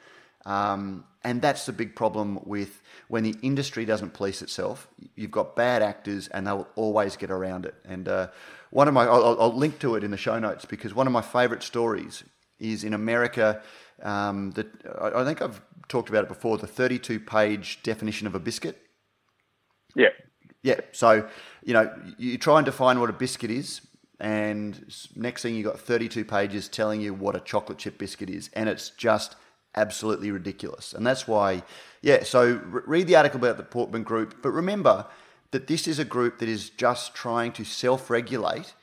Um, 0.47 1.03
and 1.23 1.41
that's 1.41 1.65
the 1.65 1.73
big 1.73 1.93
problem 1.93 2.39
with 2.45 2.81
when 3.09 3.23
the 3.23 3.35
industry 3.41 3.83
doesn't 3.83 4.13
police 4.13 4.41
itself. 4.41 4.87
You've 5.15 5.29
got 5.29 5.57
bad 5.57 5.83
actors, 5.83 6.29
and 6.29 6.47
they'll 6.47 6.67
always 6.75 7.17
get 7.17 7.29
around 7.29 7.65
it. 7.65 7.75
And 7.83 8.07
uh, 8.07 8.29
one 8.69 8.87
of 8.87 8.93
my, 8.93 9.03
I'll, 9.05 9.39
I'll, 9.39 9.53
link 9.53 9.77
to 9.79 9.95
it 9.95 10.05
in 10.05 10.11
the 10.11 10.17
show 10.17 10.39
notes 10.39 10.63
because 10.63 10.95
one 10.95 11.05
of 11.05 11.11
my 11.11 11.21
favourite 11.21 11.63
stories 11.63 12.23
is 12.59 12.85
in 12.85 12.93
America. 12.93 13.61
Um, 14.01 14.51
the, 14.51 14.67
I 15.01 15.25
think 15.25 15.41
I've 15.41 15.61
talked 15.89 16.07
about 16.07 16.23
it 16.23 16.29
before. 16.29 16.57
The 16.57 16.65
32 16.65 17.19
page 17.19 17.83
definition 17.83 18.25
of 18.25 18.33
a 18.33 18.39
biscuit. 18.39 18.81
Yeah. 19.95 20.09
Yeah. 20.63 20.79
So, 20.93 21.27
you 21.65 21.73
know, 21.73 21.93
you 22.17 22.37
try 22.37 22.57
and 22.57 22.65
define 22.65 23.01
what 23.01 23.09
a 23.09 23.13
biscuit 23.13 23.51
is, 23.51 23.81
and 24.21 24.81
next 25.13 25.41
thing 25.41 25.55
you've 25.55 25.65
got 25.65 25.77
32 25.77 26.23
pages 26.23 26.69
telling 26.69 27.01
you 27.01 27.13
what 27.13 27.35
a 27.35 27.41
chocolate 27.41 27.79
chip 27.79 27.97
biscuit 27.97 28.29
is, 28.29 28.49
and 28.53 28.69
it's 28.69 28.91
just 28.91 29.35
absolutely 29.77 30.31
ridiculous. 30.31 30.93
And 30.93 31.05
that's 31.05 31.27
why, 31.27 31.63
yeah. 32.01 32.23
So 32.23 32.59
read 32.65 33.07
the 33.07 33.15
article 33.15 33.39
about 33.39 33.57
the 33.57 33.63
Portman 33.63 34.03
Group, 34.03 34.41
but 34.41 34.51
remember 34.51 35.05
that 35.51 35.67
this 35.67 35.87
is 35.87 35.99
a 35.99 36.05
group 36.05 36.39
that 36.39 36.49
is 36.49 36.69
just 36.71 37.15
trying 37.15 37.53
to 37.53 37.63
self 37.63 38.09
regulate 38.09 38.73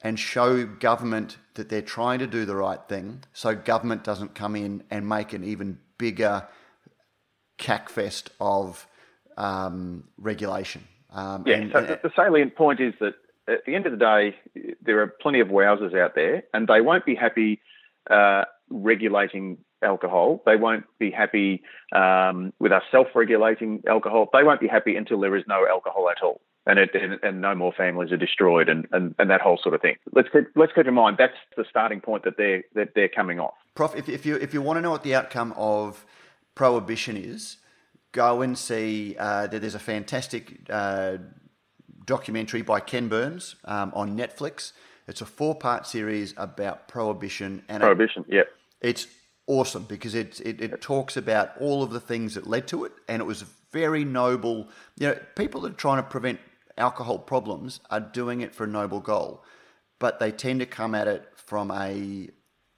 and 0.00 0.18
show 0.18 0.64
government 0.64 1.38
that 1.54 1.68
they're 1.68 1.82
trying 1.82 2.20
to 2.20 2.26
do 2.26 2.44
the 2.44 2.54
right 2.54 2.78
thing 2.88 3.24
so 3.32 3.52
government 3.54 4.04
doesn't 4.04 4.32
come 4.34 4.54
in 4.54 4.84
and 4.90 5.08
make 5.08 5.32
an 5.32 5.42
even 5.42 5.76
bigger 5.98 6.46
cackfest 7.58 8.28
of 8.40 8.86
um, 9.36 10.04
regulation. 10.16 10.86
Um, 11.10 11.42
yeah, 11.46 11.56
and, 11.56 11.72
so 11.72 11.80
the, 11.80 11.98
the 12.02 12.12
salient 12.14 12.54
point 12.54 12.80
is 12.80 12.94
that 13.00 13.14
at 13.48 13.64
the 13.66 13.74
end 13.74 13.86
of 13.86 13.92
the 13.92 13.98
day, 13.98 14.36
there 14.82 15.00
are 15.00 15.06
plenty 15.06 15.40
of 15.40 15.48
wowsers 15.48 15.98
out 15.98 16.14
there, 16.14 16.44
and 16.52 16.68
they 16.68 16.80
won't 16.80 17.04
be 17.04 17.14
happy 17.14 17.60
uh, 18.10 18.44
regulating 18.70 19.58
alcohol. 19.82 20.42
They 20.46 20.56
won't 20.56 20.84
be 20.98 21.10
happy 21.10 21.62
um, 21.92 22.52
with 22.58 22.72
us 22.72 22.82
self-regulating 22.90 23.82
alcohol. 23.88 24.28
They 24.32 24.42
won't 24.42 24.60
be 24.60 24.68
happy 24.68 24.96
until 24.96 25.20
there 25.20 25.36
is 25.36 25.44
no 25.46 25.66
alcohol 25.68 26.08
at 26.10 26.22
all 26.22 26.40
and, 26.68 26.78
it, 26.78 26.90
and, 26.94 27.18
and 27.22 27.40
no 27.40 27.54
more 27.54 27.72
families 27.72 28.12
are 28.12 28.16
destroyed 28.16 28.68
and, 28.68 28.86
and, 28.92 29.14
and 29.18 29.30
that 29.30 29.40
whole 29.40 29.58
sort 29.60 29.74
of 29.74 29.80
thing. 29.80 29.96
Let's 30.12 30.28
keep, 30.30 30.44
let's 30.54 30.72
keep 30.74 30.86
in 30.86 30.94
mind 30.94 31.16
that's 31.18 31.32
the 31.56 31.64
starting 31.68 32.00
point 32.00 32.24
that 32.24 32.36
they're 32.36 32.62
that 32.74 32.90
they're 32.94 33.08
coming 33.08 33.40
off. 33.40 33.54
Prof, 33.74 33.96
if, 33.96 34.08
if 34.08 34.26
you 34.26 34.36
if 34.36 34.52
you 34.54 34.62
want 34.62 34.76
to 34.76 34.82
know 34.82 34.90
what 34.90 35.02
the 35.02 35.14
outcome 35.14 35.54
of 35.56 36.04
prohibition 36.54 37.16
is, 37.16 37.56
go 38.12 38.42
and 38.42 38.56
see 38.56 39.16
uh, 39.18 39.46
that 39.46 39.60
there's 39.60 39.74
a 39.74 39.80
fantastic 39.80 40.66
uh, 40.68 41.16
documentary 42.04 42.62
by 42.62 42.80
Ken 42.80 43.08
Burns 43.08 43.56
um, 43.64 43.90
on 43.94 44.16
Netflix. 44.16 44.72
It's 45.06 45.22
a 45.22 45.26
four 45.26 45.54
part 45.54 45.86
series 45.86 46.34
about 46.36 46.86
prohibition 46.86 47.62
and 47.68 47.80
prohibition. 47.80 48.26
It, 48.28 48.34
yeah, 48.34 48.42
it's 48.82 49.06
awesome 49.48 49.82
because 49.84 50.14
it, 50.14 50.40
it, 50.40 50.60
it 50.60 50.80
talks 50.80 51.16
about 51.16 51.50
all 51.58 51.82
of 51.82 51.90
the 51.90 52.00
things 52.00 52.34
that 52.34 52.46
led 52.46 52.68
to 52.68 52.84
it, 52.84 52.92
and 53.08 53.20
it 53.20 53.24
was 53.24 53.44
very 53.72 54.04
noble. 54.04 54.68
You 54.98 55.08
know, 55.08 55.18
people 55.34 55.62
that 55.62 55.72
are 55.72 55.76
trying 55.76 56.02
to 56.02 56.08
prevent 56.08 56.38
alcohol 56.76 57.18
problems 57.18 57.80
are 57.90 58.00
doing 58.00 58.42
it 58.42 58.54
for 58.54 58.64
a 58.64 58.68
noble 58.68 59.00
goal, 59.00 59.42
but 59.98 60.20
they 60.20 60.30
tend 60.30 60.60
to 60.60 60.66
come 60.66 60.94
at 60.94 61.08
it 61.08 61.28
from 61.34 61.72
a, 61.72 62.28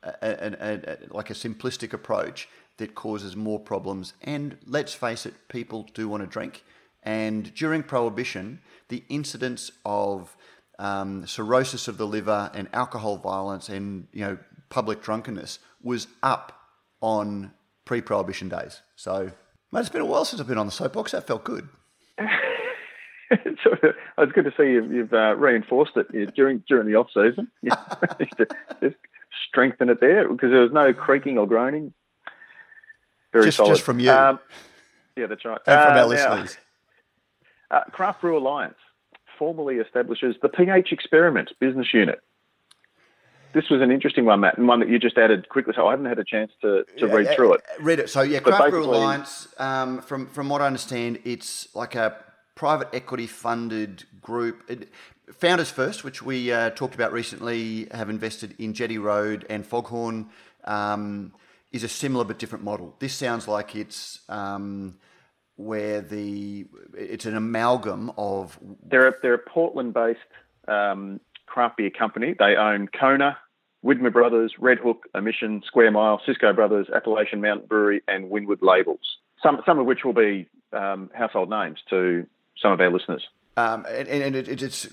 a, 0.02 0.14
a, 0.22 0.80
a, 0.86 0.98
like 1.10 1.28
a 1.28 1.34
simplistic 1.34 1.92
approach 1.92 2.48
that 2.78 2.94
causes 2.94 3.36
more 3.36 3.60
problems. 3.60 4.14
And 4.22 4.56
let's 4.66 4.94
face 4.94 5.26
it, 5.26 5.34
people 5.48 5.86
do 5.92 6.08
want 6.08 6.22
to 6.22 6.26
drink. 6.26 6.64
And 7.02 7.54
during 7.54 7.82
Prohibition, 7.82 8.60
the 8.88 9.04
incidence 9.08 9.70
of 9.84 10.34
um, 10.78 11.26
cirrhosis 11.26 11.88
of 11.88 11.98
the 11.98 12.06
liver 12.06 12.50
and 12.54 12.68
alcohol 12.72 13.18
violence 13.18 13.68
and 13.68 14.06
you 14.12 14.24
know 14.24 14.38
public 14.70 15.02
drunkenness 15.02 15.58
was 15.82 16.08
up 16.22 16.59
on 17.00 17.52
pre-prohibition 17.84 18.48
days. 18.48 18.82
So, 18.96 19.32
mate, 19.72 19.80
it's 19.80 19.88
been 19.88 20.02
a 20.02 20.06
while 20.06 20.24
since 20.24 20.40
I've 20.40 20.48
been 20.48 20.58
on 20.58 20.66
the 20.66 20.72
soapbox. 20.72 21.12
That 21.12 21.26
felt 21.26 21.44
good. 21.44 21.68
so 22.18 23.76
it's 24.18 24.32
good 24.32 24.44
to 24.44 24.52
see 24.56 24.72
you've, 24.72 24.92
you've 24.92 25.12
uh, 25.12 25.36
reinforced 25.36 25.92
it 25.96 26.34
during 26.34 26.62
during 26.68 26.86
the 26.86 26.96
off 26.96 27.08
season. 27.14 27.48
just, 27.64 28.52
just 28.82 28.96
strengthen 29.48 29.88
it 29.88 30.00
there 30.00 30.28
because 30.28 30.50
there 30.50 30.60
was 30.60 30.72
no 30.72 30.92
creaking 30.92 31.38
or 31.38 31.46
groaning. 31.46 31.92
Very 33.32 33.46
just, 33.46 33.58
solid. 33.58 33.70
Just 33.70 33.82
from 33.82 34.00
you. 34.00 34.10
Um, 34.10 34.40
yeah, 35.16 35.26
that's 35.26 35.44
right. 35.44 35.60
And 35.66 35.82
from 35.82 35.96
uh, 35.96 36.00
our 36.00 36.06
listeners. 36.06 36.56
Now, 37.70 37.78
uh, 37.78 37.84
Craft 37.90 38.20
Brew 38.20 38.36
Alliance 38.36 38.78
formally 39.38 39.76
establishes 39.76 40.36
the 40.42 40.48
PH 40.48 40.92
Experiment 40.92 41.52
business 41.60 41.94
unit. 41.94 42.20
This 43.52 43.68
was 43.68 43.80
an 43.82 43.90
interesting 43.90 44.24
one, 44.24 44.40
Matt, 44.40 44.58
and 44.58 44.68
one 44.68 44.80
that 44.80 44.88
you 44.88 44.98
just 44.98 45.18
added 45.18 45.48
quickly. 45.48 45.72
So 45.76 45.86
I 45.86 45.90
haven't 45.90 46.06
had 46.06 46.18
a 46.18 46.24
chance 46.24 46.52
to, 46.62 46.84
to 46.98 47.06
yeah, 47.06 47.12
read 47.12 47.34
through 47.34 47.54
it. 47.54 47.62
Read 47.80 47.98
it. 47.98 48.10
So 48.10 48.22
yeah, 48.22 48.40
Craft 48.40 48.70
Brew 48.70 48.84
Alliance. 48.84 49.48
Um, 49.58 50.02
from 50.02 50.26
from 50.26 50.48
what 50.48 50.60
I 50.60 50.66
understand, 50.66 51.18
it's 51.24 51.74
like 51.74 51.94
a 51.94 52.16
private 52.54 52.88
equity 52.92 53.26
funded 53.26 54.04
group. 54.20 54.62
It, 54.68 54.88
Founders 55.38 55.70
First, 55.70 56.04
which 56.04 56.22
we 56.22 56.52
uh, 56.52 56.70
talked 56.70 56.94
about 56.94 57.12
recently, 57.12 57.88
have 57.92 58.10
invested 58.10 58.54
in 58.58 58.74
Jetty 58.74 58.98
Road 58.98 59.46
and 59.48 59.64
Foghorn, 59.64 60.28
um, 60.64 61.32
is 61.72 61.84
a 61.84 61.88
similar 61.88 62.24
but 62.24 62.38
different 62.38 62.64
model. 62.64 62.94
This 62.98 63.14
sounds 63.14 63.46
like 63.46 63.76
it's 63.76 64.20
um, 64.28 64.98
where 65.56 66.00
the 66.00 66.66
it's 66.96 67.26
an 67.26 67.36
amalgam 67.36 68.12
of. 68.16 68.58
They're 68.82 69.08
a, 69.08 69.14
they're 69.22 69.34
a 69.34 69.38
Portland 69.38 69.94
based 69.94 70.18
um, 70.68 71.20
craft 71.46 71.76
beer 71.76 71.90
company. 71.90 72.34
They 72.38 72.56
own 72.56 72.88
Kona, 72.88 73.38
Widmer 73.84 74.12
Brothers, 74.12 74.54
Redhook, 74.60 75.00
Omission, 75.14 75.62
Square 75.66 75.92
Mile, 75.92 76.20
Cisco 76.26 76.52
Brothers, 76.52 76.88
Appalachian 76.94 77.40
Mountain 77.40 77.66
Brewery, 77.66 78.02
and 78.08 78.30
Wynwood 78.30 78.62
Labels. 78.62 79.18
Some 79.42 79.62
some 79.64 79.78
of 79.78 79.86
which 79.86 80.04
will 80.04 80.12
be 80.12 80.46
um, 80.72 81.10
household 81.14 81.48
names 81.48 81.78
to 81.88 82.26
some 82.60 82.72
of 82.72 82.80
our 82.80 82.90
listeners. 82.90 83.26
Um, 83.56 83.86
and, 83.88 84.08
and 84.08 84.36
it, 84.36 84.62
it's 84.62 84.88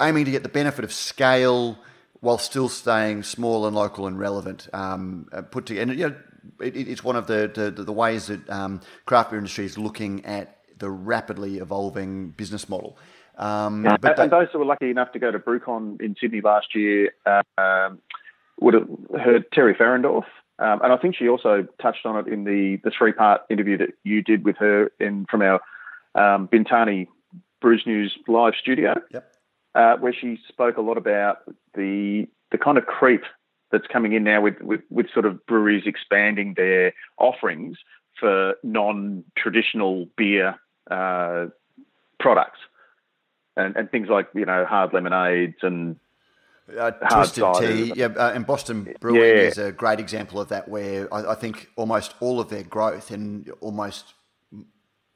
aiming 0.00 0.24
to 0.24 0.30
get 0.30 0.42
the 0.42 0.48
benefit 0.48 0.84
of 0.84 0.92
scale 0.92 1.78
while 2.20 2.38
still 2.38 2.68
staying 2.68 3.22
small 3.22 3.66
and 3.66 3.74
local 3.74 4.06
and 4.06 4.18
relevant. 4.18 4.68
Um, 4.72 5.28
uh, 5.32 5.42
put 5.42 5.66
together, 5.66 5.90
and 5.90 5.98
you 5.98 6.08
know, 6.08 6.16
it, 6.60 6.76
it's 6.76 7.04
one 7.04 7.16
of 7.16 7.28
the 7.28 7.50
the, 7.54 7.82
the 7.82 7.92
ways 7.92 8.26
that 8.26 8.48
um, 8.50 8.80
craft 9.06 9.30
beer 9.30 9.38
industry 9.38 9.66
is 9.66 9.78
looking 9.78 10.24
at 10.24 10.58
the 10.78 10.90
rapidly 10.90 11.58
evolving 11.58 12.30
business 12.30 12.68
model. 12.68 12.96
Um, 13.38 13.84
yeah, 13.84 13.96
but 13.96 14.18
and, 14.18 14.30
those 14.30 14.48
who 14.52 14.58
were 14.58 14.64
lucky 14.64 14.90
enough 14.90 15.12
to 15.12 15.18
go 15.18 15.30
to 15.30 15.38
BrewCon 15.38 16.00
in 16.02 16.16
Sydney 16.20 16.40
last 16.40 16.74
year 16.74 17.14
um, 17.24 17.98
would 18.60 18.74
have 18.74 18.88
heard 19.20 19.50
Teri 19.50 19.76
Fahrendorf, 19.76 20.24
um, 20.58 20.80
and 20.82 20.92
I 20.92 20.96
think 20.96 21.16
she 21.16 21.28
also 21.28 21.66
touched 21.80 22.06
on 22.06 22.16
it 22.18 22.32
in 22.32 22.44
the 22.44 22.78
the 22.84 22.92
three 22.96 23.12
part 23.12 23.42
interview 23.50 23.78
that 23.78 23.90
you 24.04 24.22
did 24.22 24.44
with 24.44 24.56
her 24.58 24.90
in 25.00 25.26
from 25.30 25.42
our 25.42 25.60
um, 26.14 26.48
Bintani 26.48 27.08
Brews 27.60 27.82
News 27.86 28.16
live 28.28 28.54
studio. 28.60 28.94
Yep. 29.10 29.28
Uh, 29.74 29.96
where 29.96 30.12
she 30.12 30.38
spoke 30.48 30.76
a 30.76 30.82
lot 30.82 30.98
about 30.98 31.38
the 31.74 32.28
the 32.50 32.58
kind 32.58 32.76
of 32.76 32.84
creep 32.84 33.22
that's 33.72 33.86
coming 33.86 34.12
in 34.12 34.22
now 34.22 34.40
with, 34.42 34.60
with, 34.60 34.82
with 34.90 35.06
sort 35.12 35.24
of 35.24 35.44
breweries 35.46 35.84
expanding 35.86 36.52
their 36.56 36.92
offerings 37.18 37.78
for 38.20 38.54
non-traditional 38.62 40.06
beer 40.16 40.54
uh, 40.90 41.46
products 42.20 42.58
and, 43.56 43.74
and 43.76 43.90
things 43.90 44.08
like 44.08 44.28
you 44.34 44.44
know 44.44 44.64
hard 44.64 44.92
lemonades 44.92 45.56
and 45.62 45.96
uh, 46.78 46.90
twisted 46.90 47.44
tea, 47.58 47.92
yeah, 47.96 48.06
uh, 48.06 48.32
and 48.34 48.46
Boston 48.46 48.94
Brewing 49.00 49.20
yeah. 49.20 49.42
is 49.42 49.58
a 49.58 49.72
great 49.72 50.00
example 50.00 50.40
of 50.40 50.48
that. 50.48 50.68
Where 50.68 51.12
I, 51.12 51.32
I, 51.32 51.34
think 51.34 51.70
almost 51.76 52.14
all 52.20 52.40
of 52.40 52.48
their 52.50 52.62
growth 52.62 53.10
and 53.10 53.50
almost 53.60 54.14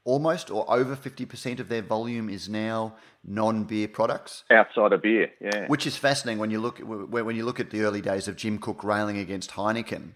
almost 0.06 0.50
or 0.50 0.64
over 0.72 0.96
50% 0.96 1.58
of 1.58 1.68
their 1.68 1.82
volume 1.82 2.30
is 2.30 2.48
now 2.48 2.94
non-beer 3.24 3.88
products 3.88 4.44
outside 4.52 4.92
of 4.92 5.02
beer 5.02 5.32
yeah 5.40 5.66
which 5.66 5.84
is 5.84 5.96
fascinating 5.96 6.38
when 6.38 6.50
you 6.50 6.60
look 6.60 6.78
when 6.78 7.34
you 7.34 7.44
look 7.44 7.58
at 7.58 7.70
the 7.70 7.82
early 7.82 8.00
days 8.00 8.28
of 8.28 8.36
Jim 8.36 8.56
Koch 8.56 8.84
railing 8.84 9.18
against 9.18 9.50
Heineken 9.50 10.12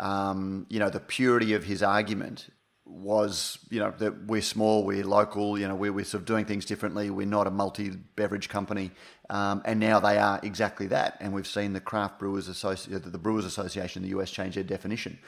um, 0.00 0.66
you 0.70 0.78
know 0.78 0.88
the 0.88 0.98
purity 0.98 1.52
of 1.52 1.64
his 1.64 1.82
argument 1.82 2.48
was 2.86 3.58
you 3.70 3.80
know 3.80 3.92
that 3.98 4.26
we're 4.26 4.42
small 4.42 4.84
we're 4.84 5.04
local 5.04 5.58
you 5.58 5.66
know 5.66 5.74
we're, 5.74 5.92
we're 5.92 6.04
sort 6.04 6.20
of 6.20 6.26
doing 6.26 6.44
things 6.44 6.66
differently 6.66 7.08
we're 7.08 7.26
not 7.26 7.46
a 7.46 7.50
multi-beverage 7.50 8.48
company 8.50 8.90
um, 9.30 9.62
and 9.64 9.80
now 9.80 9.98
they 9.98 10.18
are 10.18 10.38
exactly 10.42 10.86
that 10.86 11.16
and 11.20 11.32
we've 11.32 11.46
seen 11.46 11.72
the 11.72 11.80
craft 11.80 12.18
brewers 12.18 12.46
association 12.46 13.00
the 13.10 13.18
brewers 13.18 13.46
association 13.46 14.04
in 14.04 14.10
the 14.10 14.18
us 14.18 14.30
change 14.30 14.54
their 14.54 14.64
definition 14.64 15.18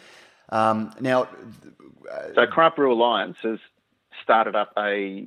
um, 0.50 0.92
now 1.00 1.26
so 2.34 2.46
craft 2.46 2.76
brew 2.76 2.92
alliance 2.92 3.38
has 3.42 3.58
started 4.22 4.54
up 4.54 4.72
a 4.76 5.26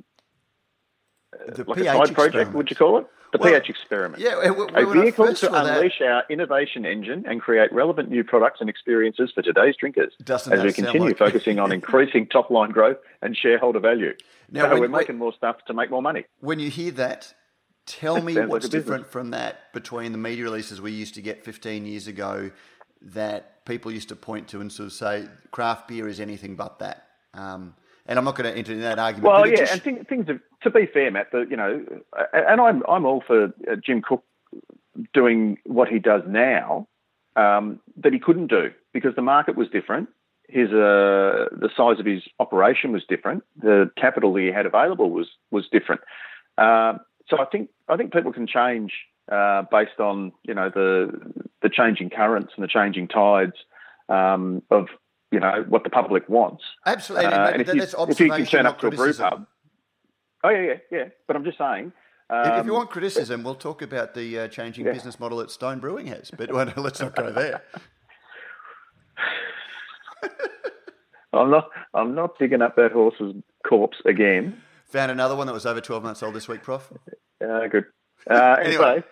the 1.48 1.64
like 1.64 1.78
PH 1.78 1.86
a 1.86 2.06
side 2.06 2.14
project, 2.14 2.52
would 2.54 2.70
you 2.70 2.76
call 2.76 2.98
it? 2.98 3.06
The 3.32 3.38
well, 3.38 3.52
PH 3.52 3.70
experiment. 3.70 4.22
Yeah, 4.22 4.50
we, 4.50 4.64
we 4.64 4.82
a 4.82 4.86
vehicle 4.86 5.32
to 5.32 5.54
unleash 5.54 6.00
our 6.00 6.24
innovation 6.28 6.84
engine 6.84 7.24
and 7.28 7.40
create 7.40 7.72
relevant 7.72 8.10
new 8.10 8.24
products 8.24 8.60
and 8.60 8.68
experiences 8.68 9.30
for 9.32 9.42
today's 9.42 9.76
drinkers 9.76 10.12
Doesn't 10.24 10.52
as 10.52 10.64
we 10.64 10.72
continue 10.72 11.08
like... 11.08 11.18
focusing 11.18 11.60
on 11.60 11.70
increasing 11.80 12.26
top 12.26 12.50
line 12.50 12.70
growth 12.70 12.96
and 13.22 13.36
shareholder 13.36 13.78
value. 13.78 14.14
Now, 14.50 14.62
so 14.62 14.70
when, 14.70 14.80
we're 14.80 14.98
making 14.98 15.16
more 15.16 15.32
stuff 15.32 15.64
to 15.66 15.74
make 15.74 15.90
more 15.90 16.02
money. 16.02 16.24
When 16.40 16.58
you 16.58 16.70
hear 16.70 16.90
that, 16.92 17.32
tell 17.86 18.20
me 18.20 18.34
what's 18.34 18.64
like 18.64 18.72
different 18.72 19.06
from 19.06 19.30
that 19.30 19.72
between 19.72 20.10
the 20.10 20.18
media 20.18 20.42
releases 20.42 20.80
we 20.80 20.90
used 20.90 21.14
to 21.14 21.22
get 21.22 21.44
15 21.44 21.86
years 21.86 22.08
ago 22.08 22.50
that 23.02 23.64
people 23.64 23.92
used 23.92 24.08
to 24.08 24.16
point 24.16 24.48
to 24.48 24.60
and 24.60 24.72
sort 24.72 24.88
of 24.88 24.92
say 24.92 25.26
craft 25.52 25.88
beer 25.88 26.08
is 26.08 26.18
anything 26.18 26.56
but 26.56 26.80
that. 26.80 27.06
Um, 27.32 27.74
and 28.06 28.18
I'm 28.18 28.24
not 28.24 28.34
going 28.34 28.52
to 28.52 28.58
enter 28.58 28.72
in 28.72 28.80
that 28.80 28.98
argument. 28.98 29.32
Well, 29.32 29.46
yeah, 29.46 29.56
just... 29.56 29.72
and 29.72 29.82
things, 29.82 30.06
things 30.08 30.26
have, 30.26 30.40
to 30.62 30.70
be 30.70 30.86
fair, 30.86 31.10
Matt, 31.10 31.32
the, 31.32 31.46
you 31.48 31.56
know, 31.56 31.84
and 32.32 32.60
I'm 32.60 32.82
I'm 32.88 33.04
all 33.04 33.22
for 33.26 33.44
uh, 33.44 33.76
Jim 33.82 34.02
Koch 34.02 34.22
doing 35.14 35.58
what 35.64 35.88
he 35.88 35.98
does 35.98 36.22
now 36.26 36.86
um, 37.36 37.80
that 37.96 38.12
he 38.12 38.18
couldn't 38.18 38.48
do 38.48 38.70
because 38.92 39.14
the 39.14 39.22
market 39.22 39.56
was 39.56 39.68
different. 39.68 40.08
His 40.48 40.68
uh, 40.68 41.46
the 41.52 41.70
size 41.76 42.00
of 42.00 42.06
his 42.06 42.22
operation 42.38 42.92
was 42.92 43.04
different. 43.08 43.44
The 43.62 43.90
capital 43.96 44.32
that 44.34 44.40
he 44.40 44.48
had 44.48 44.66
available 44.66 45.10
was 45.10 45.28
was 45.50 45.68
different. 45.70 46.00
Uh, 46.58 46.94
so 47.28 47.38
I 47.40 47.44
think 47.44 47.70
I 47.88 47.96
think 47.96 48.12
people 48.12 48.32
can 48.32 48.46
change 48.46 48.92
uh, 49.30 49.62
based 49.70 50.00
on 50.00 50.32
you 50.42 50.54
know 50.54 50.68
the 50.68 51.12
the 51.62 51.68
changing 51.68 52.10
currents 52.10 52.52
and 52.56 52.64
the 52.64 52.68
changing 52.68 53.06
tides 53.08 53.54
um, 54.08 54.62
of 54.70 54.88
you 55.30 55.38
know 55.38 55.64
what 55.68 55.84
the 55.84 55.90
public 55.90 56.28
wants. 56.28 56.64
Absolutely, 56.84 57.26
uh, 57.26 57.50
and, 57.50 57.62
if, 57.62 57.72
you, 57.72 57.82
if 57.82 58.20
you 58.20 58.30
can 58.30 58.46
turn 58.46 58.66
up 58.66 58.80
to 58.80 58.88
a 58.88 58.90
brew 58.90 59.14
pub, 59.14 59.46
oh 60.44 60.48
yeah, 60.50 60.62
yeah, 60.62 60.74
yeah. 60.90 61.04
But 61.26 61.36
I'm 61.36 61.44
just 61.44 61.58
saying. 61.58 61.92
Um, 62.30 62.60
if 62.60 62.66
you 62.66 62.72
um, 62.72 62.78
want 62.78 62.90
criticism, 62.90 63.42
we'll 63.42 63.56
talk 63.56 63.82
about 63.82 64.14
the 64.14 64.40
uh, 64.40 64.48
changing 64.48 64.86
yeah. 64.86 64.92
business 64.92 65.18
model 65.18 65.38
that 65.38 65.50
Stone 65.50 65.80
Brewing 65.80 66.06
has. 66.06 66.30
But 66.30 66.52
well, 66.54 66.72
let's 66.76 67.00
not 67.00 67.16
go 67.16 67.32
there. 67.32 67.62
I'm 71.32 71.50
not. 71.50 71.68
I'm 71.94 72.14
not 72.14 72.38
digging 72.38 72.62
up 72.62 72.76
that 72.76 72.92
horse's 72.92 73.34
corpse 73.66 73.98
again. 74.04 74.62
Found 74.90 75.10
another 75.12 75.36
one 75.36 75.46
that 75.46 75.52
was 75.52 75.66
over 75.66 75.80
12 75.80 76.02
months 76.02 76.22
old 76.22 76.34
this 76.34 76.48
week, 76.48 76.62
Prof. 76.62 76.92
Uh, 77.42 77.66
good. 77.68 77.84
Uh, 78.28 78.56
anyway. 78.62 79.04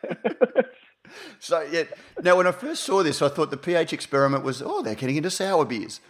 so 1.38 1.62
yeah. 1.70 1.84
Now, 2.22 2.36
when 2.36 2.46
I 2.46 2.52
first 2.52 2.84
saw 2.84 3.02
this, 3.02 3.22
I 3.22 3.28
thought 3.28 3.50
the 3.50 3.56
pH 3.56 3.92
experiment 3.92 4.44
was, 4.44 4.60
oh, 4.60 4.82
they're 4.82 4.96
getting 4.96 5.16
into 5.16 5.30
sour 5.30 5.64
beers, 5.64 6.00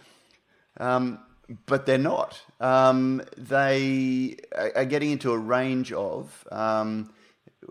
um, 0.77 1.19
but 1.65 1.85
they're 1.85 1.97
not. 1.97 2.41
Um, 2.59 3.21
they 3.37 4.37
are 4.75 4.85
getting 4.85 5.11
into 5.11 5.31
a 5.31 5.37
range 5.37 5.91
of 5.91 6.47
um, 6.51 7.11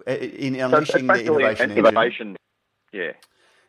in 0.07 0.57
unleashing 0.57 1.07
so 1.07 1.15
the 1.15 1.25
innovation. 1.25 1.71
Innovation, 1.71 2.37
yeah. 2.93 3.13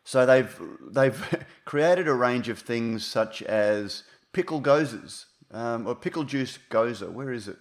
So 0.04 0.26
they've 0.26 0.60
they've 0.90 1.44
created 1.64 2.08
a 2.08 2.14
range 2.14 2.48
of 2.48 2.58
things 2.58 3.04
such 3.06 3.42
as 3.42 4.04
pickle 4.32 4.60
goses 4.60 5.26
um, 5.50 5.86
or 5.86 5.94
pickle 5.94 6.24
juice 6.24 6.58
gose. 6.70 7.08
Where 7.10 7.32
is 7.32 7.48
it? 7.48 7.58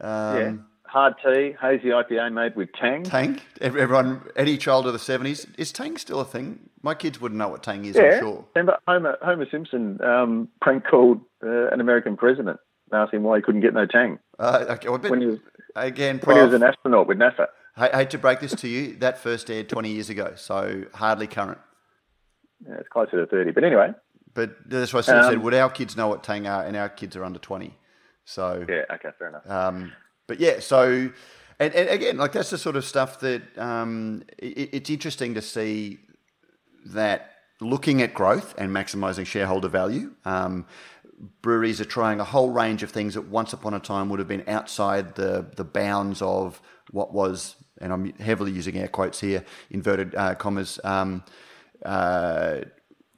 Um, 0.00 0.36
yeah 0.36 0.52
hard 0.92 1.14
tea, 1.24 1.56
hazy 1.60 1.88
IPA 1.88 2.32
made 2.32 2.54
with 2.54 2.68
Tang. 2.78 3.02
Tang. 3.02 3.40
Everyone, 3.60 4.22
any 4.36 4.58
child 4.58 4.86
of 4.86 4.92
the 4.92 4.98
seventies, 4.98 5.46
is 5.56 5.72
Tang 5.72 5.96
still 5.96 6.20
a 6.20 6.24
thing? 6.24 6.68
My 6.82 6.94
kids 6.94 7.20
wouldn't 7.20 7.38
know 7.38 7.48
what 7.48 7.62
Tang 7.62 7.84
is. 7.84 7.96
Yeah. 7.96 8.02
I'm 8.02 8.20
sure. 8.20 8.44
Remember 8.54 8.78
Homer, 8.86 9.16
Homer 9.22 9.46
Simpson 9.50 10.00
um, 10.02 10.48
prank 10.60 10.84
called 10.84 11.20
uh, 11.42 11.68
an 11.68 11.80
American 11.80 12.16
president, 12.16 12.60
asked 12.92 13.14
him 13.14 13.22
why 13.22 13.38
he 13.38 13.42
couldn't 13.42 13.62
get 13.62 13.72
no 13.72 13.86
Tang. 13.86 14.18
Uh, 14.38 14.66
okay, 14.68 14.88
well, 14.88 14.98
when 14.98 15.20
he 15.20 15.26
was 15.26 15.38
again, 15.74 16.20
when 16.24 16.36
he 16.36 16.42
was 16.42 16.54
an 16.54 16.62
astronaut 16.62 17.08
with 17.08 17.18
NASA. 17.18 17.46
I 17.74 17.88
hate 17.88 18.10
to 18.10 18.18
break 18.18 18.40
this 18.40 18.54
to 18.56 18.68
you. 18.68 18.96
That 18.96 19.18
first 19.18 19.50
aired 19.50 19.70
20 19.70 19.90
years 19.90 20.10
ago, 20.10 20.34
so 20.36 20.84
hardly 20.92 21.26
current. 21.26 21.58
Yeah, 22.66 22.74
it's 22.74 22.88
closer 22.88 23.12
to 23.12 23.26
30. 23.26 23.52
But 23.52 23.64
anyway. 23.64 23.92
But 24.34 24.56
that's 24.66 24.92
why 24.92 25.02
I 25.08 25.20
um, 25.20 25.30
said, 25.30 25.42
would 25.42 25.54
our 25.54 25.70
kids 25.70 25.96
know 25.96 26.08
what 26.08 26.22
Tang 26.22 26.46
are? 26.46 26.64
And 26.64 26.76
our 26.76 26.88
kids 26.90 27.16
are 27.16 27.24
under 27.24 27.38
20. 27.38 27.74
So. 28.24 28.64
Yeah, 28.68 28.82
okay, 28.94 29.08
fair 29.18 29.28
enough. 29.28 29.48
Um, 29.48 29.92
but 30.32 30.40
yeah, 30.40 30.60
so 30.60 31.10
and, 31.58 31.74
and 31.74 31.90
again, 31.90 32.16
like 32.16 32.32
that's 32.32 32.48
the 32.48 32.56
sort 32.56 32.74
of 32.74 32.86
stuff 32.86 33.20
that 33.20 33.42
um, 33.58 34.22
it, 34.38 34.70
it's 34.72 34.88
interesting 34.88 35.34
to 35.34 35.42
see 35.42 35.98
that 36.86 37.32
looking 37.60 38.00
at 38.00 38.14
growth 38.14 38.54
and 38.56 38.70
maximizing 38.70 39.26
shareholder 39.26 39.68
value. 39.68 40.14
Um, 40.24 40.64
breweries 41.42 41.82
are 41.82 41.84
trying 41.84 42.18
a 42.18 42.24
whole 42.24 42.48
range 42.48 42.82
of 42.82 42.90
things 42.90 43.12
that 43.12 43.28
once 43.28 43.52
upon 43.52 43.74
a 43.74 43.78
time 43.78 44.08
would 44.08 44.20
have 44.20 44.26
been 44.26 44.48
outside 44.48 45.16
the 45.16 45.44
the 45.54 45.64
bounds 45.64 46.22
of 46.22 46.62
what 46.92 47.12
was, 47.12 47.56
and 47.82 47.92
I'm 47.92 48.14
heavily 48.14 48.52
using 48.52 48.78
air 48.78 48.88
quotes 48.88 49.20
here, 49.20 49.44
inverted 49.68 50.14
uh, 50.14 50.34
commas, 50.36 50.80
um, 50.82 51.22
uh, 51.84 52.60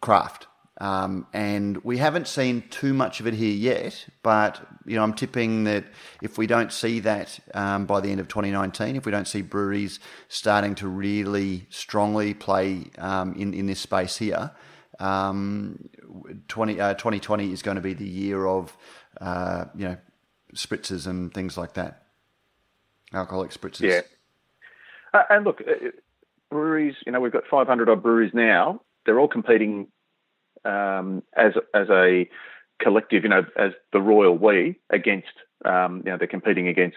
craft. 0.01 0.49
Um, 0.81 1.29
and 1.33 1.83
we 1.85 1.99
haven't 1.99 2.27
seen 2.27 2.65
too 2.69 2.95
much 2.95 3.21
of 3.21 3.29
it 3.29 3.35
here 3.35 3.55
yet, 3.55 4.07
but 4.25 4.67
you 4.85 4.97
know 4.97 5.05
I'm 5.05 5.15
tipping 5.15 5.65
that 5.65 5.85
if 6.21 6.37
we 6.37 6.49
don't 6.49 6.73
see 6.73 6.99
that 7.01 7.39
um, 7.55 7.87
by 7.87 8.01
the 8.01 8.11
end 8.11 8.19
of 8.19 8.27
2019, 8.27 8.97
if 8.97 9.07
we 9.07 9.13
don't 9.13 9.29
see 9.29 9.41
breweries 9.41 10.01
starting 10.29 10.75
to 10.77 10.89
really 10.89 11.67
strongly 11.71 12.35
play 12.35 12.87
um, 12.99 13.35
in 13.35 13.55
in 13.55 13.67
this 13.67 13.79
space 13.79 14.17
here, 14.17 14.51
um, 14.99 15.89
20, 16.49 16.81
uh, 16.81 16.95
2020 16.95 17.53
is 17.53 17.63
going 17.63 17.77
to 17.77 17.81
be 17.81 17.95
the 17.95 18.09
year 18.09 18.45
of 18.45 18.77
uh, 19.21 19.67
you 19.77 19.87
know 19.87 19.97
spritzers 20.57 21.07
and 21.07 21.33
things 21.33 21.57
like 21.57 21.75
that, 21.75 22.03
alcoholic 23.13 23.53
spritzers. 23.53 23.81
Yeah, 23.81 24.01
uh, 25.13 25.23
and 25.31 25.45
look, 25.45 25.61
uh, 25.61 25.91
breweries. 26.51 26.97
You 27.07 27.13
know 27.13 27.21
we've 27.21 27.33
got 27.33 27.45
500 27.49 27.89
odd 27.89 28.03
breweries 28.03 28.35
now. 28.35 28.81
They're 29.07 29.21
all 29.21 29.29
competing 29.29 29.87
um, 30.65 31.23
as 31.37 31.53
as 31.75 31.89
a 31.91 32.29
collective, 32.83 33.23
you 33.23 33.29
know, 33.29 33.45
as 33.57 33.73
the 33.93 34.01
royal 34.01 34.37
we 34.37 34.77
against, 34.91 35.29
um, 35.65 36.03
you 36.05 36.11
know, 36.11 36.19
they're 36.19 36.27
competing 36.27 36.69
against 36.69 36.97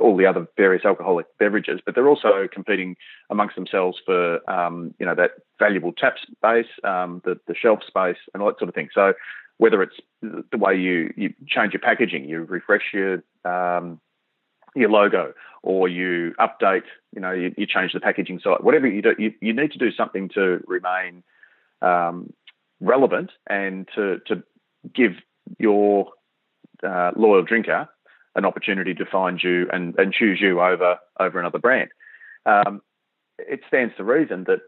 all 0.00 0.16
the 0.16 0.26
other 0.26 0.46
various 0.56 0.84
alcoholic 0.84 1.26
beverages, 1.38 1.80
but 1.84 1.94
they're 1.94 2.08
also 2.08 2.48
competing 2.52 2.96
amongst 3.30 3.54
themselves 3.54 3.98
for, 4.04 4.48
um, 4.50 4.94
you 4.98 5.06
know, 5.06 5.14
that 5.14 5.32
valuable 5.58 5.92
tap 5.92 6.16
space, 6.18 6.66
um, 6.82 7.22
the, 7.24 7.38
the 7.46 7.54
shelf 7.54 7.80
space, 7.86 8.16
and 8.32 8.42
all 8.42 8.48
that 8.48 8.58
sort 8.58 8.68
of 8.68 8.74
thing. 8.74 8.88
So 8.92 9.14
whether 9.58 9.82
it's 9.82 9.96
the 10.20 10.58
way 10.58 10.76
you, 10.76 11.12
you 11.16 11.32
change 11.46 11.72
your 11.72 11.80
packaging, 11.80 12.28
you 12.28 12.42
refresh 12.42 12.92
your 12.92 13.22
um, 13.44 14.00
your 14.76 14.90
logo, 14.90 15.32
or 15.62 15.88
you 15.88 16.34
update, 16.40 16.82
you 17.14 17.20
know, 17.20 17.30
you, 17.30 17.54
you 17.56 17.64
change 17.64 17.92
the 17.92 18.00
packaging 18.00 18.40
site, 18.42 18.64
whatever 18.64 18.88
you 18.88 19.02
do, 19.02 19.14
you, 19.16 19.32
you 19.40 19.52
need 19.52 19.70
to 19.70 19.78
do 19.78 19.92
something 19.92 20.28
to 20.30 20.60
remain 20.66 21.22
um, 21.80 22.32
relevant 22.84 23.30
and 23.48 23.88
to 23.94 24.20
to 24.26 24.42
give 24.94 25.12
your 25.58 26.10
uh, 26.82 27.12
loyal 27.16 27.42
drinker 27.42 27.88
an 28.36 28.44
opportunity 28.44 28.94
to 28.94 29.06
find 29.06 29.42
you 29.42 29.68
and, 29.72 29.94
and 29.98 30.12
choose 30.12 30.40
you 30.40 30.60
over 30.60 30.98
over 31.18 31.38
another 31.38 31.58
brand. 31.58 31.90
Um, 32.46 32.82
it 33.38 33.60
stands 33.66 33.94
to 33.96 34.04
reason 34.04 34.44
that 34.44 34.60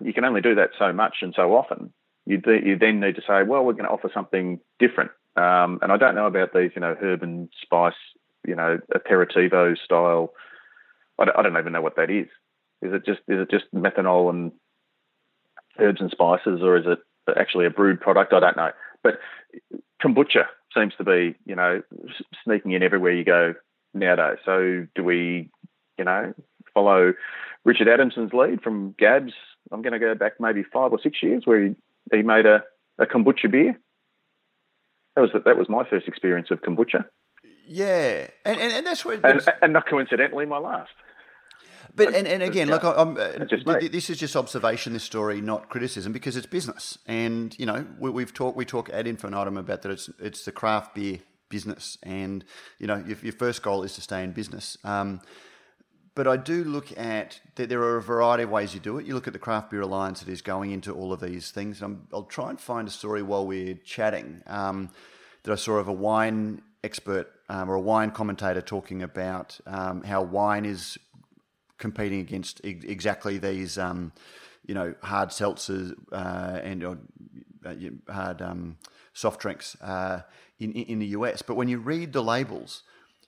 you 0.00 0.12
can 0.12 0.24
only 0.24 0.40
do 0.40 0.54
that 0.56 0.70
so 0.78 0.92
much 0.92 1.16
and 1.22 1.34
so 1.34 1.54
often. 1.56 1.92
You, 2.26 2.40
you 2.46 2.78
then 2.78 3.00
need 3.00 3.16
to 3.16 3.22
say, 3.22 3.42
well, 3.42 3.64
we're 3.64 3.72
going 3.72 3.84
to 3.84 3.90
offer 3.90 4.10
something 4.12 4.60
different. 4.78 5.10
Um, 5.36 5.78
and 5.82 5.90
I 5.90 5.96
don't 5.96 6.14
know 6.14 6.26
about 6.26 6.52
these, 6.52 6.70
you 6.74 6.80
know, 6.80 6.94
herb 7.00 7.22
and 7.22 7.48
spice, 7.62 7.94
you 8.46 8.54
know, 8.54 8.78
aperitivo 8.94 9.76
style. 9.78 10.32
I 11.18 11.24
don't, 11.24 11.38
I 11.38 11.42
don't 11.42 11.56
even 11.56 11.72
know 11.72 11.82
what 11.82 11.96
that 11.96 12.10
is. 12.10 12.26
Is 12.82 12.92
it 12.92 13.06
just 13.06 13.20
is 13.28 13.40
it 13.40 13.50
just 13.50 13.72
methanol 13.74 14.30
and 14.30 14.52
herbs 15.78 16.00
and 16.00 16.10
spices, 16.10 16.60
or 16.62 16.76
is 16.76 16.84
it 16.86 16.98
actually 17.36 17.66
a 17.66 17.70
brewed 17.70 18.00
product? 18.00 18.32
I 18.32 18.40
don't 18.40 18.56
know. 18.56 18.70
But 19.02 19.18
kombucha 20.02 20.44
seems 20.74 20.94
to 20.98 21.04
be, 21.04 21.34
you 21.44 21.56
know, 21.56 21.82
sneaking 22.44 22.72
in 22.72 22.82
everywhere 22.82 23.12
you 23.12 23.24
go 23.24 23.54
nowadays. 23.94 24.38
So 24.44 24.86
do 24.94 25.04
we, 25.04 25.50
you 25.98 26.04
know, 26.04 26.34
follow 26.74 27.12
Richard 27.64 27.88
Adamson's 27.88 28.32
lead 28.32 28.62
from 28.62 28.94
Gabs? 28.98 29.32
I'm 29.72 29.82
going 29.82 29.92
to 29.92 29.98
go 29.98 30.14
back 30.14 30.34
maybe 30.40 30.62
five 30.62 30.92
or 30.92 30.98
six 31.02 31.22
years 31.22 31.42
where 31.44 31.64
he, 31.64 31.74
he 32.12 32.22
made 32.22 32.46
a, 32.46 32.62
a 32.98 33.06
kombucha 33.06 33.50
beer. 33.50 33.78
That 35.16 35.22
was 35.22 35.30
that 35.44 35.56
was 35.58 35.68
my 35.68 35.84
first 35.88 36.06
experience 36.06 36.50
of 36.50 36.60
kombucha. 36.62 37.04
Yeah, 37.66 38.28
and 38.44 38.60
and, 38.60 38.72
and 38.72 38.86
that's 38.86 39.04
where 39.04 39.20
and, 39.24 39.42
and 39.60 39.72
not 39.72 39.88
coincidentally 39.88 40.46
my 40.46 40.58
last. 40.58 40.90
But 41.94 42.14
and, 42.14 42.26
and 42.26 42.42
again, 42.42 42.68
look, 42.68 42.84
I'm, 42.84 43.14
this 43.14 44.10
is 44.10 44.18
just 44.18 44.36
observation. 44.36 44.92
This 44.92 45.04
story, 45.04 45.40
not 45.40 45.68
criticism, 45.68 46.12
because 46.12 46.36
it's 46.36 46.46
business. 46.46 46.98
And 47.06 47.56
you 47.58 47.66
know, 47.66 47.86
we, 47.98 48.22
have 48.22 48.32
talked 48.32 48.56
we 48.56 48.64
talk 48.64 48.90
ad 48.90 49.06
infinitum 49.06 49.56
about 49.56 49.82
that. 49.82 49.92
It's 49.92 50.10
it's 50.18 50.44
the 50.44 50.52
craft 50.52 50.94
beer 50.94 51.18
business, 51.48 51.98
and 52.02 52.44
you 52.78 52.86
know, 52.86 53.02
your, 53.06 53.18
your 53.22 53.32
first 53.32 53.62
goal 53.62 53.82
is 53.82 53.94
to 53.94 54.00
stay 54.00 54.22
in 54.22 54.32
business. 54.32 54.78
Um, 54.84 55.20
but 56.14 56.26
I 56.26 56.36
do 56.36 56.64
look 56.64 56.96
at 56.98 57.40
that 57.54 57.68
there 57.68 57.82
are 57.82 57.96
a 57.96 58.02
variety 58.02 58.42
of 58.42 58.50
ways 58.50 58.74
you 58.74 58.80
do 58.80 58.98
it. 58.98 59.06
You 59.06 59.14
look 59.14 59.26
at 59.26 59.32
the 59.32 59.38
Craft 59.38 59.70
Beer 59.70 59.80
Alliance 59.80 60.20
that 60.20 60.30
is 60.30 60.42
going 60.42 60.70
into 60.72 60.92
all 60.92 61.12
of 61.12 61.20
these 61.20 61.50
things. 61.50 61.82
i 61.82 61.86
will 62.10 62.24
try 62.24 62.50
and 62.50 62.60
find 62.60 62.88
a 62.88 62.90
story 62.90 63.22
while 63.22 63.46
we're 63.46 63.74
chatting 63.84 64.42
um, 64.46 64.90
that 65.44 65.52
I 65.52 65.54
saw 65.54 65.74
of 65.74 65.88
a 65.88 65.92
wine 65.92 66.62
expert 66.82 67.30
um, 67.48 67.70
or 67.70 67.74
a 67.74 67.80
wine 67.80 68.10
commentator 68.10 68.60
talking 68.60 69.02
about 69.02 69.58
um, 69.66 70.02
how 70.02 70.22
wine 70.22 70.64
is 70.64 70.98
competing 71.80 72.20
against 72.20 72.60
exactly 72.62 73.38
these, 73.38 73.76
um, 73.76 74.12
you 74.64 74.74
know, 74.74 74.94
hard 75.02 75.30
seltzers 75.30 75.94
uh, 76.12 76.60
and 76.62 76.84
uh, 76.84 78.12
hard 78.12 78.40
um, 78.40 78.76
soft 79.12 79.40
drinks 79.40 79.74
uh, 79.80 80.20
in 80.60 80.72
in 80.72 81.00
the 81.00 81.08
US. 81.18 81.42
But 81.42 81.56
when 81.56 81.66
you 81.68 81.78
read 81.78 82.12
the 82.12 82.22
labels, 82.22 82.84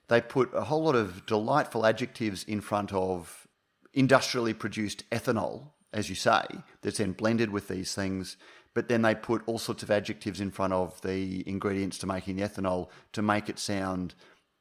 they 0.09 0.21
put 0.21 0.51
a 0.55 0.65
whole 0.65 0.85
lot 0.85 0.95
of 0.95 1.27
delightful 1.27 1.85
adjectives 1.85 2.45
in 2.45 2.61
front 2.61 2.93
of 2.93 3.49
industrially 3.95 4.55
produced 4.55 5.09
ethanol, 5.11 5.69
as 5.93 6.09
you 6.09 6.15
say, 6.15 6.45
that's 6.83 6.99
then 6.99 7.13
blended 7.13 7.51
with 7.51 7.69
these 7.69 7.95
things. 7.95 8.37
But 8.75 8.89
then 8.89 9.03
they 9.03 9.15
put 9.15 9.43
all 9.47 9.59
sorts 9.59 9.83
of 9.83 9.91
adjectives 9.91 10.41
in 10.41 10.51
front 10.51 10.73
of 10.73 11.01
the 11.03 11.47
ingredients 11.47 11.99
to 11.99 12.07
making 12.07 12.37
the 12.37 12.43
ethanol 12.43 12.89
to 13.13 13.21
make 13.21 13.49
it 13.49 13.59
sound 13.59 14.15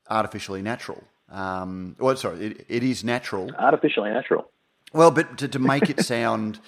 artificially 0.10 0.62
natural. 0.62 1.04
Um, 1.32 1.96
well, 2.00 2.16
sorry, 2.18 2.46
it, 2.46 2.66
it 2.68 2.84
is 2.84 3.04
natural. 3.04 3.52
Artificially 3.58 4.10
natural. 4.10 4.52
Well, 4.94 5.12
but 5.12 5.38
to, 5.38 5.48
to 5.48 5.60
make 5.60 5.90
it 5.90 6.02
sound 6.06 6.60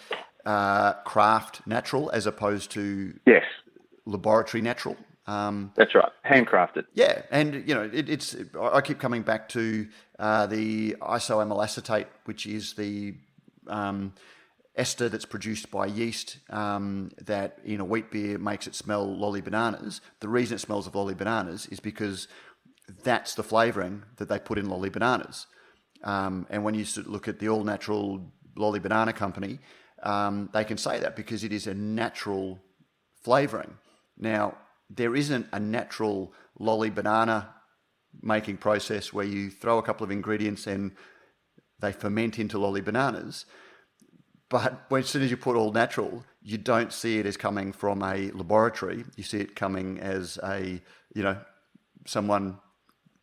uh, 0.46 0.94
craft 1.04 1.68
natural 1.68 2.10
as 2.12 2.26
opposed 2.26 2.72
to 2.72 3.14
yes 3.26 3.44
laboratory 4.06 4.62
natural. 4.62 4.98
Um, 5.26 5.72
That's 5.76 5.96
right, 5.96 6.12
handcrafted. 6.26 6.86
Yeah, 6.94 7.22
and 7.32 7.68
you 7.68 7.76
know 7.76 7.90
it, 7.94 8.10
it's. 8.10 8.36
I 8.60 8.82
keep 8.82 9.00
coming 9.00 9.22
back 9.22 9.50
to 9.50 9.88
uh, 10.20 10.48
the 10.48 10.96
isoamyl 11.02 11.64
acetate, 11.64 12.08
which 12.26 12.46
is 12.46 12.74
the 12.74 13.16
um, 13.68 14.14
ester 14.76 15.08
that's 15.08 15.26
produced 15.26 15.72
by 15.72 15.86
yeast 15.86 16.38
um, 16.50 17.12
that 17.22 17.60
in 17.64 17.80
a 17.80 17.86
wheat 17.86 18.12
beer 18.12 18.38
makes 18.38 18.68
it 18.68 18.76
smell 18.76 19.06
lolly 19.06 19.42
bananas. 19.42 20.02
The 20.20 20.30
reason 20.30 20.56
it 20.56 20.60
smells 20.60 20.88
of 20.88 20.96
lolly 20.96 21.14
bananas 21.14 21.68
is 21.68 21.80
because 21.80 22.28
that's 23.04 23.36
the 23.36 23.44
flavouring 23.44 24.04
that 24.18 24.30
they 24.30 24.40
put 24.40 24.58
in 24.58 24.70
lolly 24.70 24.90
bananas. 24.90 25.48
Um, 26.04 26.48
and 26.50 26.64
when 26.64 26.76
you 26.76 26.86
look 27.06 27.28
at 27.28 27.40
the 27.40 27.50
all 27.50 27.64
natural 27.64 28.32
lolly 28.56 28.80
banana 28.80 29.14
company, 29.14 29.60
um, 30.04 30.50
they 30.54 30.66
can 30.66 30.78
say 30.78 31.00
that 31.00 31.16
because 31.16 31.44
it 31.44 31.54
is 31.54 31.66
a 31.68 31.74
natural 31.74 32.60
flavouring. 33.24 33.78
Now, 34.18 34.58
there 34.90 35.16
isn't 35.16 35.48
a 35.54 35.60
natural 35.60 36.34
lolly 36.60 36.90
banana 36.90 37.50
making 38.22 38.58
process 38.58 39.14
where 39.14 39.26
you 39.26 39.50
throw 39.50 39.78
a 39.78 39.84
couple 39.84 40.04
of 40.04 40.12
ingredients 40.12 40.68
and 40.68 40.92
they 41.80 41.92
ferment 41.92 42.38
into 42.38 42.60
lolly 42.60 42.82
bananas. 42.82 43.46
But 44.50 44.86
when, 44.90 45.02
as 45.02 45.10
soon 45.10 45.24
as 45.24 45.32
you 45.32 45.38
put 45.38 45.56
all 45.56 45.72
natural, 45.72 46.24
you 46.42 46.58
don't 46.58 46.94
see 46.94 47.18
it 47.18 47.26
as 47.26 47.38
coming 47.38 47.72
from 47.72 48.04
a 48.04 48.30
laboratory. 48.32 49.04
You 49.16 49.24
see 49.24 49.40
it 49.40 49.56
coming 49.56 50.00
as 50.00 50.38
a, 50.44 50.82
you 51.16 51.24
know, 51.24 51.38
someone 52.06 52.60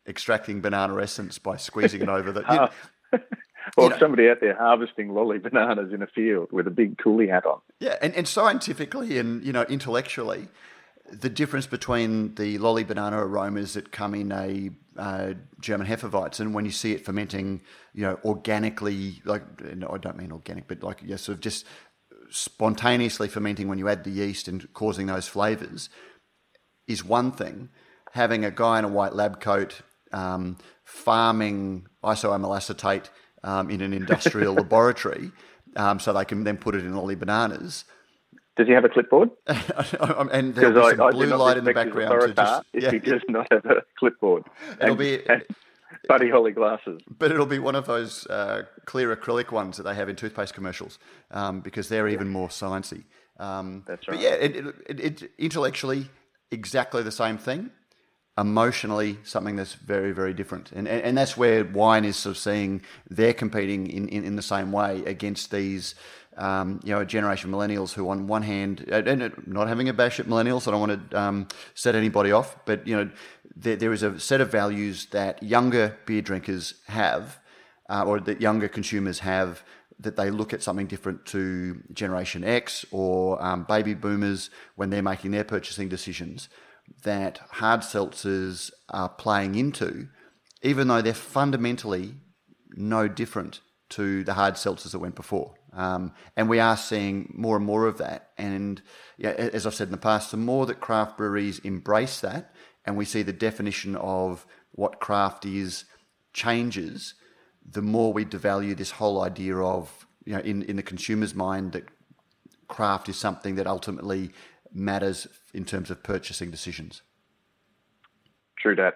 extracting 0.06 0.60
banana 0.60 1.00
essence 1.00 1.38
by 1.38 1.56
squeezing 1.56 2.02
it 2.02 2.08
over 2.08 2.32
the. 2.32 2.40
You 2.42 2.56
know, 2.56 2.70
or 3.76 3.84
you 3.84 3.90
know, 3.90 3.98
somebody 3.98 4.28
out 4.28 4.40
there 4.40 4.56
harvesting 4.56 5.12
lolly 5.12 5.38
bananas 5.38 5.92
in 5.92 6.02
a 6.02 6.06
field 6.06 6.52
with 6.52 6.66
a 6.66 6.70
big 6.70 6.96
coolie 6.96 7.28
hat 7.28 7.46
on. 7.46 7.60
Yeah, 7.78 7.96
and, 8.00 8.14
and 8.14 8.26
scientifically 8.26 9.18
and 9.18 9.44
you 9.44 9.52
know 9.52 9.62
intellectually, 9.62 10.48
the 11.10 11.30
difference 11.30 11.66
between 11.66 12.34
the 12.36 12.58
lolly 12.58 12.84
banana 12.84 13.18
aromas 13.18 13.74
that 13.74 13.92
come 13.92 14.14
in 14.14 14.32
a 14.32 14.70
uh, 14.96 15.34
German 15.60 15.86
Hefeweizen 15.86 16.52
when 16.52 16.64
you 16.64 16.70
see 16.70 16.92
it 16.92 17.04
fermenting, 17.04 17.62
you 17.94 18.02
know, 18.02 18.18
organically, 18.24 19.20
like 19.24 19.42
no, 19.76 19.88
I 19.88 19.98
don't 19.98 20.16
mean 20.16 20.32
organic, 20.32 20.68
but 20.68 20.82
like 20.82 21.00
yeah, 21.04 21.16
sort 21.16 21.36
of 21.36 21.40
just 21.40 21.66
spontaneously 22.30 23.28
fermenting 23.28 23.68
when 23.68 23.78
you 23.78 23.88
add 23.88 24.04
the 24.04 24.10
yeast 24.10 24.46
and 24.46 24.72
causing 24.72 25.06
those 25.06 25.26
flavors, 25.26 25.90
is 26.86 27.04
one 27.04 27.32
thing. 27.32 27.70
Having 28.12 28.44
a 28.44 28.50
guy 28.50 28.78
in 28.78 28.84
a 28.84 28.88
white 28.88 29.14
lab 29.14 29.40
coat 29.40 29.82
um, 30.12 30.56
farming 30.84 31.86
isoamyl 32.02 32.56
acetate 32.56 33.10
um, 33.44 33.70
in 33.70 33.80
an 33.80 33.92
industrial 33.92 34.54
laboratory, 34.62 35.30
um, 35.76 36.00
so 36.00 36.12
they 36.12 36.24
can 36.24 36.44
then 36.44 36.56
put 36.56 36.74
it 36.74 36.84
in 36.84 36.94
lolly 36.94 37.14
bananas. 37.14 37.84
Does 38.56 38.66
he 38.66 38.74
have 38.74 38.84
a 38.84 38.88
clipboard? 38.88 39.30
and 39.46 40.54
be 40.54 40.60
some 40.60 40.76
I, 40.76 41.10
blue 41.10 41.32
I 41.32 41.36
light 41.36 41.56
in 41.56 41.64
the 41.64 41.72
background. 41.72 42.20
To 42.20 42.34
just, 42.34 42.64
if 42.74 42.82
yeah. 42.82 42.90
he 42.90 42.98
does 42.98 43.22
not 43.28 43.46
have 43.50 43.64
a 43.64 43.82
clipboard. 43.98 44.44
It'll 44.80 44.90
and, 44.90 44.98
be. 44.98 45.20
And 45.28 45.44
Buddy 46.08 46.30
Holly 46.30 46.52
glasses. 46.52 47.00
But 47.08 47.30
it'll 47.30 47.46
be 47.46 47.58
one 47.58 47.74
of 47.74 47.86
those 47.86 48.26
uh, 48.26 48.62
clear 48.84 49.14
acrylic 49.14 49.52
ones 49.52 49.76
that 49.76 49.82
they 49.82 49.94
have 49.94 50.08
in 50.08 50.16
toothpaste 50.16 50.54
commercials 50.54 50.98
um, 51.30 51.60
because 51.60 51.88
they're 51.88 52.08
even 52.08 52.28
more 52.28 52.48
sciencey. 52.48 53.04
Um, 53.38 53.84
That's 53.86 54.08
right. 54.08 54.16
But 54.16 54.22
yeah, 54.22 54.34
it, 54.34 54.56
it, 54.88 55.00
it, 55.00 55.30
intellectually 55.38 56.08
exactly 56.50 57.02
the 57.02 57.12
same 57.12 57.38
thing 57.38 57.70
emotionally 58.38 59.18
something 59.22 59.56
that's 59.56 59.74
very, 59.74 60.12
very 60.12 60.32
different. 60.32 60.72
And, 60.72 60.88
and, 60.88 61.02
and, 61.02 61.18
that's 61.18 61.36
where 61.36 61.64
wine 61.64 62.04
is 62.04 62.16
sort 62.16 62.36
of 62.36 62.38
seeing 62.38 62.82
they're 63.08 63.34
competing 63.34 63.88
in, 63.88 64.08
in, 64.08 64.24
in 64.24 64.36
the 64.36 64.42
same 64.42 64.72
way 64.72 65.02
against 65.04 65.50
these, 65.50 65.94
um, 66.36 66.80
you 66.84 66.94
know, 66.94 67.00
a 67.00 67.06
generation 67.06 67.52
of 67.52 67.58
millennials 67.58 67.92
who, 67.92 68.08
on 68.08 68.26
one 68.26 68.42
hand, 68.42 68.88
and 68.90 69.32
not 69.46 69.68
having 69.68 69.88
a 69.88 69.92
bash 69.92 70.20
at 70.20 70.26
millennials, 70.26 70.66
I 70.66 70.70
don't 70.70 70.80
want 70.80 71.10
to 71.10 71.20
um, 71.20 71.48
set 71.74 71.94
anybody 71.94 72.32
off, 72.32 72.56
but, 72.64 72.86
you 72.86 72.96
know, 72.96 73.10
there, 73.54 73.76
there 73.76 73.92
is 73.92 74.02
a 74.02 74.18
set 74.18 74.40
of 74.40 74.50
values 74.50 75.06
that 75.06 75.42
younger 75.42 75.98
beer 76.06 76.22
drinkers 76.22 76.74
have, 76.86 77.38
uh, 77.88 78.04
or 78.04 78.20
that 78.20 78.40
younger 78.40 78.68
consumers 78.68 79.18
have, 79.18 79.62
that 79.98 80.16
they 80.16 80.30
look 80.30 80.54
at 80.54 80.62
something 80.62 80.86
different 80.86 81.26
to 81.26 81.82
Generation 81.92 82.42
X 82.42 82.86
or 82.90 83.42
um, 83.44 83.64
baby 83.64 83.92
boomers 83.92 84.48
when 84.76 84.88
they're 84.88 85.02
making 85.02 85.32
their 85.32 85.44
purchasing 85.44 85.88
decisions 85.90 86.48
that 87.02 87.40
hard 87.50 87.80
seltzers 87.80 88.70
are 88.88 89.08
playing 89.08 89.54
into, 89.54 90.08
even 90.62 90.88
though 90.88 91.02
they're 91.02 91.14
fundamentally 91.14 92.14
no 92.76 93.08
different 93.08 93.60
to 93.90 94.22
the 94.24 94.34
hard 94.34 94.54
seltzers 94.54 94.92
that 94.92 94.98
went 94.98 95.14
before. 95.14 95.54
Um, 95.72 96.12
and 96.36 96.48
we 96.48 96.60
are 96.60 96.76
seeing 96.76 97.32
more 97.36 97.56
and 97.56 97.64
more 97.64 97.86
of 97.86 97.98
that. 97.98 98.30
And 98.38 98.82
yeah, 99.16 99.30
as 99.30 99.66
I've 99.66 99.74
said 99.74 99.88
in 99.88 99.92
the 99.92 99.98
past, 99.98 100.30
the 100.30 100.36
more 100.36 100.66
that 100.66 100.80
craft 100.80 101.16
breweries 101.16 101.58
embrace 101.60 102.20
that, 102.20 102.54
and 102.84 102.96
we 102.96 103.04
see 103.04 103.22
the 103.22 103.32
definition 103.32 103.96
of 103.96 104.46
what 104.72 105.00
craft 105.00 105.44
is 105.44 105.84
changes, 106.32 107.14
the 107.68 107.82
more 107.82 108.12
we 108.12 108.24
devalue 108.24 108.76
this 108.76 108.92
whole 108.92 109.22
idea 109.22 109.56
of, 109.56 110.06
you 110.24 110.34
know, 110.34 110.40
in, 110.40 110.62
in 110.62 110.76
the 110.76 110.82
consumer's 110.82 111.34
mind 111.34 111.72
that 111.72 111.84
craft 112.68 113.08
is 113.08 113.16
something 113.16 113.56
that 113.56 113.66
ultimately 113.66 114.30
matters 114.72 115.26
in 115.52 115.64
terms 115.64 115.90
of 115.90 116.02
purchasing 116.02 116.50
decisions. 116.50 117.02
True 118.58 118.76
that. 118.76 118.94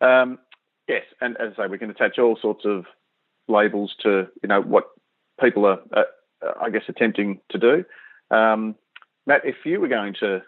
Um, 0.00 0.38
yes, 0.88 1.02
and 1.20 1.36
as 1.36 1.52
I 1.58 1.64
say, 1.64 1.68
we 1.68 1.78
can 1.78 1.90
attach 1.90 2.18
all 2.18 2.38
sorts 2.40 2.64
of 2.64 2.84
labels 3.48 3.94
to 4.02 4.28
you 4.42 4.48
know 4.48 4.60
what 4.60 4.84
people 5.40 5.66
are, 5.66 5.80
uh, 5.92 6.02
I 6.60 6.70
guess, 6.70 6.82
attempting 6.88 7.40
to 7.50 7.58
do. 7.58 7.84
Um, 8.30 8.76
Matt, 9.26 9.42
if 9.44 9.56
you 9.64 9.80
were 9.80 9.88
going 9.88 10.14
to 10.20 10.42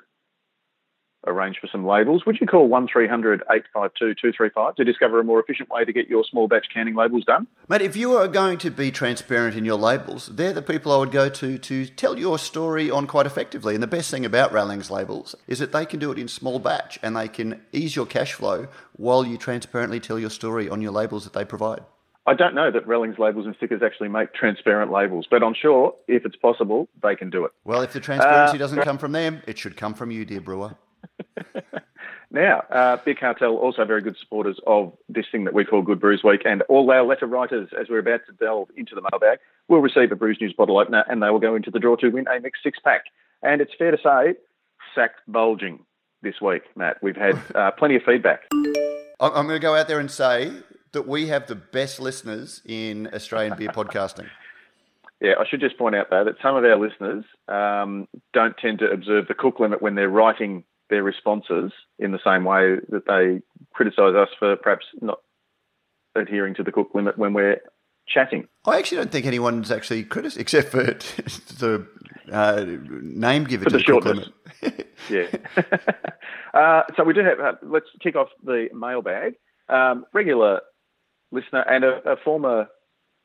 arrange 1.27 1.59
for 1.61 1.66
some 1.66 1.87
labels, 1.87 2.24
would 2.27 2.41
you 2.41 2.47
call 2.47 2.68
1300 2.68 3.43
852 3.51 4.14
235 4.14 4.77
to 4.77 4.85
discover 4.85 5.20
a 5.20 5.24
more 5.24 5.41
efficient 5.41 5.68
way 5.70 5.85
to 5.85 5.93
get 5.93 6.09
your 6.09 6.24
small 6.24 6.49
batch 6.49 6.66
canning 6.72 6.95
labels 6.95 7.24
done? 7.24 7.47
Mate, 7.68 7.83
if 7.83 7.97
you 7.97 8.16
are 8.16 8.29
going 8.29 8.59
to 8.59 8.70
be 8.70 8.91
transparent 8.91 9.57
in 9.57 9.64
your 9.64 9.77
labels, 9.77 10.29
they're 10.29 10.53
the 10.53 10.62
people 10.62 10.93
I 10.93 10.99
would 10.99 11.11
go 11.11 11.29
to 11.29 11.59
to 11.59 11.87
tell 11.87 12.18
your 12.18 12.39
story 12.39 12.91
on 12.91 13.07
quite 13.07 13.27
effectively. 13.27 13.74
And 13.74 13.83
the 13.83 13.89
best 13.89 14.11
thing 14.11 14.24
about 14.24 14.53
Rallings 14.53 14.91
labels 14.91 15.35
is 15.47 15.59
that 15.59 15.72
they 15.72 15.87
can 15.87 16.01
do 16.01 16.12
it 16.12 16.18
in 16.18 16.29
small 16.29 16.59
batch 16.59 16.99
and 17.03 17.16
they 17.16 17.29
can 17.29 17.62
ease 17.72 17.97
your 17.97 18.07
cash 18.07 18.33
flow 18.33 18.68
while 18.95 19.27
you 19.27 19.37
transparently 19.37 20.01
tell 20.01 20.18
your 20.18 20.31
story 20.31 20.68
on 20.68 20.81
your 20.81 20.93
labels 20.93 21.24
that 21.24 21.33
they 21.33 21.45
provide. 21.45 21.81
I 22.29 22.35
don't 22.35 22.57
know 22.57 22.72
that 22.72 22.87
Rallings 22.89 23.18
labels 23.20 23.47
and 23.47 23.55
stickers 23.55 23.83
actually 23.85 24.09
make 24.09 24.35
transparent 24.35 24.91
labels, 24.91 25.29
but 25.31 25.45
I'm 25.45 25.55
sure 25.55 25.95
if 26.09 26.27
it's 26.27 26.35
possible, 26.35 26.89
they 27.01 27.14
can 27.14 27.31
do 27.31 27.45
it. 27.45 27.53
Well, 27.64 27.83
if 27.83 27.93
the 27.93 28.01
transparency 28.01 28.57
uh, 28.57 28.59
doesn't 28.59 28.83
come 28.83 28.99
from 28.99 29.12
them, 29.12 29.43
it 29.47 29.59
should 29.59 29.77
come 29.77 29.95
from 29.95 30.11
you, 30.11 30.24
dear 30.24 30.41
brewer. 30.41 30.74
Now, 32.30 32.62
uh, 32.70 32.97
Beer 33.05 33.14
Cartel 33.14 33.57
also 33.57 33.84
very 33.84 34.03
good 34.03 34.16
supporters 34.18 34.59
of 34.66 34.93
this 35.09 35.26
thing 35.30 35.45
that 35.45 35.55
we 35.55 35.64
call 35.64 35.82
Good 35.82 36.01
Brews 36.01 36.22
Week, 36.24 36.43
and 36.45 36.62
all 36.62 36.91
our 36.91 37.05
letter 37.05 37.26
writers, 37.26 37.68
as 37.78 37.89
we're 37.89 37.99
about 37.99 38.20
to 38.26 38.32
delve 38.32 38.68
into 38.76 38.95
the 38.95 39.03
mailbag, 39.12 39.39
will 39.68 39.80
receive 39.80 40.12
a 40.12 40.16
Brews 40.16 40.39
News 40.41 40.53
bottle 40.53 40.78
opener, 40.78 41.05
and 41.09 41.22
they 41.22 41.30
will 41.30 41.41
go 41.41 41.55
into 41.55 41.70
the 41.70 41.78
draw 41.78 41.97
to 41.97 42.09
win 42.09 42.26
a 42.28 42.41
mixed 42.41 42.62
six 42.62 42.78
pack. 42.82 43.05
And 43.43 43.61
it's 43.61 43.72
fair 43.78 43.91
to 43.91 43.99
say, 43.99 44.34
sacked 44.95 45.20
bulging 45.28 45.80
this 46.22 46.41
week, 46.41 46.62
Matt. 46.76 47.03
We've 47.03 47.16
had 47.16 47.41
uh, 47.55 47.70
plenty 47.72 47.97
of 47.97 48.03
feedback. 48.03 48.43
I'm 49.20 49.47
going 49.47 49.49
to 49.49 49.59
go 49.59 49.74
out 49.74 49.89
there 49.89 50.01
and 50.01 50.11
say 50.11 50.53
that 50.93 51.07
we 51.07 51.28
have 51.28 51.47
the 51.47 51.55
best 51.55 52.01
listeners 52.01 52.61
in 52.64 53.09
Australian 53.12 53.57
beer 53.57 53.68
podcasting. 53.68 54.28
Yeah, 55.18 55.32
I 55.41 55.47
should 55.49 55.61
just 55.61 55.78
point 55.78 55.95
out 55.95 56.11
though 56.11 56.24
that 56.24 56.34
some 56.43 56.57
of 56.57 56.64
our 56.64 56.78
listeners 56.78 57.24
um, 57.49 58.07
don't 58.34 58.55
tend 58.59 58.80
to 58.80 58.91
observe 58.91 59.28
the 59.28 59.34
cook 59.34 59.59
limit 59.59 59.80
when 59.80 59.95
they're 59.95 60.11
writing 60.11 60.64
their 60.91 61.03
responses 61.03 61.72
in 61.99 62.12
the 62.12 62.20
same 62.24 62.45
way 62.45 62.76
that 62.91 63.07
they 63.07 63.43
criticise 63.72 64.14
us 64.14 64.28
for 64.39 64.57
perhaps 64.57 64.87
not 65.01 65.18
adhering 66.14 66.55
to 66.55 66.62
the 66.62 66.72
cook 66.72 66.91
limit 66.95 67.18
when 67.18 67.34
we're 67.34 67.61
chatting. 68.07 68.49
I 68.64 68.78
actually 68.78 68.99
don't 68.99 69.11
think 69.11 69.26
anyone's 69.26 69.70
actually 69.70 70.05
criticised, 70.05 70.41
except 70.41 70.68
for 70.68 70.82
the 71.59 71.87
uh, 72.32 72.64
name 73.03 73.45
giver 73.45 73.64
for 73.64 73.70
to 73.70 73.78
the, 73.78 73.82
the 73.82 73.93
cook 73.93 74.05
limit. 74.05 74.87
yeah. 75.11 75.26
uh, 76.55 76.82
so 76.97 77.05
we 77.05 77.12
do 77.12 77.20
have. 77.20 77.41
Uh, 77.41 77.53
let's 77.62 77.87
kick 78.01 78.16
off 78.16 78.28
the 78.45 78.68
mailbag. 78.74 79.34
Um, 79.68 80.07
regular 80.12 80.61
listener 81.32 81.62
and 81.68 81.84
a, 81.84 82.12
a 82.12 82.16
former 82.16 82.68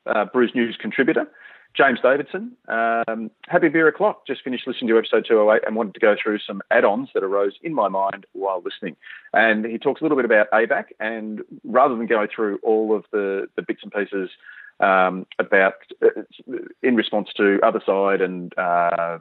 uh, 0.07 0.25
Brews 0.25 0.51
News 0.55 0.77
contributor. 0.79 1.27
James 1.75 1.99
Davidson, 2.01 2.51
um, 2.67 3.31
happy 3.47 3.69
beer 3.69 3.87
o'clock. 3.87 4.27
Just 4.27 4.43
finished 4.43 4.67
listening 4.67 4.89
to 4.89 4.97
episode 4.97 5.25
208 5.27 5.65
and 5.65 5.75
wanted 5.75 5.93
to 5.93 5.99
go 6.01 6.15
through 6.21 6.39
some 6.39 6.61
add-ons 6.69 7.09
that 7.13 7.23
arose 7.23 7.53
in 7.63 7.73
my 7.73 7.87
mind 7.87 8.25
while 8.33 8.61
listening. 8.63 8.97
And 9.33 9.65
he 9.65 9.77
talks 9.77 10.01
a 10.01 10.03
little 10.03 10.17
bit 10.17 10.25
about 10.25 10.51
ABAC, 10.51 10.85
and 10.99 11.41
rather 11.63 11.95
than 11.95 12.07
go 12.07 12.27
through 12.33 12.59
all 12.61 12.95
of 12.95 13.05
the, 13.11 13.47
the 13.55 13.61
bits 13.61 13.81
and 13.83 13.91
pieces 13.91 14.29
um, 14.81 15.25
about 15.39 15.75
uh, 16.01 16.21
in 16.83 16.95
response 16.95 17.29
to 17.37 17.59
Otherside 17.63 18.21
and 18.21 18.57
uh, 18.57 19.19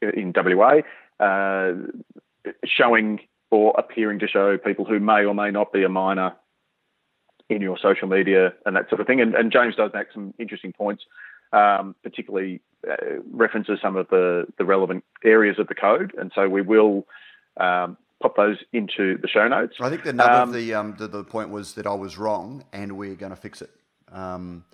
in 0.00 0.32
WA, 0.36 0.82
uh, 1.18 1.72
showing 2.64 3.20
or 3.50 3.74
appearing 3.76 4.20
to 4.20 4.28
show 4.28 4.56
people 4.56 4.84
who 4.84 5.00
may 5.00 5.24
or 5.24 5.34
may 5.34 5.50
not 5.50 5.72
be 5.72 5.82
a 5.82 5.88
minor 5.88 6.34
in 7.48 7.62
your 7.62 7.78
social 7.78 8.06
media 8.06 8.52
and 8.66 8.76
that 8.76 8.88
sort 8.88 9.00
of 9.00 9.06
thing. 9.06 9.20
And, 9.20 9.34
and 9.34 9.50
James 9.50 9.74
does 9.74 9.90
make 9.94 10.08
some 10.12 10.34
interesting 10.38 10.72
points 10.72 11.04
um, 11.52 11.94
particularly 12.02 12.60
uh, 12.88 13.20
references 13.30 13.78
some 13.82 13.96
of 13.96 14.08
the, 14.08 14.46
the 14.58 14.64
relevant 14.64 15.04
areas 15.24 15.58
of 15.58 15.68
the 15.68 15.74
code. 15.74 16.12
And 16.18 16.32
so 16.34 16.48
we 16.48 16.62
will 16.62 17.06
um, 17.58 17.96
pop 18.20 18.36
those 18.36 18.58
into 18.72 19.18
the 19.18 19.28
show 19.28 19.48
notes. 19.48 19.76
I 19.80 19.90
think 19.90 20.04
the 20.04 20.10
um, 20.10 20.50
of 20.50 20.54
the, 20.54 20.74
um, 20.74 20.96
the, 20.98 21.08
the 21.08 21.24
point 21.24 21.50
was 21.50 21.74
that 21.74 21.86
I 21.86 21.94
was 21.94 22.18
wrong 22.18 22.64
and 22.72 22.96
we're 22.96 23.14
going 23.14 23.30
to 23.30 23.36
fix 23.36 23.62
it. 23.62 23.70
Um, 24.10 24.64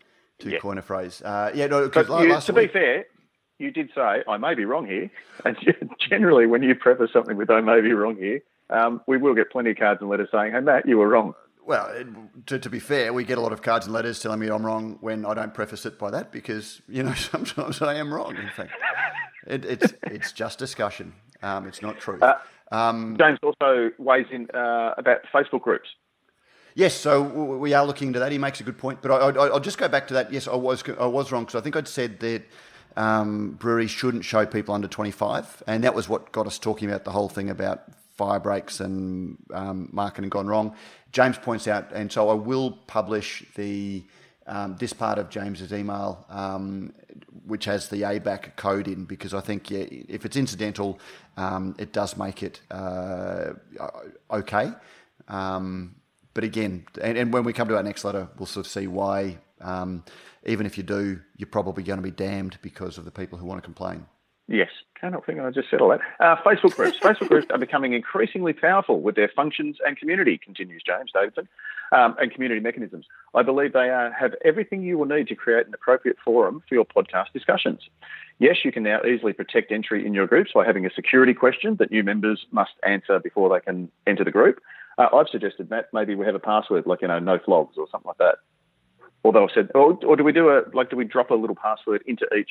to 0.40 0.50
yeah. 0.50 0.58
coin 0.58 0.78
a 0.78 0.82
phrase, 0.82 1.22
uh, 1.22 1.52
yeah. 1.54 1.66
No, 1.66 1.84
you, 1.84 1.90
to 1.90 2.52
week, 2.52 2.72
be 2.72 2.72
fair, 2.72 3.06
you 3.58 3.70
did 3.70 3.90
say 3.94 4.22
I 4.28 4.36
may 4.36 4.54
be 4.54 4.64
wrong 4.64 4.86
here, 4.86 5.10
and 5.44 5.56
generally 6.10 6.46
when 6.46 6.62
you 6.62 6.74
preface 6.74 7.10
something 7.12 7.36
with 7.36 7.50
"I 7.50 7.60
may 7.60 7.80
be 7.80 7.92
wrong 7.92 8.16
here," 8.16 8.40
um, 8.70 9.00
we 9.06 9.16
will 9.16 9.34
get 9.34 9.50
plenty 9.50 9.70
of 9.70 9.76
cards 9.76 10.00
and 10.00 10.10
letters 10.10 10.28
saying, 10.32 10.52
"Hey 10.52 10.60
Matt, 10.60 10.86
you 10.86 10.98
were 10.98 11.08
wrong." 11.08 11.34
Well, 11.66 11.90
to, 12.46 12.58
to, 12.58 12.70
be 12.70 12.78
fair, 12.78 13.12
we 13.12 13.24
get 13.24 13.38
a 13.38 13.40
lot 13.40 13.52
of 13.52 13.62
cards 13.62 13.86
and 13.86 13.94
letters 13.94 14.20
telling 14.20 14.38
me 14.38 14.48
I'm 14.48 14.64
wrong 14.64 14.98
when 15.00 15.24
I 15.24 15.32
don't 15.32 15.54
preface 15.54 15.86
it 15.86 15.98
by 15.98 16.10
that 16.10 16.30
because 16.30 16.82
you 16.88 17.02
know 17.02 17.14
sometimes 17.32 17.80
I 17.80 17.94
am 17.94 18.12
wrong. 18.12 18.36
In 18.36 18.50
fact, 18.50 18.72
it, 19.46 19.64
it's 19.64 19.94
it's 20.02 20.32
just 20.32 20.58
discussion. 20.58 21.14
Um, 21.42 21.66
it's 21.66 21.80
not 21.80 21.98
true. 21.98 22.20
Uh, 22.20 22.34
um, 22.70 23.16
James 23.18 23.38
also 23.42 23.90
weighs 23.98 24.26
in 24.30 24.48
uh, 24.54 24.94
about 24.98 25.20
Facebook 25.32 25.62
groups. 25.62 25.88
Yes, 26.74 26.94
so 26.94 27.22
we 27.22 27.72
are 27.72 27.86
looking 27.86 28.08
into 28.08 28.18
that. 28.18 28.32
He 28.32 28.38
makes 28.38 28.60
a 28.60 28.64
good 28.64 28.78
point, 28.78 29.00
but 29.00 29.10
I, 29.12 29.30
will 29.48 29.60
just 29.60 29.78
go 29.78 29.88
back 29.88 30.08
to 30.08 30.14
that. 30.14 30.32
Yes, 30.32 30.48
I 30.48 30.56
was 30.56 30.82
I 30.98 31.06
was 31.06 31.30
wrong 31.30 31.44
because 31.44 31.58
I 31.58 31.62
think 31.62 31.76
I'd 31.76 31.88
said 31.88 32.20
that 32.20 32.42
um, 32.96 33.52
breweries 33.52 33.90
shouldn't 33.90 34.24
show 34.24 34.44
people 34.44 34.74
under 34.74 34.88
25, 34.88 35.62
and 35.66 35.84
that 35.84 35.94
was 35.94 36.08
what 36.08 36.32
got 36.32 36.46
us 36.46 36.58
talking 36.58 36.88
about 36.88 37.04
the 37.04 37.12
whole 37.12 37.28
thing 37.28 37.48
about 37.48 37.84
fire 38.16 38.40
breaks 38.40 38.80
and 38.80 39.36
um, 39.52 39.88
marketing 39.92 40.30
gone 40.30 40.46
wrong. 40.46 40.74
James 41.14 41.38
points 41.38 41.68
out, 41.68 41.92
and 41.92 42.10
so 42.10 42.28
I 42.28 42.34
will 42.34 42.72
publish 42.88 43.44
the 43.54 44.02
um, 44.48 44.76
this 44.78 44.92
part 44.92 45.16
of 45.16 45.30
James's 45.30 45.72
email, 45.72 46.26
um, 46.28 46.92
which 47.46 47.66
has 47.66 47.88
the 47.88 48.02
ABAC 48.02 48.56
code 48.56 48.88
in, 48.88 49.04
because 49.04 49.32
I 49.32 49.40
think 49.40 49.70
yeah, 49.70 49.86
if 49.88 50.26
it's 50.26 50.36
incidental, 50.36 50.98
um, 51.36 51.76
it 51.78 51.92
does 51.92 52.16
make 52.16 52.42
it 52.42 52.60
uh, 52.72 53.52
okay. 54.28 54.72
Um, 55.28 55.94
but 56.34 56.42
again, 56.42 56.84
and, 57.00 57.16
and, 57.16 57.32
when 57.32 57.44
we 57.44 57.52
come 57.52 57.68
to 57.68 57.76
our 57.76 57.82
next 57.82 58.04
letter, 58.04 58.28
we'll 58.36 58.46
sort 58.46 58.66
of 58.66 58.72
see 58.72 58.88
why. 58.88 59.38
Um, 59.60 60.04
even 60.44 60.66
if 60.66 60.76
you 60.76 60.82
do, 60.82 61.20
you're 61.36 61.46
probably 61.46 61.84
going 61.84 61.98
to 61.98 62.02
be 62.02 62.10
damned 62.10 62.58
because 62.60 62.98
of 62.98 63.04
the 63.04 63.12
people 63.12 63.38
who 63.38 63.46
want 63.46 63.62
to 63.62 63.64
complain. 63.64 64.04
Yes, 64.46 64.68
cannot 65.00 65.24
think 65.24 65.40
I 65.40 65.50
just 65.50 65.70
said 65.70 65.80
all 65.80 65.88
that. 65.88 66.00
Uh, 66.20 66.36
Facebook 66.42 66.76
groups. 66.76 66.98
Facebook 66.98 67.28
groups 67.28 67.46
are 67.50 67.58
becoming 67.58 67.94
increasingly 67.94 68.52
powerful 68.52 69.00
with 69.00 69.16
their 69.16 69.30
functions 69.34 69.78
and 69.86 69.96
community, 69.96 70.36
continues 70.36 70.82
James 70.84 71.10
Davidson, 71.14 71.48
um, 71.92 72.14
and 72.20 72.30
community 72.30 72.60
mechanisms. 72.60 73.06
I 73.34 73.42
believe 73.42 73.72
they 73.72 73.88
are, 73.88 74.12
have 74.12 74.34
everything 74.44 74.82
you 74.82 74.98
will 74.98 75.06
need 75.06 75.28
to 75.28 75.34
create 75.34 75.66
an 75.66 75.72
appropriate 75.72 76.18
forum 76.22 76.62
for 76.68 76.74
your 76.74 76.84
podcast 76.84 77.32
discussions. 77.32 77.80
Yes, 78.38 78.56
you 78.64 78.72
can 78.72 78.82
now 78.82 79.02
easily 79.02 79.32
protect 79.32 79.72
entry 79.72 80.04
in 80.04 80.12
your 80.12 80.26
groups 80.26 80.50
by 80.54 80.66
having 80.66 80.84
a 80.84 80.90
security 80.90 81.32
question 81.32 81.76
that 81.76 81.90
new 81.90 82.02
members 82.02 82.44
must 82.50 82.72
answer 82.82 83.18
before 83.20 83.48
they 83.48 83.64
can 83.64 83.90
enter 84.06 84.24
the 84.24 84.30
group. 84.30 84.60
Uh, 84.98 85.08
I've 85.14 85.28
suggested, 85.28 85.70
Matt, 85.70 85.88
maybe 85.94 86.14
we 86.14 86.26
have 86.26 86.34
a 86.34 86.40
password 86.40 86.86
like, 86.86 87.00
you 87.00 87.08
know, 87.08 87.18
no 87.18 87.38
flogs 87.38 87.76
or 87.78 87.86
something 87.90 88.08
like 88.08 88.18
that. 88.18 88.36
Although 89.24 89.44
I 89.48 89.54
said, 89.54 89.70
or, 89.74 89.98
or 90.04 90.16
do 90.16 90.24
we 90.24 90.32
do 90.32 90.50
a, 90.50 90.64
like, 90.74 90.90
do 90.90 90.96
we 90.96 91.04
drop 91.04 91.30
a 91.30 91.34
little 91.34 91.56
password 91.56 92.02
into 92.06 92.26
each 92.36 92.50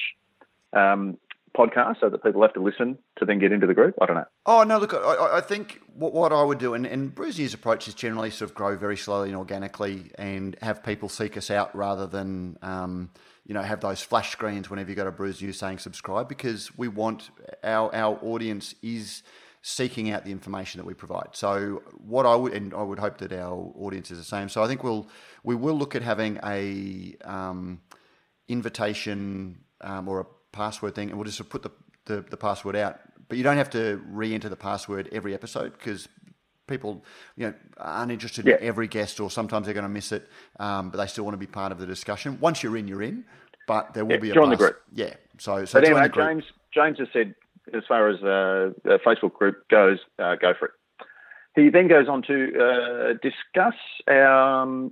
um, 0.73 1.17
podcast 1.56 1.99
so 1.99 2.10
that 2.10 2.24
people 2.24 2.41
have 2.41 2.54
to 2.54 2.62
listen 2.62 2.97
to 3.18 3.26
then 3.26 3.39
get 3.39 3.51
into 3.51 3.68
the 3.68 3.74
group? 3.74 3.95
I 4.01 4.06
don't 4.06 4.16
know. 4.16 4.26
Oh, 4.45 4.64
no, 4.64 4.78
look, 4.78 4.93
I, 4.93 5.38
I 5.38 5.41
think 5.41 5.82
what, 5.93 6.14
what, 6.14 6.34
I 6.34 6.43
would 6.43 6.58
do, 6.58 6.74
and, 6.74 6.86
and 6.86 7.14
Brewsier's 7.14 7.54
approach 7.54 7.88
is 7.88 7.93
generally 7.93 8.30
sort 8.30 8.49
of 8.49 8.56
grow 8.56 8.76
very 8.76 8.97
slowly 8.97 9.30
and 9.30 9.38
organically 9.38 10.12
and 10.18 10.58
have 10.62 10.84
people 10.84 11.10
seek 11.10 11.38
us 11.38 11.51
out 11.51 11.76
rather 11.76 12.08
than, 12.08 12.58
um, 12.62 13.10
you 13.45 13.54
know, 13.54 13.62
have 13.62 13.82
those 13.82 14.01
flash 14.01 14.32
screens 14.32 14.70
whenever 14.70 14.89
you 14.89 14.95
go 14.95 15.04
to 15.04 15.12
Brews 15.12 15.41
News 15.41 15.58
saying 15.58 15.80
subscribe 15.80 16.28
because 16.28 16.76
we 16.78 16.88
want 16.88 17.30
our, 17.64 17.93
our 17.93 18.18
audience 18.22 18.76
is 18.82 19.24
seeking 19.62 20.12
out 20.12 20.26
the 20.26 20.32
information 20.32 20.80
that 20.80 20.86
we 20.86 20.93
provide. 20.93 21.30
So 21.32 21.82
what 21.97 22.26
I 22.26 22.36
would, 22.36 22.54
and 22.54 22.74
I 22.74 22.84
would 22.84 22.99
hope 22.99 23.20
that 23.20 23.32
our 23.32 23.54
audience 23.54 24.12
is 24.12 24.18
the 24.18 24.26
same. 24.26 24.49
So 24.49 24.62
I 24.62 24.68
think 24.68 24.84
we'll, 24.84 25.08
we 25.43 25.56
will 25.56 25.76
look 25.76 25.95
at 25.95 26.01
having 26.01 26.38
a 26.43 27.16
um, 27.24 27.80
invitation 28.49 29.64
um, 29.80 30.10
or 30.10 30.20
a 30.22 30.26
password 30.54 30.95
thing, 30.95 31.10
and 31.10 31.18
we'll 31.18 31.26
just 31.26 31.49
put 31.49 31.64
the, 31.64 31.72
the, 32.06 32.22
the 32.30 32.38
password 32.38 32.78
out. 32.78 32.99
But 33.28 33.38
you 33.38 33.43
don't 33.43 33.58
have 33.58 33.70
to 33.72 34.01
re-enter 34.08 34.47
the 34.47 34.56
password 34.56 35.10
every 35.12 35.34
episode 35.34 35.74
because 35.74 36.08
people 36.68 37.04
you 37.36 37.47
know 37.47 37.54
aren't 37.78 38.12
interested 38.12 38.45
yeah. 38.45 38.56
in 38.56 38.64
every 38.64 38.88
guest, 38.88 39.20
or 39.20 39.30
sometimes 39.30 39.66
they're 39.66 39.74
going 39.74 39.84
to 39.84 39.89
miss 39.89 40.14
it, 40.14 40.30
um, 40.60 40.89
but 40.89 40.97
they 40.97 41.08
still 41.08 41.26
want 41.26 41.34
to 41.34 41.39
be 41.39 41.47
part 41.47 41.74
of 41.74 41.80
the 41.80 41.86
discussion. 41.86 42.38
Once 42.39 42.64
you're 42.64 42.78
in, 42.78 42.88
you're 42.88 43.04
in. 43.04 43.26
But 43.66 43.93
there 43.93 44.04
will 44.04 44.16
yeah, 44.16 44.20
be 44.20 44.32
a 44.32 44.34
join 44.34 44.49
pass- 44.49 44.58
the 44.58 44.66
group. 44.66 44.82
Yeah. 44.93 45.14
So, 45.38 45.66
so 45.66 45.80
but 45.80 45.88
anyway, 45.88 46.10
James 46.14 46.43
James 46.74 46.99
has 46.99 47.08
said 47.14 47.34
as 47.74 47.84
far 47.88 48.10
as 48.10 48.18
uh, 48.18 48.74
the 48.84 48.99
Facebook 49.06 49.34
group 49.34 49.68
goes, 49.70 49.99
uh, 50.20 50.36
go 50.36 50.54
for 50.58 50.66
it. 50.66 50.72
He 51.56 51.70
then 51.70 51.88
goes 51.88 52.08
on 52.10 52.24
to 52.24 52.51
uh, 52.60 53.14
discuss 53.22 53.76
our 54.08 54.62
um, 54.64 54.91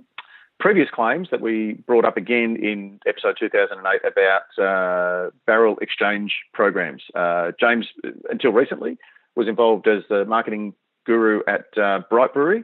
previous 0.62 0.88
claims 0.90 1.26
that 1.32 1.40
we 1.40 1.72
brought 1.88 2.04
up 2.04 2.16
again 2.16 2.54
in 2.54 3.00
episode 3.04 3.36
2008 3.36 4.00
about 4.06 4.64
uh, 4.64 5.30
barrel 5.44 5.76
exchange 5.82 6.32
programs. 6.54 7.02
Uh, 7.16 7.50
James, 7.58 7.88
until 8.30 8.52
recently, 8.52 8.96
was 9.34 9.48
involved 9.48 9.88
as 9.88 10.04
the 10.08 10.24
marketing 10.24 10.72
guru 11.04 11.40
at 11.48 11.66
uh, 11.76 12.02
Bright 12.08 12.32
Brewery. 12.32 12.62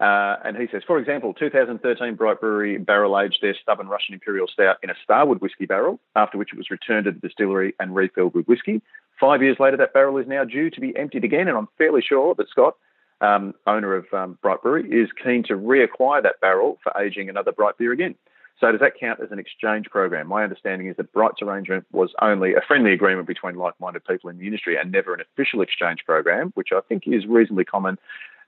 Uh, 0.00 0.34
and 0.44 0.56
he 0.56 0.66
says, 0.72 0.82
for 0.84 0.98
example, 0.98 1.34
2013 1.34 2.16
Bright 2.16 2.40
Brewery 2.40 2.78
barrel 2.78 3.18
aged 3.18 3.38
their 3.40 3.54
stubborn 3.62 3.86
Russian 3.86 4.14
Imperial 4.14 4.48
Stout 4.48 4.78
in 4.82 4.90
a 4.90 4.94
Starward 5.04 5.40
whiskey 5.40 5.66
barrel, 5.66 6.00
after 6.16 6.38
which 6.38 6.52
it 6.52 6.58
was 6.58 6.68
returned 6.68 7.04
to 7.04 7.12
the 7.12 7.20
distillery 7.20 7.74
and 7.78 7.94
refilled 7.94 8.34
with 8.34 8.46
whiskey. 8.46 8.82
Five 9.20 9.40
years 9.40 9.58
later, 9.60 9.76
that 9.76 9.94
barrel 9.94 10.18
is 10.18 10.26
now 10.26 10.44
due 10.44 10.68
to 10.68 10.80
be 10.80 10.96
emptied 10.96 11.22
again, 11.22 11.46
and 11.46 11.56
I'm 11.56 11.68
fairly 11.78 12.02
sure 12.02 12.34
that 12.34 12.48
Scott, 12.48 12.74
um, 13.20 13.54
owner 13.66 13.94
of 13.94 14.06
um, 14.12 14.38
Bright 14.42 14.62
Brewery, 14.62 14.88
is 14.90 15.08
keen 15.22 15.42
to 15.44 15.54
reacquire 15.54 16.22
that 16.22 16.40
barrel 16.40 16.78
for 16.82 16.92
aging 17.00 17.28
another 17.28 17.52
Bright 17.52 17.78
beer 17.78 17.92
again. 17.92 18.14
So 18.60 18.72
does 18.72 18.80
that 18.80 18.98
count 18.98 19.20
as 19.20 19.30
an 19.30 19.38
exchange 19.38 19.86
program? 19.90 20.28
My 20.28 20.42
understanding 20.42 20.88
is 20.88 20.96
that 20.96 21.12
Bright's 21.12 21.42
arrangement 21.42 21.84
was 21.92 22.14
only 22.22 22.54
a 22.54 22.62
friendly 22.66 22.92
agreement 22.92 23.26
between 23.26 23.56
like-minded 23.56 24.04
people 24.06 24.30
in 24.30 24.38
the 24.38 24.46
industry 24.46 24.78
and 24.78 24.90
never 24.90 25.12
an 25.12 25.20
official 25.20 25.60
exchange 25.60 26.04
program, 26.06 26.52
which 26.54 26.68
I 26.72 26.80
think 26.88 27.02
is 27.06 27.26
reasonably 27.26 27.66
common, 27.66 27.98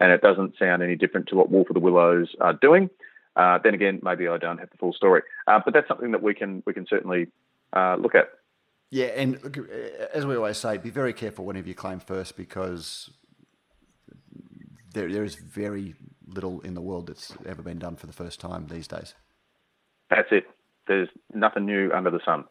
and 0.01 0.11
it 0.11 0.23
doesn't 0.23 0.55
sound 0.59 0.83
any 0.83 0.97
different 0.97 1.29
to 1.29 1.37
what 1.37 1.51
Wolf 1.51 1.69
of 1.69 1.75
the 1.75 1.81
Willows 1.81 2.35
are 2.41 2.55
doing. 2.55 2.89
Uh, 3.37 3.59
then 3.63 3.75
again, 3.75 4.01
maybe 4.03 4.27
I 4.27 4.39
don't 4.39 4.59
have 4.59 4.71
the 4.71 4.79
full 4.79 4.95
story, 4.95 5.23
uh, 5.47 5.61
but 5.63 5.75
that's 5.75 5.87
something 5.87 6.13
that 6.13 6.23
we 6.23 6.35
can 6.35 6.63
we 6.67 6.73
can 6.73 6.87
certainly 6.89 7.29
uh, 7.73 7.97
look 7.97 8.15
at. 8.15 8.31
Yeah, 8.91 9.07
and 9.09 9.43
look, 9.45 9.59
as 10.15 10.25
we 10.25 10.35
always 10.35 10.57
say, 10.57 10.79
be 10.79 10.91
very 10.91 11.13
careful 11.13 11.45
whenever 11.45 11.69
you 11.69 11.75
claim 11.75 12.01
first 12.01 12.37
because 12.37 13.11
there, 14.99 15.11
there 15.11 15.25
is 15.25 15.37
very 15.37 15.95
little 16.27 16.61
in 16.61 16.75
the 16.75 16.81
world 16.81 17.07
that's 17.07 17.33
ever 17.47 17.63
been 17.63 17.79
done 17.79 17.97
for 17.97 18.07
the 18.07 18.13
first 18.13 18.41
time 18.41 18.67
these 18.67 18.89
days. 18.89 19.15
That's 20.11 20.29
it. 20.31 20.45
There's 20.87 21.09
nothing 21.33 21.67
new 21.67 21.93
under 21.93 22.11
the 22.11 22.21
sun. 22.25 22.45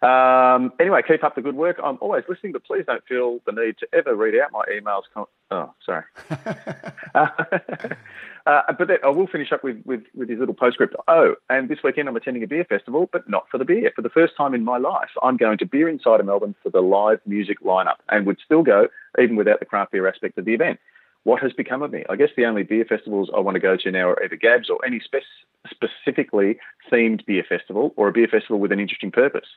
Um, 0.00 0.72
anyway, 0.78 1.02
keep 1.06 1.24
up 1.24 1.34
the 1.34 1.42
good 1.42 1.56
work. 1.56 1.78
I'm 1.82 1.98
always 2.00 2.24
listening, 2.28 2.52
but 2.52 2.64
please 2.64 2.84
don't 2.86 3.04
feel 3.06 3.40
the 3.46 3.52
need 3.52 3.76
to 3.78 3.88
ever 3.92 4.14
read 4.14 4.38
out 4.38 4.52
my 4.52 4.64
emails. 4.70 5.02
Oh, 5.50 5.74
sorry. 5.84 6.04
uh, 7.14 7.28
but 8.44 8.88
that, 8.88 9.00
I 9.04 9.08
will 9.08 9.26
finish 9.26 9.50
up 9.52 9.64
with, 9.64 9.82
with, 9.84 10.04
with 10.14 10.28
his 10.28 10.38
little 10.38 10.54
postscript. 10.54 10.94
Oh, 11.08 11.34
and 11.50 11.68
this 11.68 11.78
weekend 11.82 12.08
I'm 12.08 12.16
attending 12.16 12.44
a 12.44 12.46
beer 12.46 12.64
festival, 12.64 13.08
but 13.12 13.28
not 13.28 13.46
for 13.50 13.58
the 13.58 13.64
beer. 13.64 13.90
For 13.94 14.02
the 14.02 14.10
first 14.10 14.34
time 14.36 14.54
in 14.54 14.64
my 14.64 14.78
life, 14.78 15.10
I'm 15.22 15.36
going 15.36 15.58
to 15.58 15.66
Beer 15.66 15.88
Insider 15.88 16.22
Melbourne 16.22 16.54
for 16.62 16.70
the 16.70 16.80
live 16.80 17.20
music 17.26 17.62
lineup 17.62 17.96
and 18.08 18.24
would 18.26 18.38
still 18.44 18.62
go 18.62 18.88
even 19.20 19.36
without 19.36 19.58
the 19.58 19.66
craft 19.66 19.92
beer 19.92 20.06
aspect 20.06 20.38
of 20.38 20.44
the 20.44 20.54
event 20.54 20.78
what 21.24 21.42
has 21.42 21.52
become 21.52 21.82
of 21.82 21.92
me? 21.92 22.04
I 22.08 22.16
guess 22.16 22.30
the 22.36 22.46
only 22.46 22.62
beer 22.62 22.84
festivals 22.84 23.30
I 23.34 23.40
want 23.40 23.56
to 23.56 23.60
go 23.60 23.76
to 23.76 23.90
now 23.90 24.08
are 24.10 24.22
either 24.22 24.36
Gabs 24.36 24.70
or 24.70 24.84
any 24.84 25.00
spe- 25.00 25.16
specifically 25.70 26.58
themed 26.90 27.26
beer 27.26 27.44
festival 27.46 27.92
or 27.96 28.08
a 28.08 28.12
beer 28.12 28.28
festival 28.28 28.60
with 28.60 28.72
an 28.72 28.80
interesting 28.80 29.10
purpose. 29.10 29.48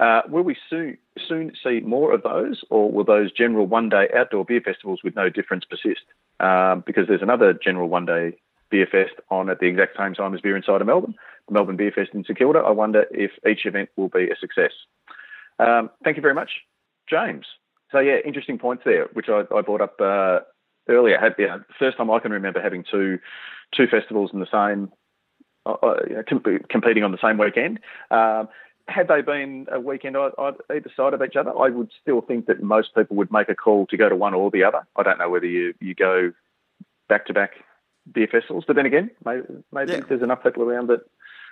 Uh, 0.00 0.22
will 0.28 0.42
we 0.42 0.56
soon 0.70 0.96
soon 1.26 1.52
see 1.62 1.80
more 1.80 2.14
of 2.14 2.22
those, 2.22 2.62
or 2.70 2.90
will 2.90 3.04
those 3.04 3.32
general 3.32 3.66
one 3.66 3.88
day 3.88 4.08
outdoor 4.16 4.44
beer 4.44 4.60
festivals 4.60 5.00
with 5.02 5.16
no 5.16 5.28
difference 5.28 5.64
persist? 5.64 6.04
Um, 6.38 6.84
because 6.86 7.08
there's 7.08 7.22
another 7.22 7.52
general 7.52 7.88
one 7.88 8.06
day 8.06 8.38
beer 8.70 8.86
fest 8.86 9.14
on 9.30 9.50
at 9.50 9.58
the 9.58 9.66
exact 9.66 9.96
same 9.98 10.14
time 10.14 10.34
as 10.34 10.40
Beer 10.40 10.56
Insider 10.56 10.84
Melbourne, 10.84 11.14
the 11.48 11.54
Melbourne 11.54 11.76
Beer 11.76 11.90
Fest 11.90 12.10
in 12.14 12.22
St 12.22 12.38
Kilda. 12.38 12.60
I 12.60 12.70
wonder 12.70 13.06
if 13.10 13.32
each 13.48 13.66
event 13.66 13.88
will 13.96 14.08
be 14.08 14.30
a 14.30 14.36
success. 14.36 14.72
Um, 15.58 15.90
thank 16.04 16.16
you 16.16 16.22
very 16.22 16.34
much, 16.34 16.50
James. 17.08 17.46
So 17.90 17.98
yeah, 17.98 18.18
interesting 18.24 18.58
points 18.58 18.84
there, 18.84 19.06
which 19.14 19.28
I, 19.28 19.42
I 19.54 19.62
brought 19.62 19.80
up 19.80 20.00
uh, 20.00 20.40
earlier. 20.88 21.18
Had 21.18 21.34
the 21.36 21.64
first 21.78 21.96
time 21.96 22.10
I 22.10 22.18
can 22.18 22.32
remember 22.32 22.60
having 22.60 22.84
two 22.90 23.18
two 23.74 23.86
festivals 23.86 24.30
in 24.32 24.40
the 24.40 24.46
same, 24.46 24.90
uh, 25.66 25.76
uh 25.82 26.00
you 26.08 26.16
know, 26.16 26.22
comp- 26.28 26.68
competing 26.68 27.04
on 27.04 27.12
the 27.12 27.18
same 27.22 27.38
weekend. 27.38 27.80
Um, 28.10 28.48
had 28.88 29.08
they 29.08 29.20
been 29.20 29.66
a 29.70 29.78
weekend 29.78 30.16
either 30.16 30.90
side 30.96 31.12
of 31.12 31.22
each 31.22 31.36
other, 31.36 31.50
I 31.56 31.68
would 31.68 31.90
still 32.00 32.22
think 32.22 32.46
that 32.46 32.62
most 32.62 32.94
people 32.94 33.16
would 33.16 33.30
make 33.30 33.50
a 33.50 33.54
call 33.54 33.86
to 33.88 33.96
go 33.96 34.08
to 34.08 34.16
one 34.16 34.32
or 34.32 34.50
the 34.50 34.64
other. 34.64 34.86
I 34.96 35.02
don't 35.02 35.18
know 35.18 35.28
whether 35.28 35.46
you, 35.46 35.74
you 35.78 35.94
go 35.94 36.32
back 37.06 37.26
to 37.26 37.34
back 37.34 37.52
beer 38.10 38.28
festivals, 38.30 38.64
but 38.66 38.76
then 38.76 38.86
again, 38.86 39.10
maybe, 39.26 39.42
maybe 39.72 39.92
yeah. 39.92 40.00
there's 40.08 40.22
enough 40.22 40.42
people 40.42 40.62
around 40.62 40.88
that 40.88 41.00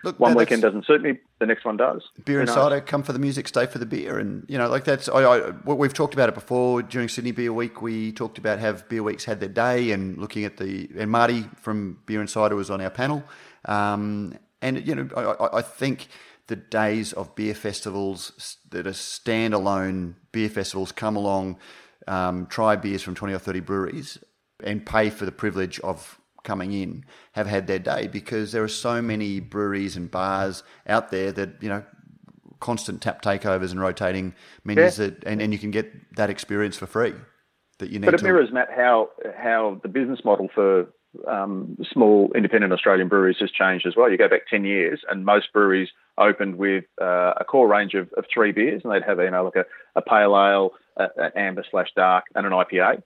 Look, 0.07 0.21
one 0.21 0.37
weekend 0.37 0.63
doesn't 0.63 0.87
suit 0.87 1.03
me, 1.03 1.19
the 1.41 1.47
next 1.47 1.65
one 1.65 1.77
does. 1.77 2.01
Beer 2.25 2.41
and 2.41 2.49
cider, 2.49 2.81
come 2.81 3.03
for 3.03 3.13
the 3.13 3.19
music, 3.19 3.49
stay 3.49 3.67
for 3.67 3.79
the 3.79 3.87
beer, 3.87 4.21
and 4.21 4.47
you 4.49 4.57
know, 4.57 4.69
like 4.69 4.85
that's. 4.85 5.09
I, 5.09 5.23
I, 5.23 5.51
we've 5.65 5.93
talked 5.93 6.15
about 6.15 6.29
it 6.29 6.35
before 6.37 6.81
during 6.83 7.09
Sydney 7.09 7.33
Beer 7.33 7.53
Week. 7.53 7.83
We 7.83 8.13
talked 8.13 8.39
about 8.39 8.61
have 8.61 8.89
beer 8.89 9.03
weeks 9.03 9.25
had 9.25 9.41
their 9.41 9.49
day, 9.49 9.91
and 9.91 10.17
looking 10.17 10.45
at 10.45 10.59
the 10.59 10.89
and 10.97 11.11
Marty 11.11 11.47
from 11.57 11.99
Beer 12.07 12.21
and 12.21 12.31
Cider 12.31 12.55
was 12.55 12.71
on 12.71 12.81
our 12.81 12.89
panel, 12.89 13.25
um, 13.65 14.39
and 14.63 14.87
you 14.87 14.95
know, 14.95 15.09
I, 15.17 15.59
I 15.59 15.63
think 15.63 16.07
the 16.47 16.55
days 16.55 17.13
of 17.13 17.35
beer 17.35 17.55
festivals 17.55 18.59
that 18.71 18.87
are 18.87 18.91
standalone 18.91 20.15
beer 20.31 20.49
festivals 20.49 20.93
come 20.93 21.17
along, 21.17 21.59
um, 22.07 22.47
try 22.47 22.77
beers 22.77 23.03
from 23.03 23.17
twenty 23.17 23.35
or 23.35 23.41
thirty 23.41 23.59
breweries, 23.59 24.19
and 24.63 24.87
pay 24.87 25.11
for 25.11 25.25
the 25.25 25.33
privilege 25.33 25.81
of 25.81 26.21
coming 26.47 26.73
in 26.73 27.05
have 27.33 27.47
had 27.47 27.67
their 27.67 27.79
day 27.79 28.07
because 28.07 28.53
there 28.53 28.63
are 28.63 28.69
so 28.69 29.03
many 29.03 29.41
breweries 29.41 29.97
and 29.97 30.11
bars 30.11 30.63
out 30.87 31.11
there 31.11 31.31
that 31.33 31.63
you 31.63 31.69
know 31.69 31.85
constant 32.61 33.03
tap 33.03 33.21
takeovers 33.21 33.71
and 33.71 33.81
rotating 33.81 34.35
menus 34.65 34.99
yeah. 34.99 35.07
that, 35.07 35.25
and, 35.25 35.43
and 35.43 35.53
you 35.53 35.59
can 35.59 35.71
get 35.71 35.93
that 36.17 36.31
experience 36.31 36.79
for 36.79 36.87
free 36.87 37.13
that 37.79 37.91
you 37.91 37.99
need. 37.99 38.07
But 38.07 38.15
it 38.15 38.19
to... 38.19 38.25
mirrors 38.25 38.51
Matt 38.53 38.69
how 38.75 39.11
how 39.37 39.81
the 39.83 39.89
business 39.89 40.21
model 40.25 40.49
for 40.55 40.87
um, 41.29 41.77
small 41.93 42.31
independent 42.35 42.73
Australian 42.73 43.09
breweries 43.09 43.37
has 43.41 43.51
changed 43.51 43.87
as 43.87 43.95
well. 43.97 44.11
You 44.11 44.17
go 44.17 44.29
back 44.29 44.49
ten 44.49 44.65
years, 44.65 45.01
and 45.11 45.25
most 45.25 45.53
breweries 45.53 45.89
opened 46.19 46.57
with 46.57 46.85
uh, 47.01 47.35
a 47.39 47.45
core 47.45 47.69
range 47.69 47.93
of, 47.95 48.11
of, 48.17 48.25
three 48.33 48.53
beers, 48.53 48.81
and 48.85 48.93
they'd 48.93 49.03
have 49.03 49.19
you 49.19 49.31
know 49.31 49.45
like 49.45 49.57
a, 49.57 49.65
a 49.95 50.03
pale 50.03 50.35
ale, 50.35 50.71
an 50.97 51.33
amber 51.37 51.65
slash 51.71 51.89
dark, 51.95 52.25
and 52.35 52.47
an 52.47 52.53
IPA. 52.53 53.03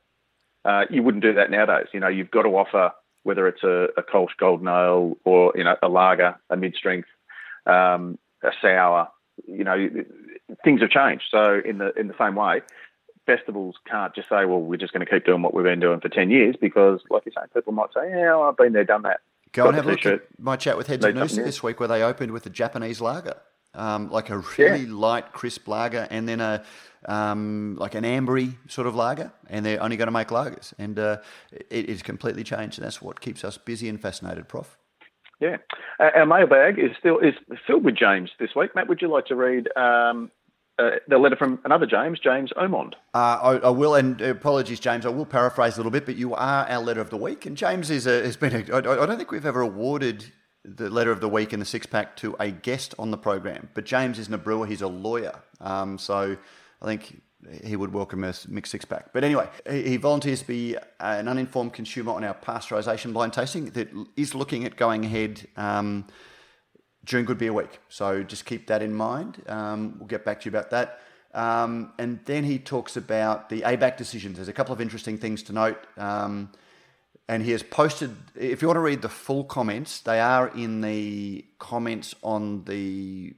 Uh, 0.64 0.84
you 0.90 1.02
wouldn't 1.02 1.24
do 1.24 1.34
that 1.34 1.50
nowadays. 1.50 1.86
You 1.92 2.00
know, 2.00 2.08
you've 2.08 2.30
got 2.30 2.42
to 2.42 2.50
offer 2.50 2.92
whether 3.22 3.46
it's 3.48 3.62
a, 3.62 3.88
a 3.96 4.02
Kolsch 4.02 4.36
Golden 4.38 4.68
Ale 4.68 5.16
or 5.24 5.52
you 5.54 5.64
know 5.64 5.76
a 5.82 5.88
lager, 5.88 6.36
a 6.48 6.56
mid 6.56 6.74
strength, 6.74 7.08
um, 7.66 8.18
a 8.42 8.50
sour. 8.60 9.08
You 9.46 9.64
know, 9.64 9.88
things 10.64 10.80
have 10.82 10.90
changed. 10.90 11.24
So 11.30 11.60
in 11.64 11.78
the 11.78 11.92
in 11.98 12.08
the 12.08 12.14
same 12.18 12.34
way, 12.34 12.60
festivals 13.26 13.76
can't 13.88 14.14
just 14.14 14.28
say, 14.28 14.44
well, 14.44 14.60
we're 14.60 14.76
just 14.76 14.92
going 14.92 15.04
to 15.04 15.10
keep 15.10 15.24
doing 15.24 15.42
what 15.42 15.54
we've 15.54 15.64
been 15.64 15.80
doing 15.80 16.00
for 16.00 16.08
ten 16.08 16.30
years 16.30 16.56
because, 16.60 17.00
like 17.10 17.24
you're 17.24 17.32
saying, 17.36 17.48
people 17.54 17.72
might 17.72 17.92
say, 17.94 18.08
yeah, 18.08 18.36
well, 18.36 18.42
I've 18.44 18.56
been 18.56 18.72
there, 18.72 18.84
done 18.84 19.02
that. 19.02 19.20
Go 19.52 19.66
and 19.66 19.76
have 19.76 19.86
a 19.86 19.90
look 19.90 20.06
at 20.06 20.22
my 20.38 20.56
chat 20.56 20.76
with 20.76 20.86
Heads 20.86 21.04
of 21.04 21.14
Noosa 21.14 21.44
this 21.44 21.62
week, 21.62 21.80
where 21.80 21.88
they 21.88 22.02
opened 22.02 22.32
with 22.32 22.46
a 22.46 22.50
Japanese 22.50 23.00
lager, 23.00 23.36
um, 23.74 24.10
like 24.10 24.30
a 24.30 24.38
really 24.58 24.80
yeah. 24.80 24.94
light, 24.94 25.32
crisp 25.32 25.68
lager, 25.68 26.06
and 26.10 26.28
then 26.28 26.40
a 26.40 26.62
um, 27.06 27.76
like 27.78 27.94
an 27.94 28.04
ambery 28.04 28.56
sort 28.68 28.86
of 28.86 28.94
lager, 28.94 29.32
and 29.48 29.64
they're 29.64 29.82
only 29.82 29.96
going 29.96 30.08
to 30.08 30.12
make 30.12 30.28
lagers, 30.28 30.74
and 30.78 30.98
uh, 30.98 31.18
it 31.52 31.88
is 31.88 32.02
completely 32.02 32.44
changed, 32.44 32.78
and 32.78 32.84
that's 32.84 33.00
what 33.00 33.20
keeps 33.20 33.44
us 33.44 33.56
busy 33.56 33.88
and 33.88 34.00
fascinated, 34.00 34.48
Prof. 34.48 34.76
Yeah, 35.40 35.56
uh, 35.98 36.10
our 36.14 36.26
mailbag 36.26 36.78
is 36.78 36.90
still 36.98 37.18
is 37.18 37.34
filled 37.66 37.84
with 37.84 37.96
James 37.96 38.30
this 38.38 38.50
week. 38.54 38.74
Matt, 38.74 38.88
would 38.88 39.00
you 39.00 39.08
like 39.08 39.26
to 39.26 39.36
read 39.36 39.68
um, 39.76 40.30
uh, 40.78 40.90
the 41.08 41.16
letter 41.16 41.36
from 41.36 41.58
another 41.64 41.86
James, 41.86 42.18
James 42.18 42.52
Omond? 42.58 42.92
Uh, 43.14 43.38
I, 43.42 43.56
I, 43.56 43.70
will, 43.70 43.94
and 43.94 44.20
apologies, 44.20 44.80
James. 44.80 45.06
I 45.06 45.08
will 45.08 45.24
paraphrase 45.24 45.74
a 45.74 45.76
little 45.78 45.90
bit, 45.90 46.04
but 46.04 46.16
you 46.16 46.34
are 46.34 46.68
our 46.68 46.82
letter 46.82 47.00
of 47.00 47.08
the 47.08 47.16
week, 47.16 47.46
and 47.46 47.56
James 47.56 47.90
is 47.90 48.06
a, 48.06 48.22
has 48.22 48.36
been. 48.36 48.54
A, 48.54 48.74
I, 48.74 48.78
I 48.78 49.06
don't 49.06 49.16
think 49.16 49.30
we've 49.30 49.46
ever 49.46 49.62
awarded 49.62 50.30
the 50.64 50.90
letter 50.90 51.10
of 51.10 51.20
the 51.20 51.28
week 51.28 51.52
in 51.52 51.60
the 51.60 51.66
six 51.66 51.86
pack 51.86 52.16
to 52.16 52.36
a 52.38 52.50
guest 52.50 52.94
on 52.98 53.10
the 53.10 53.16
program, 53.16 53.68
but 53.74 53.84
James 53.84 54.18
isn't 54.18 54.34
a 54.34 54.38
brewer; 54.38 54.66
he's 54.66 54.82
a 54.82 54.88
lawyer. 54.88 55.34
Um, 55.60 55.98
so 55.98 56.36
I 56.82 56.84
think 56.84 57.20
he 57.64 57.76
would 57.76 57.92
welcome 57.92 58.24
a 58.24 58.34
mixed 58.48 58.72
six 58.72 58.84
pack. 58.84 59.12
But 59.12 59.24
anyway, 59.24 59.48
he 59.70 59.96
volunteers 59.96 60.40
to 60.40 60.46
be 60.46 60.76
an 60.98 61.28
uninformed 61.28 61.72
consumer 61.72 62.12
on 62.12 62.24
our 62.24 62.34
pasteurisation 62.34 63.12
blind 63.12 63.32
tasting 63.32 63.70
that 63.70 63.88
is 64.16 64.34
looking 64.34 64.64
at 64.64 64.76
going 64.76 65.04
ahead 65.04 65.46
um, 65.56 66.06
during 67.04 67.24
Good 67.24 67.38
Beer 67.38 67.52
Week. 67.52 67.80
So 67.88 68.22
just 68.22 68.44
keep 68.44 68.66
that 68.66 68.82
in 68.82 68.94
mind. 68.94 69.42
Um, 69.46 69.96
we'll 69.98 70.08
get 70.08 70.24
back 70.24 70.40
to 70.40 70.50
you 70.50 70.56
about 70.56 70.70
that. 70.70 71.00
Um, 71.32 71.92
and 71.98 72.20
then 72.24 72.44
he 72.44 72.58
talks 72.58 72.96
about 72.96 73.48
the 73.48 73.62
ABAC 73.62 73.96
decisions. 73.96 74.36
There's 74.36 74.48
a 74.48 74.52
couple 74.52 74.72
of 74.72 74.80
interesting 74.80 75.16
things 75.16 75.42
to 75.44 75.52
note. 75.52 75.78
And 77.30 77.44
he 77.44 77.52
has 77.52 77.62
posted, 77.62 78.16
if 78.34 78.60
you 78.60 78.66
want 78.66 78.74
to 78.76 78.80
read 78.80 79.02
the 79.02 79.08
full 79.08 79.44
comments, 79.44 80.00
they 80.00 80.18
are 80.18 80.48
in 80.48 80.80
the 80.80 81.44
comments 81.60 82.12
on 82.24 82.64
the 82.64 83.34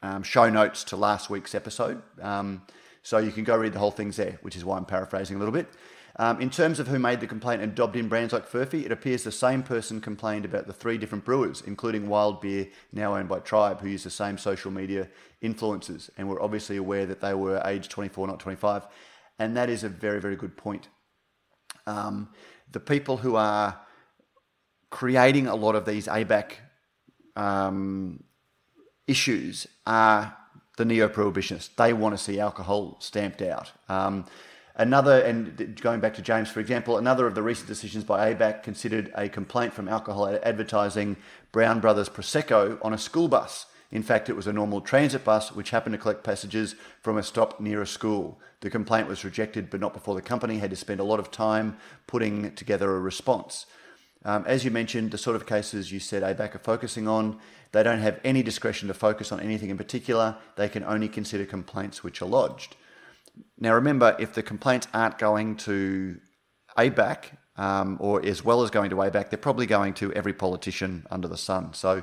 um, 0.00 0.22
show 0.22 0.48
notes 0.48 0.84
to 0.84 0.96
last 0.96 1.28
week's 1.28 1.54
episode. 1.54 2.00
Um, 2.22 2.62
so 3.02 3.18
you 3.18 3.30
can 3.30 3.44
go 3.44 3.58
read 3.58 3.74
the 3.74 3.78
whole 3.78 3.90
things 3.90 4.16
there, 4.16 4.38
which 4.40 4.56
is 4.56 4.64
why 4.64 4.78
I'm 4.78 4.86
paraphrasing 4.86 5.36
a 5.36 5.38
little 5.38 5.52
bit. 5.52 5.68
Um, 6.16 6.40
in 6.40 6.48
terms 6.48 6.80
of 6.80 6.88
who 6.88 6.98
made 6.98 7.20
the 7.20 7.26
complaint 7.26 7.60
and 7.60 7.74
dobbed 7.74 7.96
in 7.96 8.08
brands 8.08 8.32
like 8.32 8.48
Furphy, 8.48 8.86
it 8.86 8.90
appears 8.90 9.22
the 9.22 9.30
same 9.30 9.62
person 9.62 10.00
complained 10.00 10.46
about 10.46 10.66
the 10.66 10.72
three 10.72 10.96
different 10.96 11.26
brewers, 11.26 11.62
including 11.66 12.08
Wild 12.08 12.40
Beer, 12.40 12.68
now 12.90 13.16
owned 13.16 13.28
by 13.28 13.40
Tribe, 13.40 13.82
who 13.82 13.88
use 13.88 14.04
the 14.04 14.08
same 14.08 14.38
social 14.38 14.70
media 14.70 15.10
influencers 15.42 16.08
and 16.16 16.26
were 16.26 16.40
obviously 16.40 16.78
aware 16.78 17.04
that 17.04 17.20
they 17.20 17.34
were 17.34 17.60
age 17.66 17.90
24, 17.90 18.28
not 18.28 18.40
25. 18.40 18.86
And 19.38 19.54
that 19.58 19.68
is 19.68 19.84
a 19.84 19.90
very, 19.90 20.22
very 20.22 20.36
good 20.36 20.56
point. 20.56 20.88
Um, 21.86 22.30
the 22.74 22.80
people 22.80 23.16
who 23.16 23.36
are 23.36 23.80
creating 24.90 25.46
a 25.46 25.54
lot 25.54 25.74
of 25.74 25.86
these 25.86 26.06
ABAC 26.06 26.52
um, 27.36 28.22
issues 29.06 29.66
are 29.86 30.36
the 30.76 30.84
neo 30.84 31.08
prohibitionists. 31.08 31.74
They 31.76 31.92
want 31.92 32.16
to 32.16 32.22
see 32.22 32.38
alcohol 32.38 32.96
stamped 33.00 33.40
out. 33.40 33.72
Um, 33.88 34.26
Another, 34.76 35.20
and 35.20 35.80
going 35.80 36.00
back 36.00 36.14
to 36.14 36.22
James, 36.22 36.50
for 36.50 36.58
example, 36.58 36.98
another 36.98 37.28
of 37.28 37.36
the 37.36 37.42
recent 37.42 37.68
decisions 37.68 38.02
by 38.02 38.34
ABAC 38.34 38.64
considered 38.64 39.12
a 39.14 39.28
complaint 39.28 39.72
from 39.72 39.88
alcohol 39.88 40.36
advertising 40.42 41.16
Brown 41.52 41.78
Brothers 41.78 42.08
Prosecco 42.08 42.78
on 42.82 42.92
a 42.92 42.98
school 42.98 43.28
bus. 43.28 43.66
In 43.94 44.02
fact, 44.02 44.28
it 44.28 44.34
was 44.34 44.48
a 44.48 44.52
normal 44.52 44.80
transit 44.80 45.24
bus 45.24 45.52
which 45.52 45.70
happened 45.70 45.92
to 45.92 45.98
collect 45.98 46.24
passengers 46.24 46.74
from 47.00 47.16
a 47.16 47.22
stop 47.22 47.60
near 47.60 47.80
a 47.80 47.86
school. 47.86 48.40
The 48.60 48.68
complaint 48.68 49.06
was 49.06 49.24
rejected, 49.24 49.70
but 49.70 49.78
not 49.78 49.94
before 49.94 50.16
the 50.16 50.20
company 50.20 50.58
had 50.58 50.70
to 50.70 50.76
spend 50.76 50.98
a 50.98 51.04
lot 51.04 51.20
of 51.20 51.30
time 51.30 51.76
putting 52.08 52.52
together 52.56 52.96
a 52.96 52.98
response. 52.98 53.66
Um, 54.24 54.44
as 54.46 54.64
you 54.64 54.72
mentioned, 54.72 55.12
the 55.12 55.18
sort 55.18 55.36
of 55.36 55.46
cases 55.46 55.92
you 55.92 56.00
said 56.00 56.24
ABAC 56.24 56.56
are 56.56 56.58
focusing 56.58 57.06
on, 57.06 57.38
they 57.70 57.84
don't 57.84 58.00
have 58.00 58.18
any 58.24 58.42
discretion 58.42 58.88
to 58.88 58.94
focus 58.94 59.30
on 59.30 59.38
anything 59.38 59.70
in 59.70 59.76
particular. 59.76 60.36
They 60.56 60.68
can 60.68 60.82
only 60.82 61.08
consider 61.08 61.46
complaints 61.46 62.02
which 62.02 62.20
are 62.20 62.26
lodged. 62.26 62.74
Now, 63.60 63.74
remember, 63.74 64.16
if 64.18 64.34
the 64.34 64.42
complaints 64.42 64.88
aren't 64.92 65.18
going 65.18 65.56
to 65.58 66.18
ABAC, 66.76 67.36
um, 67.56 67.98
or 68.00 68.24
as 68.26 68.44
well 68.44 68.64
as 68.64 68.70
going 68.70 68.90
to 68.90 68.96
ABAC, 68.96 69.30
they're 69.30 69.38
probably 69.38 69.66
going 69.66 69.94
to 69.94 70.12
every 70.14 70.32
politician 70.32 71.06
under 71.12 71.28
the 71.28 71.36
sun. 71.36 71.74
So 71.74 72.02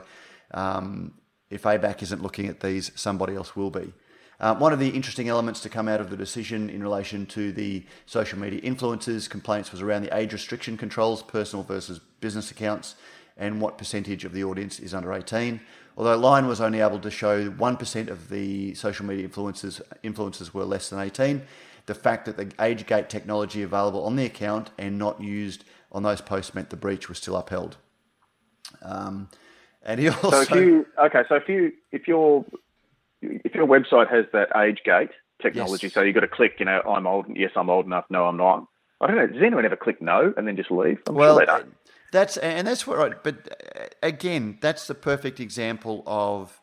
um, 0.54 1.16
if 1.52 1.64
ABAC 1.64 2.02
isn't 2.02 2.24
looking 2.24 2.48
at 2.48 2.62
these, 2.62 2.92
somebody 2.96 3.36
else 3.36 3.56
will 3.56 3.70
be. 3.70 3.94
Uh, 4.40 4.56
one 4.56 4.74
of 4.74 4.80
the 4.80 4.90
interesting 4.90 5.30
elements 5.30 5.60
to 5.60 5.70
come 5.70 5.88
out 5.88 6.02
of 6.02 6.10
the 6.10 6.18
decision 6.18 6.68
in 6.72 6.82
relation 6.82 7.28
to 7.28 7.52
the 7.52 7.86
social 8.08 8.40
media 8.40 8.60
influencers 8.62 9.30
complaints 9.30 9.72
was 9.72 9.82
around 9.82 10.02
the 10.02 10.18
age 10.18 10.34
restriction 10.34 10.76
controls, 10.78 11.22
personal 11.22 11.64
versus 11.64 12.00
business 12.22 12.50
accounts, 12.50 12.96
and 13.38 13.62
what 13.62 13.78
percentage 13.78 14.26
of 14.26 14.34
the 14.34 14.44
audience 14.44 14.80
is 14.80 14.96
under 14.96 15.14
18. 15.14 15.62
Although 15.96 16.18
Lion 16.18 16.48
was 16.48 16.60
only 16.60 16.80
able 16.80 17.00
to 17.00 17.12
show 17.12 17.52
1% 17.52 18.08
of 18.08 18.30
the 18.30 18.74
social 18.74 19.06
media 19.06 19.28
influencers, 19.28 19.80
influencers 20.04 20.54
were 20.54 20.66
less 20.66 20.90
than 20.90 21.00
18, 21.00 21.44
the 21.86 21.94
fact 21.94 22.26
that 22.26 22.38
the 22.38 22.52
age 22.60 22.88
gate 22.88 23.10
technology 23.10 23.62
available 23.62 24.04
on 24.06 24.16
the 24.16 24.26
account 24.26 24.72
and 24.80 24.98
not 24.98 25.22
used 25.22 25.66
on 25.92 26.02
those 26.02 26.22
posts 26.22 26.56
meant 26.56 26.72
the 26.72 26.76
breach 26.76 27.10
was 27.10 27.20
still 27.20 27.36
upheld. 27.36 27.78
Um, 28.82 29.30
and 29.84 30.00
he 30.00 30.10
also 30.10 30.30
so 30.32 30.42
if 30.42 30.50
you 30.52 30.86
okay, 31.06 31.24
so 31.28 31.36
if 31.36 31.48
you 31.48 31.72
if 31.92 32.08
your 32.08 32.46
if 33.22 33.54
your 33.54 33.68
website 33.68 34.10
has 34.10 34.26
that 34.34 34.50
age 34.56 34.82
gate 34.84 35.12
technology, 35.42 35.88
yes. 35.88 35.94
so 35.94 36.02
you've 36.02 36.16
got 36.16 36.22
to 36.22 36.28
click, 36.28 36.56
you 36.60 36.66
know, 36.66 36.82
I'm 36.82 37.08
old, 37.08 37.26
yes, 37.36 37.52
I'm 37.56 37.70
old 37.70 37.86
enough, 37.86 38.06
no, 38.10 38.26
I'm 38.26 38.38
not. 38.38 38.66
I 39.00 39.08
don't 39.08 39.16
know. 39.16 39.28
Does 39.28 39.42
anyone 39.42 39.66
ever 39.66 39.76
click 39.76 40.02
no 40.02 40.32
and 40.38 40.48
then 40.48 40.56
just 40.56 40.70
leave? 40.70 41.00
I'm 41.08 41.16
well, 41.16 41.40
sure 41.40 41.66
that's 42.12 42.38
and 42.38 42.68
that's 42.68 42.86
what. 42.86 42.98
Right, 42.98 43.24
but 43.24 43.58
uh, 43.76 43.86
again, 44.04 44.58
that's 44.62 44.88
the 44.88 44.96
perfect 44.96 45.40
example 45.40 46.04
of 46.06 46.60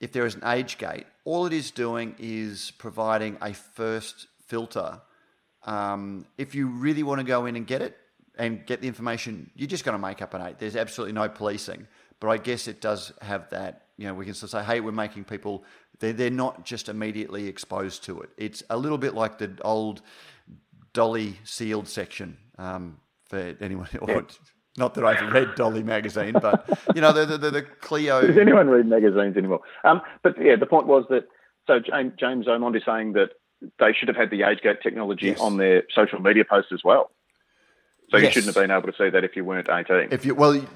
if 0.00 0.12
there 0.12 0.26
is 0.26 0.34
an 0.34 0.42
age 0.44 0.78
gate. 0.78 1.06
All 1.24 1.46
it 1.46 1.52
is 1.52 1.70
doing 1.70 2.14
is 2.18 2.72
providing 2.78 3.38
a 3.40 3.54
first 3.54 4.26
filter. 4.46 5.00
Um, 5.64 6.26
if 6.36 6.54
you 6.54 6.66
really 6.66 7.02
want 7.02 7.20
to 7.20 7.24
go 7.24 7.46
in 7.46 7.56
and 7.56 7.66
get 7.66 7.82
it 7.82 7.96
and 8.36 8.66
get 8.66 8.80
the 8.80 8.88
information, 8.88 9.50
you're 9.54 9.68
just 9.68 9.84
going 9.84 9.94
to 9.94 10.02
make 10.02 10.20
up 10.20 10.34
an 10.34 10.42
eight. 10.42 10.58
There's 10.58 10.76
absolutely 10.76 11.14
no 11.14 11.28
policing. 11.28 11.86
But 12.22 12.28
I 12.28 12.36
guess 12.36 12.68
it 12.68 12.80
does 12.80 13.12
have 13.20 13.50
that. 13.50 13.88
You 13.96 14.06
know, 14.06 14.14
we 14.14 14.24
can 14.24 14.32
say, 14.34 14.62
hey, 14.62 14.78
we're 14.78 14.92
making 14.92 15.24
people. 15.24 15.64
They're 15.98 16.12
they're 16.12 16.30
not 16.30 16.64
just 16.64 16.88
immediately 16.88 17.48
exposed 17.48 18.04
to 18.04 18.20
it. 18.20 18.30
It's 18.38 18.62
a 18.70 18.76
little 18.76 18.96
bit 18.96 19.12
like 19.12 19.38
the 19.38 19.50
old 19.62 20.02
Dolly 20.92 21.36
sealed 21.42 21.88
section 21.88 22.36
um, 22.58 23.00
for 23.24 23.56
anyone. 23.60 23.88
Yeah. 24.06 24.20
Not 24.78 24.94
that 24.94 25.04
I've 25.04 25.32
read 25.32 25.56
Dolly 25.56 25.82
magazine, 25.82 26.32
but 26.32 26.66
you 26.94 27.00
know 27.00 27.12
the 27.12 27.26
the, 27.36 27.50
the 27.50 27.62
Cleo. 27.62 28.24
Does 28.24 28.38
anyone 28.38 28.68
read 28.68 28.86
magazines 28.86 29.36
anymore? 29.36 29.60
Um, 29.82 30.00
but 30.22 30.36
yeah, 30.40 30.54
the 30.54 30.64
point 30.64 30.86
was 30.86 31.04
that 31.10 31.26
so 31.66 31.80
James, 31.80 32.12
James 32.18 32.46
Omond 32.46 32.76
is 32.76 32.84
saying 32.86 33.14
that 33.14 33.30
they 33.80 33.92
should 33.92 34.08
have 34.08 34.16
had 34.16 34.30
the 34.30 34.44
age 34.44 34.60
gate 34.62 34.80
technology 34.80 35.26
yes. 35.26 35.40
on 35.40 35.56
their 35.56 35.82
social 35.92 36.20
media 36.20 36.44
posts 36.48 36.70
as 36.72 36.82
well. 36.84 37.10
So 38.10 38.18
yes. 38.18 38.24
you 38.24 38.30
shouldn't 38.32 38.54
have 38.54 38.62
been 38.62 38.70
able 38.70 38.92
to 38.92 38.96
see 38.96 39.08
that 39.10 39.24
if 39.24 39.36
you 39.36 39.44
weren't 39.44 39.68
eighteen. 39.70 40.08
If 40.10 40.26
you 40.26 40.34
well, 40.34 40.54
you, 40.54 40.66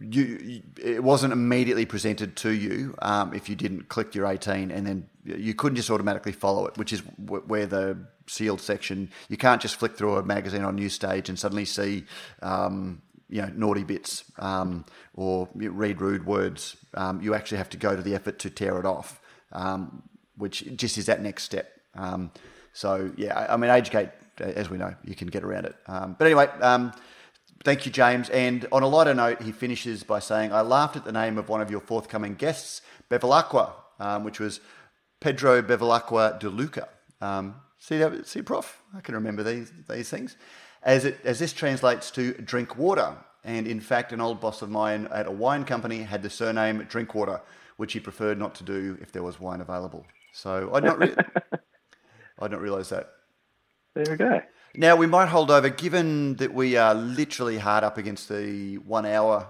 you 0.00 0.62
it 0.82 1.02
wasn't 1.02 1.32
immediately 1.32 1.84
presented 1.84 2.36
to 2.36 2.50
you 2.50 2.94
um, 3.02 3.34
if 3.34 3.48
you 3.48 3.56
didn't 3.56 3.88
click 3.88 4.14
your 4.14 4.26
eighteen, 4.26 4.70
and 4.70 4.86
then 4.86 5.08
you 5.24 5.54
couldn't 5.54 5.76
just 5.76 5.90
automatically 5.90 6.32
follow 6.32 6.66
it, 6.66 6.78
which 6.78 6.92
is 6.92 7.00
where 7.26 7.66
the 7.66 7.98
sealed 8.26 8.60
section. 8.60 9.10
You 9.28 9.36
can't 9.36 9.60
just 9.60 9.76
flick 9.76 9.96
through 9.96 10.16
a 10.16 10.22
magazine 10.22 10.62
on 10.62 10.76
news 10.76 10.94
stage 10.94 11.28
and 11.28 11.38
suddenly 11.38 11.64
see. 11.64 12.04
Um, 12.42 13.02
you 13.28 13.42
know 13.42 13.50
naughty 13.54 13.82
bits 13.82 14.24
um, 14.38 14.84
or 15.14 15.48
read 15.54 16.00
rude 16.00 16.26
words. 16.26 16.76
Um, 16.94 17.20
you 17.20 17.34
actually 17.34 17.58
have 17.58 17.70
to 17.70 17.76
go 17.76 17.96
to 17.96 18.02
the 18.02 18.14
effort 18.14 18.38
to 18.40 18.50
tear 18.50 18.78
it 18.78 18.86
off, 18.86 19.20
um, 19.52 20.02
which 20.36 20.76
just 20.76 20.98
is 20.98 21.06
that 21.06 21.22
next 21.22 21.42
step. 21.42 21.72
Um, 21.94 22.30
so 22.72 23.10
yeah, 23.16 23.46
I 23.48 23.56
mean, 23.56 23.70
AgeGate, 23.70 24.12
as 24.40 24.70
we 24.70 24.78
know, 24.78 24.94
you 25.04 25.14
can 25.14 25.28
get 25.28 25.44
around 25.44 25.66
it. 25.66 25.76
Um, 25.86 26.16
but 26.18 26.26
anyway. 26.26 26.46
Um, 26.60 26.92
thank 27.64 27.86
you, 27.86 27.92
James. 27.92 28.28
And 28.30 28.66
on 28.70 28.82
a 28.82 28.88
lighter 28.88 29.14
note, 29.14 29.42
he 29.42 29.52
finishes 29.52 30.02
by 30.02 30.18
saying, 30.20 30.52
I 30.52 30.60
laughed 30.60 30.96
at 30.96 31.04
the 31.04 31.12
name 31.12 31.38
of 31.38 31.48
one 31.48 31.60
of 31.60 31.70
your 31.70 31.80
forthcoming 31.80 32.34
guests, 32.34 32.82
Bevilacqua, 33.10 34.22
which 34.22 34.40
was 34.40 34.60
Pedro 35.20 35.62
Bevilacqua 35.62 36.38
de 36.38 36.48
Luca. 36.48 36.88
see 37.78 37.98
that? 37.98 38.26
See, 38.26 38.42
Prof? 38.42 38.82
I 38.94 39.00
can 39.00 39.14
remember 39.14 39.42
these 39.42 39.72
these 39.88 40.10
things 40.10 40.36
as, 40.86 41.04
it, 41.04 41.18
as 41.24 41.38
this 41.38 41.52
translates 41.52 42.10
to 42.12 42.32
drink 42.34 42.78
water. 42.78 43.16
And 43.44 43.66
in 43.66 43.80
fact, 43.80 44.12
an 44.12 44.20
old 44.20 44.40
boss 44.40 44.62
of 44.62 44.70
mine 44.70 45.08
at 45.12 45.26
a 45.26 45.30
wine 45.30 45.64
company 45.64 45.98
had 45.98 46.22
the 46.22 46.30
surname 46.30 46.84
Drinkwater, 46.88 47.42
which 47.76 47.92
he 47.92 48.00
preferred 48.00 48.38
not 48.38 48.54
to 48.56 48.64
do 48.64 48.96
if 49.00 49.12
there 49.12 49.22
was 49.22 49.38
wine 49.38 49.60
available. 49.60 50.06
So 50.32 50.70
I'd 50.72 50.84
not, 50.84 50.98
re- 50.98 51.14
I'd 52.40 52.50
not 52.50 52.60
realise 52.60 52.88
that. 52.88 53.12
There 53.96 54.04
we 54.10 54.16
go. 54.16 54.42
Now 54.76 54.94
we 54.94 55.06
might 55.06 55.28
hold 55.28 55.50
over, 55.50 55.70
given 55.70 56.36
that 56.36 56.52
we 56.52 56.76
are 56.76 56.94
literally 56.94 57.56
hard 57.56 57.82
up 57.82 57.96
against 57.96 58.28
the 58.28 58.76
one 58.76 59.06
hour. 59.06 59.48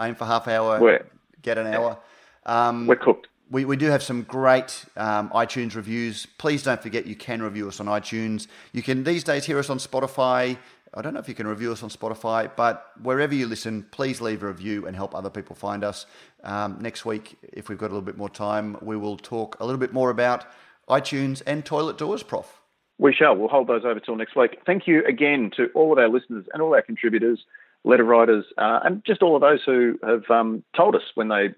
Aim 0.00 0.16
for 0.16 0.24
half 0.24 0.48
hour, 0.48 0.80
We're, 0.80 1.06
get 1.40 1.56
an 1.56 1.68
hour. 1.68 1.98
Um, 2.44 2.86
We're 2.88 2.96
cooked 2.96 3.28
we, 3.50 3.64
we 3.64 3.76
do 3.76 3.86
have 3.86 4.02
some 4.02 4.22
great 4.22 4.84
um, 4.96 5.28
iTunes 5.30 5.76
reviews. 5.76 6.26
Please 6.38 6.64
don't 6.64 6.82
forget 6.82 7.06
you 7.06 7.14
can 7.14 7.42
review 7.42 7.68
us 7.68 7.78
on 7.78 7.86
iTunes. 7.86 8.48
You 8.72 8.82
can 8.82 9.04
these 9.04 9.22
days 9.22 9.44
hear 9.44 9.60
us 9.60 9.70
on 9.70 9.78
Spotify. 9.78 10.56
I 10.92 11.02
don't 11.02 11.14
know 11.14 11.20
if 11.20 11.28
you 11.28 11.34
can 11.34 11.46
review 11.46 11.70
us 11.70 11.82
on 11.82 11.88
Spotify, 11.88 12.50
but 12.56 12.90
wherever 13.02 13.34
you 13.34 13.46
listen, 13.46 13.86
please 13.90 14.20
leave 14.20 14.42
a 14.42 14.48
review 14.48 14.86
and 14.86 14.96
help 14.96 15.14
other 15.14 15.30
people 15.30 15.54
find 15.54 15.84
us. 15.84 16.06
Um, 16.42 16.78
next 16.80 17.04
week, 17.04 17.36
if 17.52 17.68
we've 17.68 17.78
got 17.78 17.86
a 17.86 17.94
little 17.94 18.02
bit 18.02 18.16
more 18.16 18.28
time, 18.28 18.76
we 18.80 18.96
will 18.96 19.16
talk 19.16 19.56
a 19.60 19.64
little 19.64 19.78
bit 19.78 19.92
more 19.92 20.10
about 20.10 20.46
iTunes 20.88 21.42
and 21.46 21.64
toilet 21.64 21.98
doors, 21.98 22.22
Prof. 22.22 22.60
We 22.98 23.12
shall. 23.12 23.36
We'll 23.36 23.48
hold 23.48 23.66
those 23.66 23.84
over 23.84 23.98
till 24.00 24.16
next 24.16 24.36
week. 24.36 24.58
Thank 24.64 24.86
you 24.86 25.04
again 25.04 25.50
to 25.56 25.68
all 25.74 25.92
of 25.92 25.98
our 25.98 26.08
listeners 26.08 26.46
and 26.52 26.62
all 26.62 26.74
our 26.74 26.82
contributors, 26.82 27.44
letter 27.82 28.04
writers, 28.04 28.44
uh, 28.56 28.80
and 28.84 29.04
just 29.04 29.22
all 29.22 29.34
of 29.34 29.42
those 29.42 29.60
who 29.64 29.98
have 30.02 30.30
um, 30.30 30.62
told 30.76 30.94
us 30.94 31.02
when 31.14 31.28
they 31.28 31.48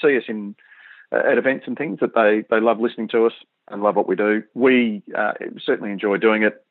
see 0.00 0.16
us 0.16 0.24
in 0.28 0.56
uh, 1.12 1.30
at 1.30 1.38
events 1.38 1.64
and 1.66 1.76
things 1.76 2.00
that 2.00 2.14
they 2.14 2.44
they 2.50 2.60
love 2.60 2.80
listening 2.80 3.08
to 3.08 3.26
us 3.26 3.32
and 3.68 3.82
love 3.82 3.96
what 3.96 4.08
we 4.08 4.16
do. 4.16 4.42
We 4.54 5.02
uh, 5.16 5.32
certainly 5.64 5.92
enjoy 5.92 6.16
doing 6.16 6.42
it. 6.42 6.64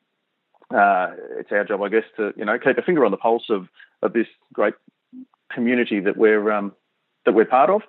Uh, 0.70 1.12
it's 1.38 1.52
our 1.52 1.64
job, 1.64 1.82
I 1.82 1.88
guess, 1.88 2.04
to 2.16 2.32
you 2.36 2.44
know 2.44 2.58
keep 2.58 2.76
a 2.76 2.82
finger 2.82 3.04
on 3.04 3.12
the 3.12 3.16
pulse 3.16 3.48
of 3.48 3.68
of 4.02 4.12
this 4.12 4.26
great 4.52 4.74
community 5.50 6.00
that 6.00 6.16
we're 6.16 6.50
um, 6.50 6.72
that 7.24 7.32
we're 7.32 7.44
part 7.44 7.70
of. 7.70 7.82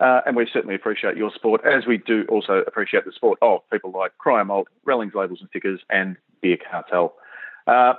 Uh, 0.00 0.22
and 0.26 0.34
we 0.34 0.48
certainly 0.50 0.74
appreciate 0.74 1.16
your 1.16 1.30
support, 1.30 1.60
as 1.66 1.86
we 1.86 1.98
do 1.98 2.24
also 2.30 2.64
appreciate 2.66 3.04
the 3.04 3.12
support 3.12 3.38
of 3.42 3.60
people 3.70 3.90
like 3.90 4.16
Cryer 4.16 4.44
Malt, 4.46 4.68
Rellings 4.86 5.12
Labels 5.14 5.40
and 5.40 5.50
Stickers, 5.50 5.80
and 5.90 6.16
Beer 6.40 6.56
Cartel. 6.56 7.14
Uh, 7.66 7.94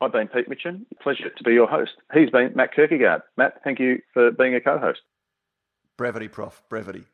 I've 0.00 0.10
been 0.10 0.26
Pete 0.26 0.48
Mitchin. 0.48 0.86
Pleasure 1.00 1.30
to 1.30 1.44
be 1.44 1.52
your 1.52 1.68
host. 1.68 1.92
He's 2.12 2.30
been 2.30 2.52
Matt 2.56 2.74
Kirkegaard. 2.74 3.22
Matt, 3.36 3.62
thank 3.62 3.78
you 3.78 4.00
for 4.12 4.32
being 4.32 4.56
a 4.56 4.60
co-host. 4.60 5.00
Brevity, 5.96 6.26
Prof. 6.26 6.60
Brevity 6.68 7.04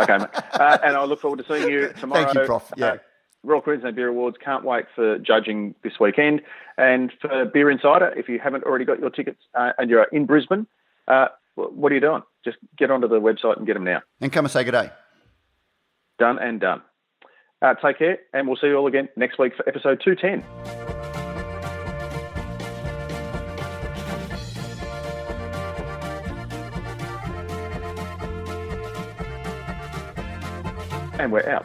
okay, 0.00 0.14
uh, 0.14 0.78
and 0.84 0.96
I 0.96 1.04
look 1.04 1.20
forward 1.20 1.38
to 1.38 1.44
seeing 1.46 1.70
you 1.70 1.92
tomorrow. 2.00 2.24
Thank 2.24 2.34
you, 2.36 2.44
Prof. 2.44 2.72
Yeah. 2.76 2.86
Uh, 2.86 2.96
Royal 3.44 3.60
Queensland 3.60 3.96
Beer 3.96 4.08
Awards. 4.08 4.36
Can't 4.42 4.64
wait 4.64 4.84
for 4.94 5.18
judging 5.18 5.74
this 5.82 5.94
weekend. 5.98 6.42
And 6.78 7.12
for 7.20 7.44
Beer 7.44 7.70
Insider, 7.70 8.12
if 8.16 8.28
you 8.28 8.38
haven't 8.38 8.62
already 8.64 8.84
got 8.84 9.00
your 9.00 9.10
tickets 9.10 9.40
uh, 9.54 9.72
and 9.78 9.90
you're 9.90 10.04
in 10.04 10.26
Brisbane, 10.26 10.66
uh, 11.08 11.26
what 11.54 11.92
are 11.92 11.94
you 11.94 12.00
doing? 12.00 12.22
Just 12.44 12.58
get 12.76 12.90
onto 12.90 13.08
the 13.08 13.20
website 13.20 13.56
and 13.56 13.66
get 13.66 13.74
them 13.74 13.84
now. 13.84 14.02
And 14.20 14.32
come 14.32 14.44
and 14.44 14.52
say 14.52 14.64
good 14.64 14.72
day. 14.72 14.90
Done 16.18 16.38
and 16.38 16.60
done. 16.60 16.82
Uh, 17.60 17.74
take 17.74 17.98
care, 17.98 18.18
and 18.32 18.48
we'll 18.48 18.56
see 18.56 18.66
you 18.66 18.76
all 18.76 18.86
again 18.86 19.08
next 19.16 19.38
week 19.38 19.54
for 19.56 19.68
episode 19.68 20.02
210. 20.04 20.42
and 31.22 31.30
we're 31.30 31.48
out. 31.48 31.64